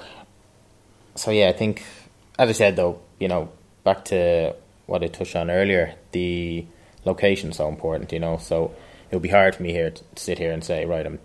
so 1.16 1.32
yeah, 1.32 1.50
I 1.50 1.54
think 1.54 1.84
as 2.38 2.50
I 2.50 2.52
said 2.54 2.76
though, 2.76 3.00
you 3.20 3.28
know, 3.28 3.50
back 3.84 4.06
to 4.06 4.56
what 4.86 5.04
I 5.04 5.08
touched 5.08 5.36
on 5.36 5.50
earlier, 5.50 5.96
the 6.12 6.66
location's 7.06 7.58
so 7.58 7.68
important. 7.70 8.12
You 8.12 8.20
know, 8.20 8.38
so 8.38 8.76
it 9.10 9.16
would 9.16 9.24
be 9.24 9.30
hard 9.30 9.56
for 9.56 9.64
me 9.64 9.72
here 9.72 9.92
to 9.92 10.04
sit 10.16 10.38
here 10.38 10.52
and 10.52 10.64
say, 10.64 10.86
right, 10.86 11.06
I'm 11.06 11.20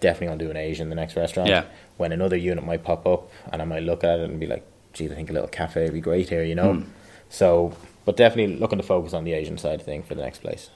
definitely 0.00 0.28
gonna 0.28 0.44
do 0.44 0.50
an 0.50 0.56
Asian 0.56 0.84
in 0.84 0.90
the 0.90 0.96
next 0.96 1.16
restaurant. 1.16 1.48
Yeah. 1.48 1.64
When 1.98 2.12
another 2.12 2.36
unit 2.36 2.64
might 2.64 2.82
pop 2.82 3.06
up, 3.06 3.30
and 3.52 3.60
I 3.60 3.64
might 3.64 3.82
look 3.82 4.04
at 4.04 4.18
it 4.20 4.30
and 4.30 4.40
be 4.40 4.46
like, 4.46 4.66
geez, 4.92 5.12
I 5.12 5.14
think 5.14 5.30
a 5.30 5.32
little 5.32 5.48
cafe 5.48 5.84
would 5.84 5.92
be 5.92 6.00
great 6.00 6.28
here. 6.28 6.44
You 6.44 6.54
know, 6.54 6.84
so. 7.28 7.74
But 8.04 8.16
definitely 8.16 8.56
looking 8.56 8.78
to 8.78 8.84
focus 8.84 9.12
on 9.12 9.24
the 9.24 9.32
Asian 9.32 9.58
side 9.58 9.80
of 9.80 9.86
thing 9.86 10.02
for 10.02 10.14
the 10.14 10.22
next 10.22 10.40
place. 10.40 10.70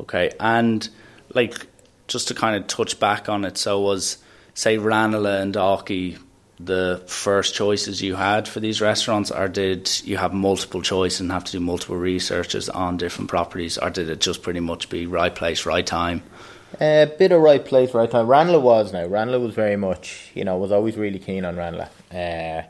Okay, 0.00 0.30
and 0.38 0.88
like 1.34 1.66
just 2.06 2.28
to 2.28 2.34
kind 2.34 2.56
of 2.56 2.66
touch 2.66 3.00
back 3.00 3.28
on 3.28 3.44
it, 3.44 3.56
so 3.56 3.80
was 3.80 4.18
say 4.54 4.78
Ranelagh 4.78 5.42
and 5.42 5.54
Dalkey 5.54 6.18
the 6.60 7.02
first 7.06 7.54
choices 7.54 8.02
you 8.02 8.16
had 8.16 8.48
for 8.48 8.60
these 8.60 8.80
restaurants, 8.80 9.30
or 9.30 9.48
did 9.48 9.88
you 10.04 10.16
have 10.16 10.32
multiple 10.32 10.82
choice 10.82 11.20
and 11.20 11.30
have 11.30 11.44
to 11.44 11.52
do 11.52 11.60
multiple 11.60 11.96
researches 11.96 12.68
on 12.68 12.96
different 12.96 13.30
properties, 13.30 13.78
or 13.78 13.90
did 13.90 14.08
it 14.08 14.20
just 14.20 14.42
pretty 14.42 14.60
much 14.60 14.88
be 14.88 15.06
right 15.06 15.34
place, 15.34 15.66
right 15.66 15.86
time? 15.86 16.22
A 16.80 17.06
bit 17.18 17.32
of 17.32 17.40
right 17.40 17.64
place, 17.64 17.94
right 17.94 18.10
time. 18.10 18.26
Ranelagh 18.26 18.60
was 18.60 18.92
now. 18.92 19.06
Ranelagh 19.06 19.40
was 19.40 19.54
very 19.54 19.76
much, 19.76 20.30
you 20.34 20.44
know, 20.44 20.56
was 20.58 20.72
always 20.72 20.96
really 20.96 21.18
keen 21.18 21.44
on 21.44 21.56
Ranelagh. 21.56 21.90
Uh, 22.12 22.68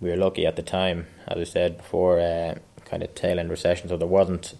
we 0.00 0.10
were 0.10 0.16
lucky 0.16 0.44
at 0.46 0.56
the 0.56 0.62
time, 0.62 1.06
as 1.28 1.38
I 1.38 1.44
said 1.44 1.76
before, 1.78 2.18
uh, 2.18 2.56
kind 2.90 3.02
of 3.02 3.14
tail 3.14 3.38
end 3.38 3.50
recession, 3.50 3.88
so 3.88 3.96
there 3.96 4.08
wasn't, 4.08 4.54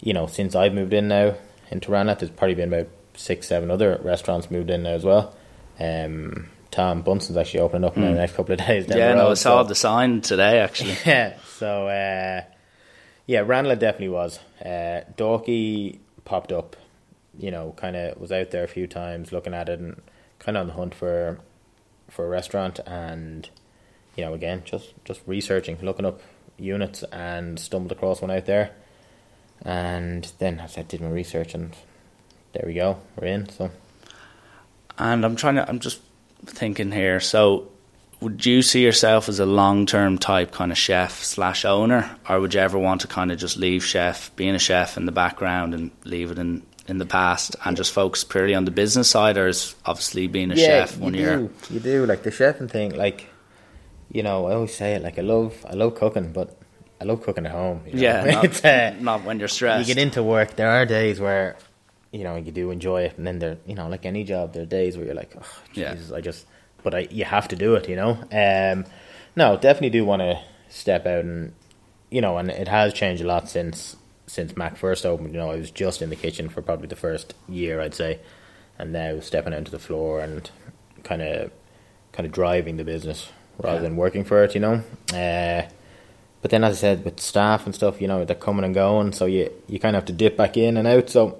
you 0.00 0.12
know, 0.12 0.26
since 0.26 0.54
I've 0.54 0.74
moved 0.74 0.92
in 0.92 1.08
now 1.08 1.34
into 1.70 1.90
Ranelagh, 1.92 2.18
there's 2.18 2.30
probably 2.30 2.54
been 2.56 2.72
about 2.72 2.88
six, 3.14 3.46
seven 3.46 3.70
other 3.70 4.00
restaurants 4.02 4.50
moved 4.50 4.70
in 4.70 4.82
now 4.82 4.90
as 4.90 5.04
well. 5.04 5.34
Um, 5.78 6.48
Tom 6.70 7.02
Bunson's 7.02 7.36
actually 7.36 7.60
opening 7.60 7.84
up 7.84 7.96
in 7.96 8.02
the 8.04 8.10
next 8.12 8.34
couple 8.34 8.52
of 8.52 8.58
days. 8.66 8.86
Down 8.86 8.96
Hmm. 8.96 8.98
yeah, 8.98 9.08
road, 9.10 9.16
no, 9.18 9.30
I 9.30 9.34
saw 9.34 9.62
so- 9.62 9.68
the 9.68 9.74
sign 9.74 10.20
today 10.20 10.58
actually. 10.60 10.96
yeah, 11.06 11.36
so 11.56 11.86
uh, 11.88 12.42
yeah, 13.26 13.40
Ranelagh 13.40 13.78
definitely 13.78 14.08
was. 14.10 14.38
Uh, 14.64 15.02
Dalkey 15.16 15.98
popped 16.24 16.52
up, 16.52 16.76
you 17.38 17.50
know, 17.50 17.72
kind 17.76 17.96
of 17.96 18.20
was 18.20 18.30
out 18.32 18.50
there 18.50 18.64
a 18.64 18.68
few 18.68 18.86
times 18.86 19.32
looking 19.32 19.54
at 19.54 19.68
it 19.68 19.78
and 19.80 20.00
kind 20.38 20.56
of 20.56 20.62
on 20.62 20.66
the 20.68 20.72
hunt 20.74 20.94
for 20.94 21.38
for 22.08 22.24
a 22.26 22.28
restaurant 22.28 22.80
and 22.86 23.48
you 24.16 24.24
know 24.24 24.34
again 24.34 24.62
just 24.64 24.92
just 25.04 25.20
researching, 25.26 25.78
looking 25.82 26.04
up 26.06 26.20
units 26.60 27.02
and 27.04 27.58
stumbled 27.58 27.92
across 27.92 28.20
one 28.20 28.30
out 28.30 28.46
there, 28.46 28.70
and 29.64 30.30
then 30.38 30.60
I 30.60 30.82
did 30.82 31.00
my 31.00 31.08
research 31.08 31.54
and 31.54 31.74
there 32.52 32.64
we 32.66 32.74
go, 32.74 33.00
we're 33.16 33.28
in. 33.28 33.48
So 33.48 33.70
And 34.98 35.24
I'm 35.24 35.36
trying 35.36 35.56
to, 35.56 35.68
I'm 35.68 35.80
just 35.80 36.00
thinking 36.44 36.92
here. 36.92 37.20
So, 37.20 37.68
would 38.20 38.44
you 38.44 38.60
see 38.60 38.82
yourself 38.82 39.30
as 39.30 39.40
a 39.40 39.46
long 39.46 39.86
term 39.86 40.18
type 40.18 40.52
kind 40.52 40.70
of 40.70 40.76
chef 40.78 41.22
slash 41.22 41.64
owner, 41.64 42.14
or 42.28 42.40
would 42.40 42.52
you 42.52 42.60
ever 42.60 42.78
want 42.78 43.00
to 43.02 43.06
kind 43.06 43.32
of 43.32 43.38
just 43.38 43.56
leave 43.56 43.82
chef, 43.84 44.34
being 44.36 44.54
a 44.54 44.58
chef 44.58 44.96
in 44.96 45.06
the 45.06 45.12
background 45.12 45.74
and 45.74 45.90
leave 46.04 46.30
it 46.30 46.38
in, 46.38 46.62
in 46.86 46.98
the 46.98 47.06
past 47.06 47.56
and 47.64 47.78
just 47.78 47.92
focus 47.92 48.22
purely 48.24 48.54
on 48.54 48.66
the 48.66 48.70
business 48.70 49.08
side, 49.08 49.38
or 49.38 49.48
is 49.48 49.74
obviously 49.86 50.26
being 50.26 50.50
a 50.50 50.56
chef 50.56 50.96
you 50.96 51.02
one 51.02 51.12
do, 51.12 51.18
year? 51.18 51.50
you 51.70 51.80
do 51.80 52.04
like 52.04 52.22
the 52.22 52.30
chefing 52.30 52.70
thing. 52.70 52.94
Like, 52.94 53.30
you 54.10 54.22
know, 54.22 54.46
I 54.46 54.54
always 54.54 54.74
say 54.74 54.94
it. 54.94 55.02
Like, 55.02 55.18
I 55.18 55.22
love, 55.22 55.64
I 55.68 55.74
love 55.74 55.94
cooking, 55.94 56.32
but 56.32 56.56
I 57.00 57.04
love 57.04 57.22
cooking 57.22 57.46
at 57.46 57.52
home. 57.52 57.82
You 57.86 57.94
know? 57.94 58.00
Yeah, 58.02 58.40
it's, 58.42 58.62
not, 58.62 58.72
uh, 58.72 58.92
not 59.00 59.24
when 59.24 59.38
you're 59.38 59.48
stressed. 59.48 59.88
you 59.88 59.94
get 59.94 60.02
into 60.02 60.22
work. 60.22 60.56
There 60.56 60.70
are 60.70 60.84
days 60.86 61.20
where, 61.20 61.56
you 62.10 62.24
know, 62.24 62.36
you 62.36 62.52
do 62.52 62.70
enjoy 62.70 63.02
it, 63.02 63.18
and 63.18 63.26
then 63.26 63.38
there, 63.38 63.58
you 63.66 63.74
know, 63.74 63.88
like 63.88 64.04
any 64.04 64.24
job, 64.24 64.52
there 64.52 64.62
are 64.62 64.66
days 64.66 64.96
where 64.96 65.06
you're 65.06 65.14
like, 65.14 65.32
oh, 65.38 65.46
Yeah. 65.74 65.94
Jesus, 65.94 66.12
I 66.12 66.20
just, 66.20 66.46
but 66.82 66.94
I, 66.94 66.98
you 67.10 67.24
have 67.24 67.48
to 67.48 67.56
do 67.56 67.74
it. 67.74 67.88
You 67.88 67.96
know, 67.96 68.10
um, 68.32 68.84
no, 69.36 69.56
definitely 69.56 69.90
do 69.90 70.04
want 70.04 70.20
to 70.22 70.40
step 70.68 71.06
out 71.06 71.24
and, 71.24 71.52
you 72.10 72.20
know, 72.20 72.38
and 72.38 72.50
it 72.50 72.68
has 72.68 72.92
changed 72.92 73.22
a 73.22 73.26
lot 73.26 73.48
since 73.48 73.96
since 74.26 74.56
Mac 74.56 74.76
first 74.76 75.04
opened. 75.04 75.32
You 75.32 75.40
know, 75.40 75.50
I 75.50 75.56
was 75.56 75.70
just 75.72 76.02
in 76.02 76.10
the 76.10 76.16
kitchen 76.16 76.48
for 76.48 76.62
probably 76.62 76.86
the 76.86 76.96
first 76.96 77.34
year, 77.48 77.80
I'd 77.80 77.94
say, 77.94 78.20
and 78.78 78.92
now 78.92 79.18
stepping 79.20 79.52
out 79.52 79.64
to 79.64 79.70
the 79.70 79.78
floor 79.78 80.20
and 80.20 80.48
kind 81.02 81.22
of 81.22 81.50
kind 82.12 82.26
of 82.26 82.32
driving 82.32 82.76
the 82.76 82.84
business 82.84 83.30
rather 83.60 83.76
Yeah. 83.76 83.82
than 83.82 83.96
working 83.96 84.24
for 84.24 84.42
it. 84.44 84.54
You 84.54 84.60
know. 84.60 84.82
Uh, 85.12 85.68
but 86.42 86.50
then, 86.50 86.64
as 86.64 86.78
I 86.78 86.80
said, 86.80 87.04
with 87.04 87.20
staff 87.20 87.66
and 87.66 87.74
stuff, 87.74 88.00
you 88.00 88.08
know, 88.08 88.24
they're 88.24 88.34
coming 88.36 88.64
and 88.64 88.74
going, 88.74 89.12
so 89.12 89.26
you 89.26 89.50
you 89.68 89.78
kind 89.78 89.94
of 89.96 90.00
have 90.02 90.06
to 90.06 90.12
dip 90.12 90.36
back 90.36 90.56
in 90.56 90.76
and 90.76 90.86
out. 90.88 91.10
So 91.10 91.38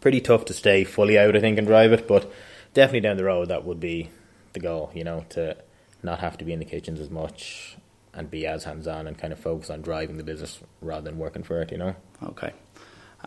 pretty 0.00 0.20
tough 0.20 0.44
to 0.46 0.52
stay 0.54 0.84
fully 0.84 1.18
out, 1.18 1.34
I 1.36 1.40
think, 1.40 1.58
and 1.58 1.66
drive 1.66 1.92
it. 1.92 2.06
But 2.06 2.30
definitely 2.74 3.00
down 3.00 3.16
the 3.16 3.24
road, 3.24 3.48
that 3.48 3.64
would 3.64 3.80
be 3.80 4.10
the 4.52 4.60
goal. 4.60 4.90
You 4.94 5.04
know, 5.04 5.24
to 5.30 5.56
not 6.02 6.20
have 6.20 6.38
to 6.38 6.44
be 6.44 6.52
in 6.52 6.58
the 6.60 6.64
kitchens 6.64 7.00
as 7.00 7.10
much 7.10 7.76
and 8.14 8.30
be 8.30 8.46
as 8.46 8.64
hands 8.64 8.86
on 8.86 9.06
and 9.06 9.18
kind 9.18 9.32
of 9.32 9.38
focus 9.38 9.68
on 9.70 9.82
driving 9.82 10.16
the 10.16 10.22
business 10.24 10.60
rather 10.80 11.04
than 11.10 11.18
working 11.18 11.42
for 11.42 11.60
it. 11.62 11.72
You 11.72 11.78
know. 11.78 11.96
Okay. 12.22 12.52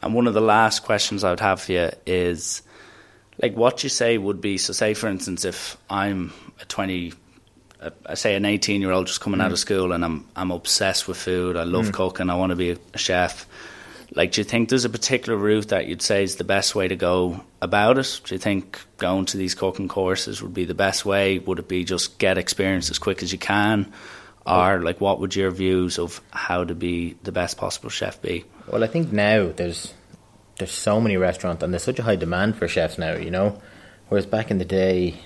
And 0.01 0.13
one 0.13 0.27
of 0.27 0.33
the 0.33 0.41
last 0.41 0.83
questions 0.83 1.23
I 1.23 1.31
would 1.31 1.41
have 1.41 1.61
for 1.61 1.73
you 1.73 1.89
is 2.05 2.61
like 3.41 3.55
what 3.57 3.83
you 3.83 3.89
say 3.89 4.17
would 4.17 4.39
be 4.39 4.57
so 4.57 4.71
say 4.71 4.93
for 4.93 5.07
instance 5.07 5.43
if 5.43 5.75
I'm 5.89 6.31
a 6.61 6.65
20 6.65 7.13
a- 7.81 7.91
I 8.05 8.13
say 8.15 8.35
an 8.35 8.45
18 8.45 8.81
year 8.81 8.91
old 8.91 9.07
just 9.07 9.21
coming 9.21 9.41
out 9.41 9.51
of 9.51 9.57
mm. 9.57 9.61
school 9.61 9.91
and 9.91 10.03
I'm 10.03 10.27
I'm 10.35 10.51
obsessed 10.51 11.07
with 11.07 11.17
food 11.17 11.55
I 11.55 11.63
love 11.63 11.87
mm. 11.87 11.93
cooking 11.93 12.29
I 12.29 12.35
want 12.35 12.51
to 12.51 12.55
be 12.55 12.71
a 12.71 12.97
chef 12.97 13.45
Like, 14.15 14.31
do 14.31 14.41
you 14.41 14.45
think 14.45 14.69
there's 14.69 14.85
a 14.85 14.89
particular 14.89 15.37
route 15.37 15.67
that 15.67 15.87
you'd 15.87 16.01
say 16.01 16.23
is 16.23 16.37
the 16.37 16.43
best 16.43 16.73
way 16.73 16.87
to 16.87 16.95
go 16.95 17.43
about 17.61 17.97
it? 17.97 18.21
Do 18.23 18.33
you 18.33 18.39
think 18.39 18.79
going 18.97 19.25
to 19.25 19.37
these 19.37 19.53
cooking 19.53 19.87
courses 19.87 20.41
would 20.41 20.53
be 20.53 20.65
the 20.65 20.73
best 20.73 21.05
way? 21.05 21.39
Would 21.39 21.59
it 21.59 21.67
be 21.67 21.83
just 21.83 22.17
get 22.17 22.37
experience 22.37 22.89
as 22.89 22.97
quick 22.97 23.21
as 23.21 23.31
you 23.31 23.37
can? 23.37 23.91
Or, 24.47 24.81
like, 24.81 24.99
what 24.99 25.19
would 25.19 25.35
your 25.35 25.51
views 25.51 25.99
of 25.99 26.21
how 26.31 26.63
to 26.63 26.73
be 26.73 27.17
the 27.21 27.31
best 27.31 27.57
possible 27.57 27.89
chef 27.89 28.19
be? 28.19 28.45
Well, 28.67 28.83
I 28.83 28.87
think 28.87 29.11
now 29.11 29.51
there's 29.51 29.93
there's 30.57 30.71
so 30.71 30.99
many 30.99 31.15
restaurants 31.15 31.63
and 31.63 31.71
there's 31.71 31.83
such 31.83 31.99
a 31.99 32.03
high 32.03 32.15
demand 32.15 32.57
for 32.57 32.67
chefs 32.67 32.97
now, 32.97 33.15
you 33.15 33.29
know. 33.29 33.61
Whereas 34.07 34.25
back 34.25 34.49
in 34.49 34.57
the 34.57 34.65
day, 34.65 35.19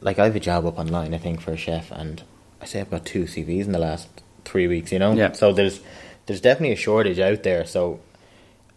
like 0.00 0.18
I 0.18 0.24
have 0.24 0.36
a 0.36 0.40
job 0.40 0.66
up 0.66 0.78
online, 0.78 1.14
I 1.14 1.18
think, 1.18 1.40
for 1.40 1.52
a 1.52 1.56
chef, 1.56 1.90
and 1.90 2.22
I 2.60 2.66
say 2.66 2.80
I've 2.80 2.90
got 2.90 3.04
two 3.04 3.24
CVs 3.24 3.64
in 3.64 3.72
the 3.72 3.78
last 3.78 4.08
three 4.44 4.66
weeks, 4.66 4.92
you 4.92 4.98
know. 4.98 5.12
Yeah. 5.12 5.32
So 5.32 5.52
there's 5.52 5.80
there's 6.26 6.40
definitely 6.40 6.72
a 6.72 6.76
shortage 6.76 7.18
out 7.18 7.42
there. 7.42 7.64
So 7.64 8.00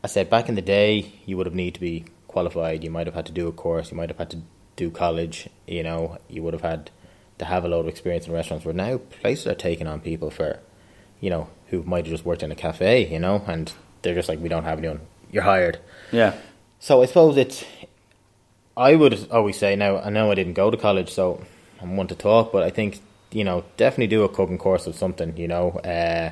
I 0.04 0.08
said 0.08 0.30
back 0.30 0.50
in 0.50 0.56
the 0.56 0.62
day, 0.62 1.12
you 1.26 1.38
would 1.38 1.46
have 1.46 1.56
need 1.56 1.74
to 1.76 1.80
be 1.80 2.06
qualified. 2.28 2.84
You 2.84 2.92
might 2.92 3.08
have 3.08 3.16
had 3.16 3.26
to 3.28 3.32
do 3.32 3.48
a 3.48 3.52
course. 3.52 3.92
You 3.92 3.98
might 3.98 4.10
have 4.10 4.18
had 4.18 4.30
to 4.32 4.42
do 4.76 4.90
college. 4.90 5.50
You 5.68 5.84
know, 5.84 6.18
you 6.30 6.44
would 6.44 6.54
have 6.54 6.62
had 6.62 6.92
to 7.40 7.46
have 7.46 7.66
a 7.66 7.68
lot 7.68 7.80
of 7.80 7.88
experience 7.88 8.28
in 8.28 8.34
restaurants. 8.34 8.66
Where 8.66 8.74
now 8.74 8.98
places 8.98 9.48
are 9.48 9.56
taking 9.56 9.88
on 9.88 10.00
people 10.02 10.30
for, 10.30 10.60
you 11.20 11.30
know, 11.30 11.50
who 11.68 11.84
might 11.84 12.06
have 12.06 12.14
just 12.14 12.26
worked 12.26 12.44
in 12.44 12.52
a 12.52 12.56
cafe. 12.56 13.12
You 13.12 13.20
know, 13.20 13.44
and 13.48 13.72
they're 14.02 14.16
just 14.16 14.30
like, 14.30 14.40
we 14.40 14.50
don't 14.50 14.64
have 14.64 14.80
anyone. 14.80 15.02
You're 15.32 15.44
hired. 15.44 15.80
Yeah. 16.12 16.36
So 16.80 17.02
I 17.02 17.06
suppose 17.06 17.38
it's. 17.38 17.66
I 18.80 18.96
would 18.96 19.30
always 19.30 19.58
say 19.58 19.76
now. 19.76 20.00
I 20.00 20.10
know 20.10 20.32
I 20.32 20.36
didn't 20.36 20.54
go 20.54 20.72
to 20.72 20.78
college, 20.78 21.12
so 21.12 21.46
I'm 21.82 21.98
one 21.98 22.08
to 22.08 22.16
talk. 22.16 22.54
But 22.54 22.64
I 22.64 22.70
think 22.70 23.02
you 23.32 23.44
know 23.44 23.66
definitely 23.76 24.08
do 24.08 24.24
a 24.24 24.30
cooking 24.30 24.58
course 24.58 24.88
of 24.88 24.96
something. 24.96 25.36
You 25.36 25.50
know, 25.50 25.72
uh, 25.80 26.32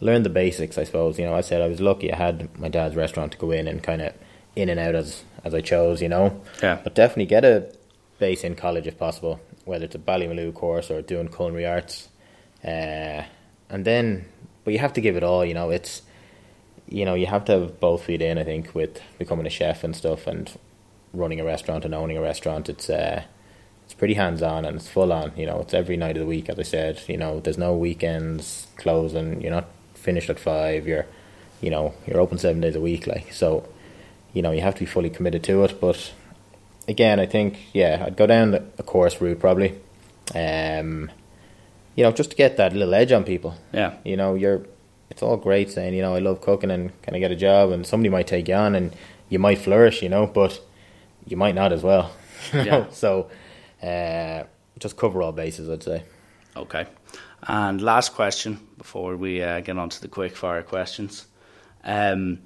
learn 0.00 0.22
the 0.22 0.28
basics. 0.28 0.76
I 0.76 0.84
suppose 0.84 1.18
you 1.18 1.24
know. 1.24 1.34
I 1.34 1.40
said 1.40 1.62
I 1.62 1.68
was 1.68 1.80
lucky. 1.80 2.12
I 2.12 2.16
had 2.16 2.56
my 2.58 2.68
dad's 2.68 2.94
restaurant 2.94 3.32
to 3.32 3.38
go 3.38 3.50
in 3.50 3.66
and 3.66 3.82
kind 3.82 4.02
of 4.02 4.12
in 4.54 4.68
and 4.68 4.78
out 4.78 4.94
as 4.94 5.24
as 5.42 5.54
I 5.54 5.62
chose. 5.62 6.02
You 6.02 6.10
know. 6.10 6.38
Yeah. 6.62 6.78
But 6.84 6.94
definitely 6.94 7.26
get 7.26 7.46
a 7.46 7.72
base 8.18 8.44
in 8.44 8.56
college 8.56 8.86
if 8.86 8.98
possible, 8.98 9.40
whether 9.64 9.86
it's 9.86 9.94
a 9.94 9.98
Ballymaloe 9.98 10.52
course 10.52 10.90
or 10.90 11.00
doing 11.00 11.28
culinary 11.28 11.66
arts, 11.66 12.08
uh, 12.62 13.22
and 13.70 13.84
then. 13.84 14.26
But 14.64 14.72
you 14.72 14.80
have 14.80 14.94
to 14.94 15.00
give 15.00 15.16
it 15.16 15.22
all. 15.22 15.44
You 15.46 15.54
know, 15.54 15.70
it's 15.70 16.02
you 16.88 17.04
know, 17.06 17.14
you 17.14 17.26
have 17.26 17.44
to 17.46 17.52
have 17.52 17.80
both 17.80 18.04
feet 18.04 18.20
in. 18.20 18.36
I 18.36 18.44
think 18.44 18.74
with 18.74 19.00
becoming 19.18 19.46
a 19.46 19.50
chef 19.50 19.82
and 19.82 19.96
stuff, 19.96 20.26
and 20.26 20.52
running 21.12 21.40
a 21.40 21.44
restaurant 21.44 21.84
and 21.84 21.94
owning 21.94 22.16
a 22.16 22.20
restaurant. 22.20 22.68
It's 22.68 22.90
uh, 22.90 23.22
it's 23.84 23.94
pretty 23.94 24.14
hands 24.14 24.42
on 24.42 24.64
and 24.64 24.76
it's 24.76 24.88
full 24.88 25.12
on. 25.12 25.32
You 25.36 25.46
know, 25.46 25.60
it's 25.60 25.74
every 25.74 25.96
night 25.96 26.16
of 26.16 26.20
the 26.20 26.26
week. 26.26 26.48
As 26.48 26.58
I 26.58 26.62
said, 26.62 27.02
you 27.06 27.16
know, 27.16 27.40
there's 27.40 27.58
no 27.58 27.74
weekends 27.76 28.66
closing. 28.76 29.40
You're 29.40 29.52
not 29.52 29.68
finished 29.94 30.30
at 30.30 30.40
five. 30.40 30.86
You're, 30.86 31.06
you 31.60 31.70
know, 31.70 31.94
you're 32.06 32.20
open 32.20 32.38
seven 32.38 32.60
days 32.60 32.76
a 32.76 32.80
week. 32.80 33.06
Like 33.06 33.32
so, 33.32 33.68
you 34.32 34.42
know, 34.42 34.52
you 34.52 34.60
have 34.60 34.74
to 34.74 34.80
be 34.80 34.86
fully 34.86 35.10
committed 35.10 35.42
to 35.44 35.64
it. 35.64 35.80
But 35.80 36.12
again, 36.88 37.20
I 37.20 37.26
think 37.26 37.58
yeah, 37.72 38.04
I'd 38.06 38.16
go 38.16 38.26
down 38.26 38.54
a 38.54 38.82
course 38.82 39.20
route 39.20 39.40
probably. 39.40 39.80
Um, 40.34 41.10
you 41.94 42.02
know, 42.02 42.12
just 42.12 42.30
to 42.30 42.36
get 42.36 42.56
that 42.58 42.74
little 42.74 42.94
edge 42.94 43.12
on 43.12 43.24
people. 43.24 43.54
Yeah. 43.72 43.94
You 44.04 44.16
know, 44.16 44.34
you're 44.34 44.66
it's 45.10 45.22
all 45.22 45.36
great 45.36 45.70
saying, 45.70 45.94
you 45.94 46.02
know, 46.02 46.14
I 46.14 46.18
love 46.18 46.40
cooking 46.40 46.70
and 46.70 46.90
can 47.02 47.14
I 47.14 47.18
get 47.18 47.30
a 47.30 47.36
job 47.36 47.70
and 47.70 47.86
somebody 47.86 48.10
might 48.10 48.26
take 48.26 48.48
you 48.48 48.54
on 48.54 48.74
and 48.74 48.94
you 49.28 49.38
might 49.38 49.58
flourish, 49.58 50.02
you 50.02 50.08
know, 50.08 50.26
but 50.26 50.60
you 51.26 51.36
might 51.36 51.54
not 51.54 51.72
as 51.72 51.82
well. 51.82 52.10
Yeah. 52.52 52.86
So 52.90 53.30
uh, 53.82 54.44
just 54.78 54.96
cover 54.96 55.22
all 55.22 55.32
bases, 55.32 55.68
I'd 55.68 55.82
say. 55.82 56.02
Okay. 56.54 56.86
And 57.48 57.80
last 57.80 58.14
question 58.14 58.58
before 58.78 59.16
we 59.16 59.42
uh, 59.42 59.60
get 59.60 59.78
on 59.78 59.88
to 59.90 60.00
the 60.00 60.08
quick 60.08 60.36
fire 60.36 60.62
questions. 60.62 61.26
Um, 61.84 62.40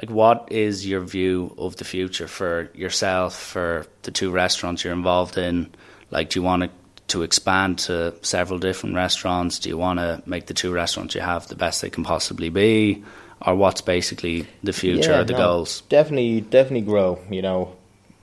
like, 0.00 0.10
what 0.10 0.48
is 0.50 0.86
your 0.86 1.00
view 1.02 1.54
of 1.58 1.76
the 1.76 1.84
future 1.84 2.26
for 2.26 2.70
yourself, 2.74 3.38
for 3.38 3.86
the 4.02 4.10
two 4.10 4.30
restaurants 4.30 4.82
you're 4.82 4.92
involved 4.92 5.38
in? 5.38 5.72
Like, 6.10 6.30
do 6.30 6.40
you 6.40 6.42
want 6.42 6.62
to, 6.64 6.70
to 7.08 7.22
expand 7.22 7.78
to 7.80 8.14
several 8.22 8.58
different 8.58 8.96
restaurants? 8.96 9.58
Do 9.58 9.68
you 9.68 9.78
want 9.78 9.98
to 10.00 10.22
make 10.26 10.46
the 10.46 10.54
two 10.54 10.72
restaurants 10.72 11.14
you 11.14 11.20
have 11.20 11.46
the 11.48 11.56
best 11.56 11.80
they 11.80 11.90
can 11.90 12.04
possibly 12.04 12.48
be? 12.48 13.04
Or 13.46 13.54
what's 13.54 13.82
basically 13.82 14.46
the 14.62 14.72
future 14.72 15.10
Yeah, 15.12 15.20
or 15.20 15.24
the 15.24 15.32
no, 15.34 15.38
goals? 15.38 15.82
Definitely, 15.88 16.40
definitely 16.40 16.86
grow. 16.86 17.18
You 17.30 17.42
know, 17.42 17.76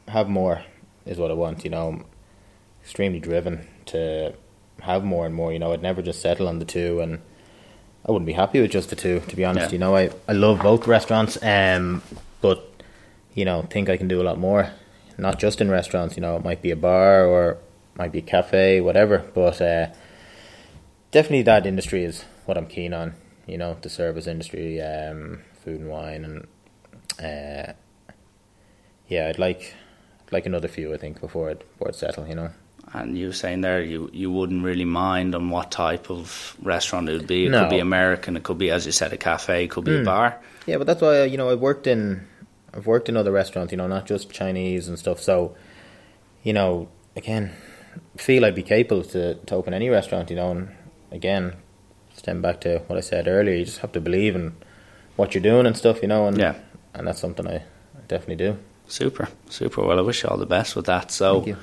have 0.08 0.28
more 0.30 0.64
is 1.06 1.18
what 1.18 1.32
I 1.32 1.34
want. 1.34 1.64
You 1.64 1.70
know, 1.72 1.88
I'm 1.90 2.06
extremely 2.82 3.20
driven 3.20 3.68
to 3.88 4.34
have 4.82 5.04
more 5.04 5.26
and 5.26 5.34
more. 5.36 5.52
You 5.54 5.60
know, 5.60 5.72
I'd 5.74 5.82
never 5.82 6.02
just 6.02 6.22
settle 6.22 6.48
on 6.48 6.60
the 6.60 6.66
two, 6.66 7.00
and 7.02 7.20
I 8.08 8.12
wouldn't 8.12 8.26
be 8.28 8.34
happy 8.34 8.62
with 8.62 8.72
just 8.72 8.90
the 8.90 8.96
two. 8.96 9.20
To 9.28 9.36
be 9.36 9.46
honest, 9.46 9.68
Yeah. 9.68 9.74
you 9.74 9.80
know, 9.80 9.96
I 9.96 10.10
I 10.28 10.34
love 10.34 10.62
both 10.62 10.88
restaurants, 10.88 11.38
um, 11.44 12.02
but 12.42 12.68
you 13.34 13.46
know, 13.46 13.62
think 13.64 13.90
I 13.90 13.98
can 13.98 14.08
do 14.08 14.22
a 14.22 14.24
lot 14.24 14.38
more. 14.38 14.70
Not 15.18 15.40
just 15.40 15.62
in 15.62 15.70
restaurants. 15.70 16.16
You 16.18 16.22
know, 16.22 16.36
it 16.36 16.44
might 16.44 16.62
be 16.62 16.72
a 16.72 16.76
bar 16.76 17.26
or 17.26 17.58
might 17.96 18.12
be 18.12 18.20
a 18.20 18.24
cafe, 18.24 18.82
whatever. 18.82 19.20
But 19.36 19.62
uh, 19.62 19.88
definitely, 21.12 21.44
that 21.44 21.66
industry 21.66 22.04
is 22.04 22.24
what 22.46 22.58
I'm 22.58 22.66
keen 22.68 22.94
on. 22.94 23.14
You 23.46 23.58
know, 23.58 23.78
the 23.82 23.90
service 23.90 24.28
industry, 24.28 24.82
um, 24.82 25.42
food 25.64 25.80
and 25.82 25.90
wine, 25.90 26.24
and 26.26 26.48
uh, 27.20 27.74
yeah, 29.08 29.28
I'd 29.28 29.38
like 29.40 29.74
like 30.32 30.46
another 30.46 30.68
few. 30.68 30.94
I 30.94 30.98
think 30.98 31.20
before 31.22 31.50
it 31.52 31.60
before 31.72 31.90
it 31.90 31.96
settle. 31.96 32.28
You 32.28 32.36
know. 32.36 32.50
And 32.94 33.18
you 33.18 33.28
were 33.28 33.34
saying 33.34 33.62
there 33.62 33.82
you, 33.82 34.10
you 34.12 34.30
wouldn't 34.32 34.64
really 34.66 34.84
mind 34.86 35.34
on 35.34 35.50
what 35.50 35.72
type 35.72 36.10
of 36.10 36.58
restaurant 36.62 37.08
it 37.08 37.14
would 37.14 37.28
be. 37.28 37.46
It 37.46 37.50
No. 37.52 37.60
could 37.62 37.70
be 37.70 37.80
American, 37.80 38.36
it 38.36 38.44
could 38.44 38.58
be, 38.58 38.70
as 38.70 38.86
you 38.86 38.92
said, 38.92 39.14
a 39.14 39.18
cafe, 39.18 39.64
it 39.64 39.70
could 39.70 39.86
be 39.86 39.96
a 39.96 40.00
Hmm. 40.00 40.04
bar. 40.06 40.42
Yeah, 40.66 40.78
but 40.78 40.88
that's 40.88 41.02
why 41.02 41.24
you 41.24 41.38
know 41.38 41.50
I've 41.52 41.62
worked 41.62 41.88
in 41.88 42.28
I've 42.74 42.88
worked 42.88 43.08
in 43.10 43.16
other 43.18 43.32
restaurants, 43.32 43.72
you 43.72 43.78
know, 43.78 43.88
not 43.88 44.06
just 44.08 44.32
Chinese 44.32 44.88
and 44.90 44.98
stuff. 44.98 45.22
So, 45.22 45.56
you 46.44 46.54
know, 46.54 46.88
again, 47.18 47.52
feel 48.18 48.46
I'd 48.46 48.56
be 48.56 48.64
capable 48.64 49.04
to, 49.04 49.36
to 49.36 49.56
open 49.56 49.74
any 49.74 49.90
restaurant, 49.90 50.30
you 50.30 50.38
know. 50.38 50.52
And 50.52 50.70
again, 51.12 51.54
stem 52.16 52.42
back 52.42 52.62
to 52.62 52.80
what 52.88 52.98
I 52.98 53.02
said 53.02 53.28
earlier, 53.28 53.56
you 53.56 53.66
just 53.66 53.80
have 53.80 53.92
to 53.92 54.00
believe 54.02 54.36
in 54.36 54.54
what 55.18 55.34
you're 55.36 55.42
doing 55.44 55.66
and 55.66 55.76
stuff, 55.78 56.02
you 56.02 56.08
know. 56.08 56.28
And 56.28 56.38
Yeah. 56.38 56.56
and 56.94 57.08
that's 57.08 57.20
something 57.20 57.46
I, 57.48 57.56
I 57.58 58.02
definitely 58.08 58.38
do. 58.38 58.58
Super, 58.92 59.30
super. 59.50 59.82
Well, 59.86 59.98
I 59.98 60.02
wish 60.02 60.22
you 60.24 60.30
all 60.30 60.36
the 60.38 60.46
best 60.46 60.76
with 60.76 60.88
that. 60.88 61.12
So, 61.12 61.56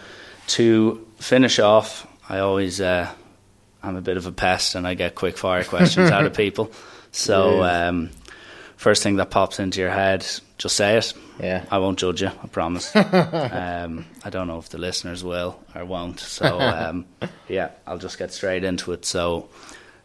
to 0.48 1.06
finish 1.18 1.58
off, 1.58 2.06
I 2.26 2.38
always 2.38 2.80
uh, 2.80 3.10
I'm 3.82 3.96
a 3.96 4.00
bit 4.00 4.16
of 4.16 4.24
a 4.24 4.32
pest, 4.32 4.74
and 4.74 4.86
I 4.86 4.94
get 4.94 5.14
quick 5.14 5.36
fire 5.36 5.62
questions 5.62 6.10
out 6.10 6.24
of 6.24 6.32
people. 6.44 6.72
So, 7.12 7.62
um, 7.62 8.08
first 8.78 9.02
thing 9.02 9.16
that 9.16 9.28
pops 9.30 9.60
into 9.60 9.78
your 9.78 9.90
head, 9.90 10.26
just 10.56 10.74
say 10.74 10.96
it. 10.96 11.12
Yeah. 11.38 11.66
I 11.70 11.78
won't 11.78 11.98
judge 11.98 12.22
you. 12.22 12.28
I 12.28 12.46
promise. 12.46 12.96
um, 12.96 14.06
I 14.24 14.30
don't 14.30 14.46
know 14.46 14.58
if 14.58 14.70
the 14.70 14.78
listeners 14.78 15.22
will 15.22 15.60
or 15.74 15.84
won't. 15.84 16.20
So, 16.20 16.58
um, 16.60 17.04
yeah, 17.46 17.72
I'll 17.86 17.98
just 17.98 18.18
get 18.18 18.32
straight 18.32 18.64
into 18.64 18.92
it. 18.92 19.04
So, 19.04 19.50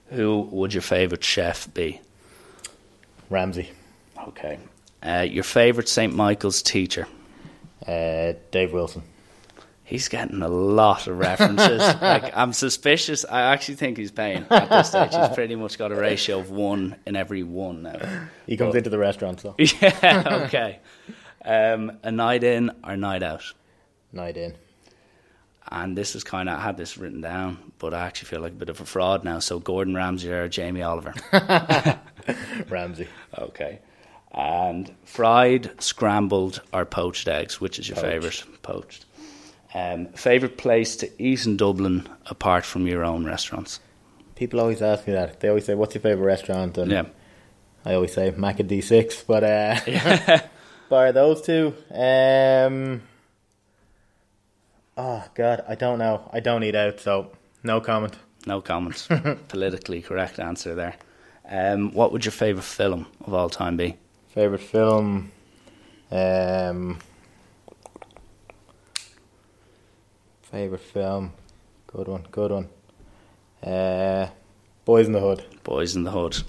who 0.09 0.41
would 0.51 0.73
your 0.73 0.81
favorite 0.81 1.23
chef 1.23 1.73
be? 1.73 2.01
Ramsay, 3.29 3.69
Okay. 4.27 4.59
Uh, 5.05 5.21
your 5.29 5.43
favorite 5.43 5.89
St. 5.89 6.13
Michael's 6.15 6.61
teacher? 6.61 7.07
uh, 7.87 8.33
Dave 8.51 8.71
Wilson. 8.71 9.03
He's 9.85 10.07
getting 10.07 10.41
a 10.41 10.47
lot 10.47 11.07
of 11.07 11.17
references. 11.19 11.79
like 12.01 12.35
I'm 12.35 12.53
suspicious. 12.53 13.25
I 13.29 13.41
actually 13.53 13.75
think 13.75 13.97
he's 13.97 14.11
paying 14.11 14.45
at 14.49 14.69
this 14.69 14.87
stage. 14.87 15.13
He's 15.13 15.29
pretty 15.35 15.55
much 15.55 15.77
got 15.77 15.91
a 15.91 15.95
ratio 15.95 16.39
of 16.39 16.49
one 16.49 16.95
in 17.05 17.15
every 17.17 17.43
one 17.43 17.83
now. 17.83 17.99
He 18.47 18.55
comes 18.55 18.69
Well- 18.69 18.77
into 18.77 18.89
the 18.89 18.97
restaurant, 18.97 19.41
so 19.41 19.55
yeah. 19.59 20.45
Okay. 20.45 20.79
Um, 21.43 21.97
a 22.03 22.11
night 22.11 22.43
in 22.45 22.69
or 22.83 22.93
a 22.93 22.97
night 22.97 23.21
out. 23.23 23.43
night 24.13 24.37
in. 24.37 24.55
And 25.69 25.97
this 25.97 26.15
is 26.15 26.23
kind 26.23 26.47
of 26.47 26.57
I 26.57 26.61
had 26.61 26.77
this 26.77 26.97
written 26.97 27.19
down, 27.19 27.73
but 27.79 27.93
I 27.93 28.05
actually 28.07 28.27
feel 28.29 28.39
like 28.41 28.53
a 28.53 28.55
bit 28.55 28.69
of 28.69 28.79
a 28.79 28.85
fraud 28.85 29.25
now. 29.25 29.39
So 29.39 29.59
Gordon 29.59 29.95
Ramsay 29.95 30.31
or 30.31 30.47
Jamie 30.47 30.81
Oliver. 30.83 31.13
Ramsay, 32.69 33.07
okay. 33.37 33.79
And 34.33 34.93
fried, 35.03 35.71
scrambled, 35.81 36.61
or 36.73 36.85
poached 36.85 37.27
eggs. 37.27 37.61
Which 37.61 37.77
is 37.77 37.87
your 37.87 37.97
favourite? 37.97 38.43
Poached. 38.63 39.05
Um, 39.75 40.07
favorite 40.07 40.57
place 40.57 40.95
to 40.97 41.09
eat 41.21 41.45
in 41.45 41.57
Dublin 41.57 42.07
apart 42.27 42.65
from 42.65 42.87
your 42.87 43.03
own 43.03 43.25
restaurants? 43.25 43.79
people 44.35 44.59
always 44.59 44.81
ask 44.81 45.07
me 45.07 45.13
that. 45.13 45.39
They 45.39 45.47
always 45.47 45.65
say, 45.65 45.75
"What's 45.75 45.93
your 45.95 46.01
favorite 46.01 46.25
restaurant?" 46.25 46.77
And 46.77 46.91
Yeah. 46.91 47.03
I 47.85 47.93
always 47.93 48.13
say 48.13 48.31
Mac 48.35 48.59
and 48.59 48.69
D6, 48.69 49.23
but 49.27 49.43
uh, 49.43 50.39
bar 50.89 51.11
those 51.11 51.41
two. 51.41 51.73
Um, 51.91 53.01
oh 54.97 55.23
God, 55.35 55.63
I 55.67 55.75
don't 55.75 55.99
know. 55.99 56.29
I 56.33 56.39
don't 56.39 56.63
eat 56.63 56.75
out, 56.75 56.99
so 56.99 57.31
no 57.63 57.79
comment. 57.79 58.15
No 58.45 58.59
comments. 58.61 59.07
Politically 59.47 60.01
correct 60.01 60.39
answer 60.39 60.75
there. 60.75 60.95
Um, 61.49 61.91
what 61.93 62.11
would 62.11 62.25
your 62.25 62.31
favourite 62.31 62.65
film 62.65 63.05
of 63.25 63.33
all 63.33 63.49
time 63.49 63.77
be? 63.77 63.97
Favorite 64.33 64.61
film. 64.61 65.31
Um, 66.09 66.97
favorite 70.41 70.81
film. 70.81 71.33
Good 71.87 72.07
one. 72.07 72.25
Good 72.31 72.51
one. 72.51 72.69
Uh, 73.61 74.29
Boys 74.85 75.05
in 75.05 75.13
the 75.13 75.19
Hood. 75.19 75.45
Boys 75.63 75.95
in 75.95 76.03
the 76.03 76.11
Hood. 76.11 76.41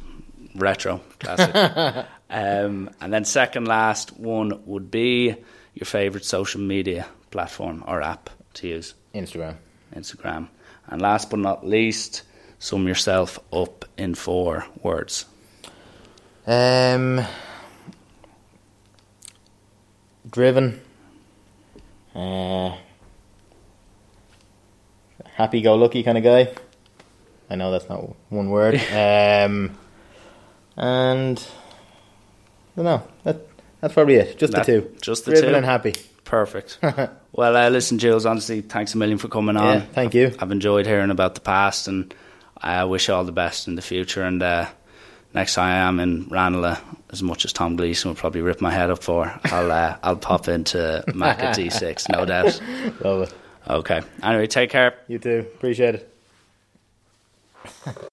Retro. 0.54 1.00
Classic. 1.18 2.06
Um, 2.30 2.90
and 3.00 3.12
then 3.12 3.24
second 3.24 3.68
last 3.68 4.18
one 4.18 4.62
would 4.66 4.90
be 4.90 5.36
your 5.74 5.84
favourite 5.84 6.24
social 6.24 6.60
media 6.60 7.06
platform 7.30 7.84
or 7.86 8.02
app 8.02 8.28
to 8.54 8.66
use. 8.66 8.94
Instagram. 9.14 9.56
Instagram. 9.94 10.48
And 10.88 11.00
last 11.00 11.30
but 11.30 11.38
not 11.38 11.64
least, 11.64 12.22
sum 12.58 12.88
yourself 12.88 13.38
up 13.52 13.84
in 13.96 14.16
four 14.16 14.66
words. 14.82 15.26
Um, 16.44 17.24
driven. 20.30 20.80
Uh, 22.14 22.76
happy-go-lucky 25.34 26.02
kind 26.02 26.18
of 26.18 26.24
guy. 26.24 26.48
I 27.50 27.56
know 27.56 27.70
that's 27.70 27.88
not 27.88 28.14
one 28.30 28.50
word. 28.50 28.74
um, 28.92 29.76
and 30.76 31.38
I 31.38 32.76
don't 32.76 32.84
know. 32.84 33.02
That 33.24 33.46
that's 33.80 33.94
probably 33.94 34.14
it. 34.16 34.38
Just 34.38 34.52
That- 34.54 34.66
the 34.66 34.80
two. 34.80 34.96
just 35.00 35.24
the 35.24 35.32
driven 35.32 35.50
two? 35.50 35.56
and 35.56 35.66
happy. 35.66 35.94
Perfect. 36.24 36.78
well, 37.32 37.56
uh, 37.56 37.68
listen, 37.68 37.98
Jules, 37.98 38.24
honestly, 38.24 38.62
thanks 38.62 38.94
a 38.94 38.98
million 38.98 39.18
for 39.18 39.28
coming 39.28 39.56
on. 39.56 39.74
Yeah, 39.74 39.80
thank 39.92 40.14
you. 40.14 40.34
I've 40.38 40.50
enjoyed 40.50 40.86
hearing 40.86 41.10
about 41.10 41.34
the 41.34 41.42
past 41.42 41.86
and 41.86 42.14
I 42.56 42.84
wish 42.84 43.08
you 43.08 43.14
all 43.14 43.24
the 43.24 43.32
best 43.32 43.68
in 43.68 43.74
the 43.74 43.82
future. 43.82 44.22
And 44.22 44.42
uh, 44.42 44.66
next 45.34 45.54
time 45.54 45.66
I 45.66 45.88
am 45.88 46.00
in 46.00 46.28
Ranelagh, 46.28 46.78
as 47.10 47.22
much 47.22 47.44
as 47.44 47.52
Tom 47.52 47.76
Gleeson 47.76 48.10
will 48.10 48.16
probably 48.16 48.40
rip 48.40 48.60
my 48.60 48.70
head 48.70 48.90
up 48.90 49.02
for, 49.02 49.32
I'll, 49.44 49.70
uh, 49.70 49.96
I'll 50.02 50.16
pop 50.16 50.48
into 50.48 51.04
Mac 51.14 51.40
at 51.40 51.56
D6, 51.56 52.08
no 52.08 52.24
doubt. 52.24 52.60
Love 53.04 53.22
it. 53.28 53.34
Okay. 53.68 54.02
Anyway, 54.22 54.46
take 54.46 54.70
care. 54.70 54.94
You 55.08 55.18
too. 55.18 55.46
Appreciate 55.56 55.94
it. 55.96 56.10